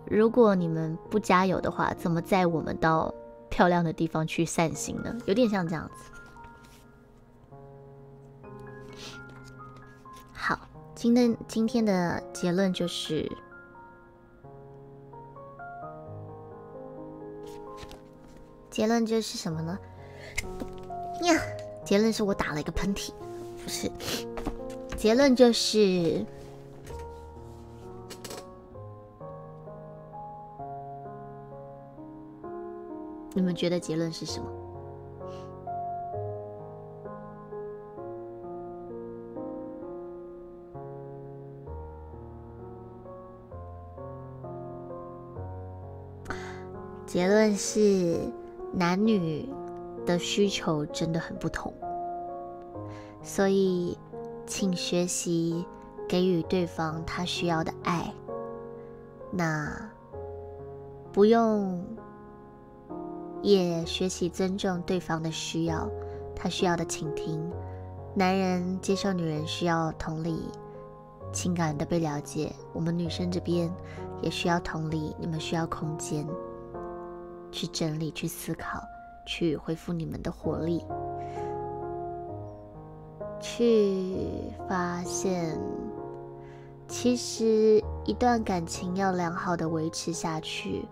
[0.08, 3.14] 如果你们不加油的话，怎么载我们到
[3.50, 5.16] 漂亮的地方去散心呢？
[5.26, 6.12] 有点像这样子。
[10.32, 10.60] 好，
[10.94, 13.30] 今天今天的结论就是，
[18.70, 19.80] 结论就是什么呢？
[21.24, 21.42] 呀，
[21.84, 23.12] 结论是我打了一个喷嚏，
[23.64, 23.92] 不是，
[24.96, 26.24] 结论就是。
[33.36, 34.48] 你们觉得结论是什么？
[47.06, 48.18] 结论是
[48.74, 49.48] 男女
[50.06, 51.74] 的需求真的很不同，
[53.22, 53.98] 所以
[54.46, 55.66] 请学习
[56.08, 58.14] 给予对方他需要的爱。
[59.30, 59.90] 那
[61.12, 61.86] 不用。
[63.46, 65.88] 也学习尊重对方的需要，
[66.36, 67.40] 他需要的倾听。
[68.16, 70.50] 男人接受女人需要同理，
[71.32, 72.52] 情感的被了解。
[72.74, 73.72] 我们女生这边
[74.24, 76.28] 也需要同理，你们需要空间
[77.52, 78.82] 去整理、去思考、
[79.28, 80.84] 去恢复你们的活力，
[83.40, 84.26] 去
[84.68, 85.56] 发现，
[86.88, 90.84] 其实一段感情要良好的维持下去。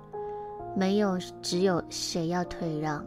[0.76, 3.06] 没有，只有谁要退让，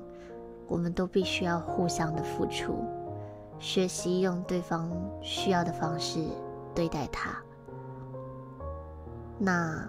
[0.69, 2.85] 我们都必须要互相的付出，
[3.59, 4.91] 学习用对方
[5.21, 6.21] 需要的方式
[6.75, 7.37] 对待他。
[9.39, 9.87] 那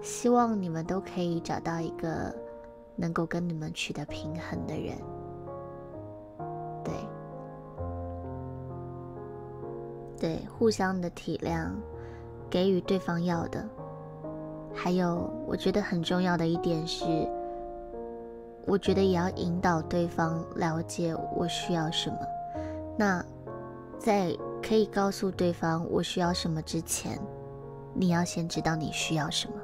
[0.00, 2.34] 希望你们都可以找到一个
[2.96, 4.96] 能够跟你们取得平衡的人，
[6.82, 6.94] 对，
[10.18, 11.70] 对，互相的体谅，
[12.48, 13.68] 给予对方要的。
[14.78, 17.04] 还有，我觉得很重要的一点是，
[18.66, 22.18] 我觉得也要引导对方了解我需要什么。
[22.96, 23.24] 那
[23.98, 27.18] 在可以告诉对方我需要什么之前，
[27.94, 29.54] 你要先知道你需要什么，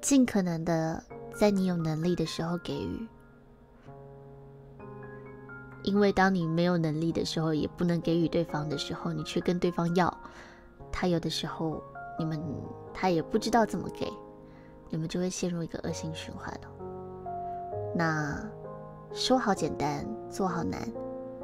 [0.00, 1.00] 尽可能的
[1.38, 3.06] 在你有能力的时候给予。
[5.84, 10.12] 因为当你没有能力的时候，也不能给予对方的时候，你去跟对方要，
[10.90, 11.80] 他有的时候。
[12.18, 12.40] 你们
[12.92, 14.08] 他也不知道怎么给，
[14.90, 16.68] 你们就会陷入一个恶性循环了。
[17.94, 18.38] 那
[19.12, 20.80] 说好简单，做好难，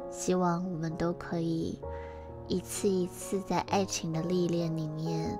[0.09, 1.79] 希望我们都可以
[2.47, 5.37] 一次一次在爱情的历练里面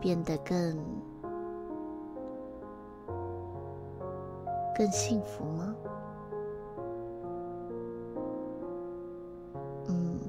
[0.00, 0.76] 变得更
[4.76, 5.74] 更幸福吗？
[9.88, 10.20] 嗯，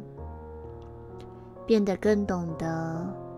[1.66, 3.29] 变得更懂得。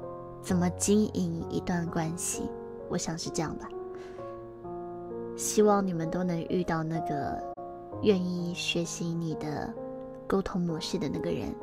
[0.41, 2.43] 怎么经营一段关系？
[2.89, 3.69] 我想是这样吧。
[5.37, 7.41] 希望你们都能遇到那个
[8.01, 9.73] 愿意学习你的
[10.27, 11.53] 沟通模式的那个人。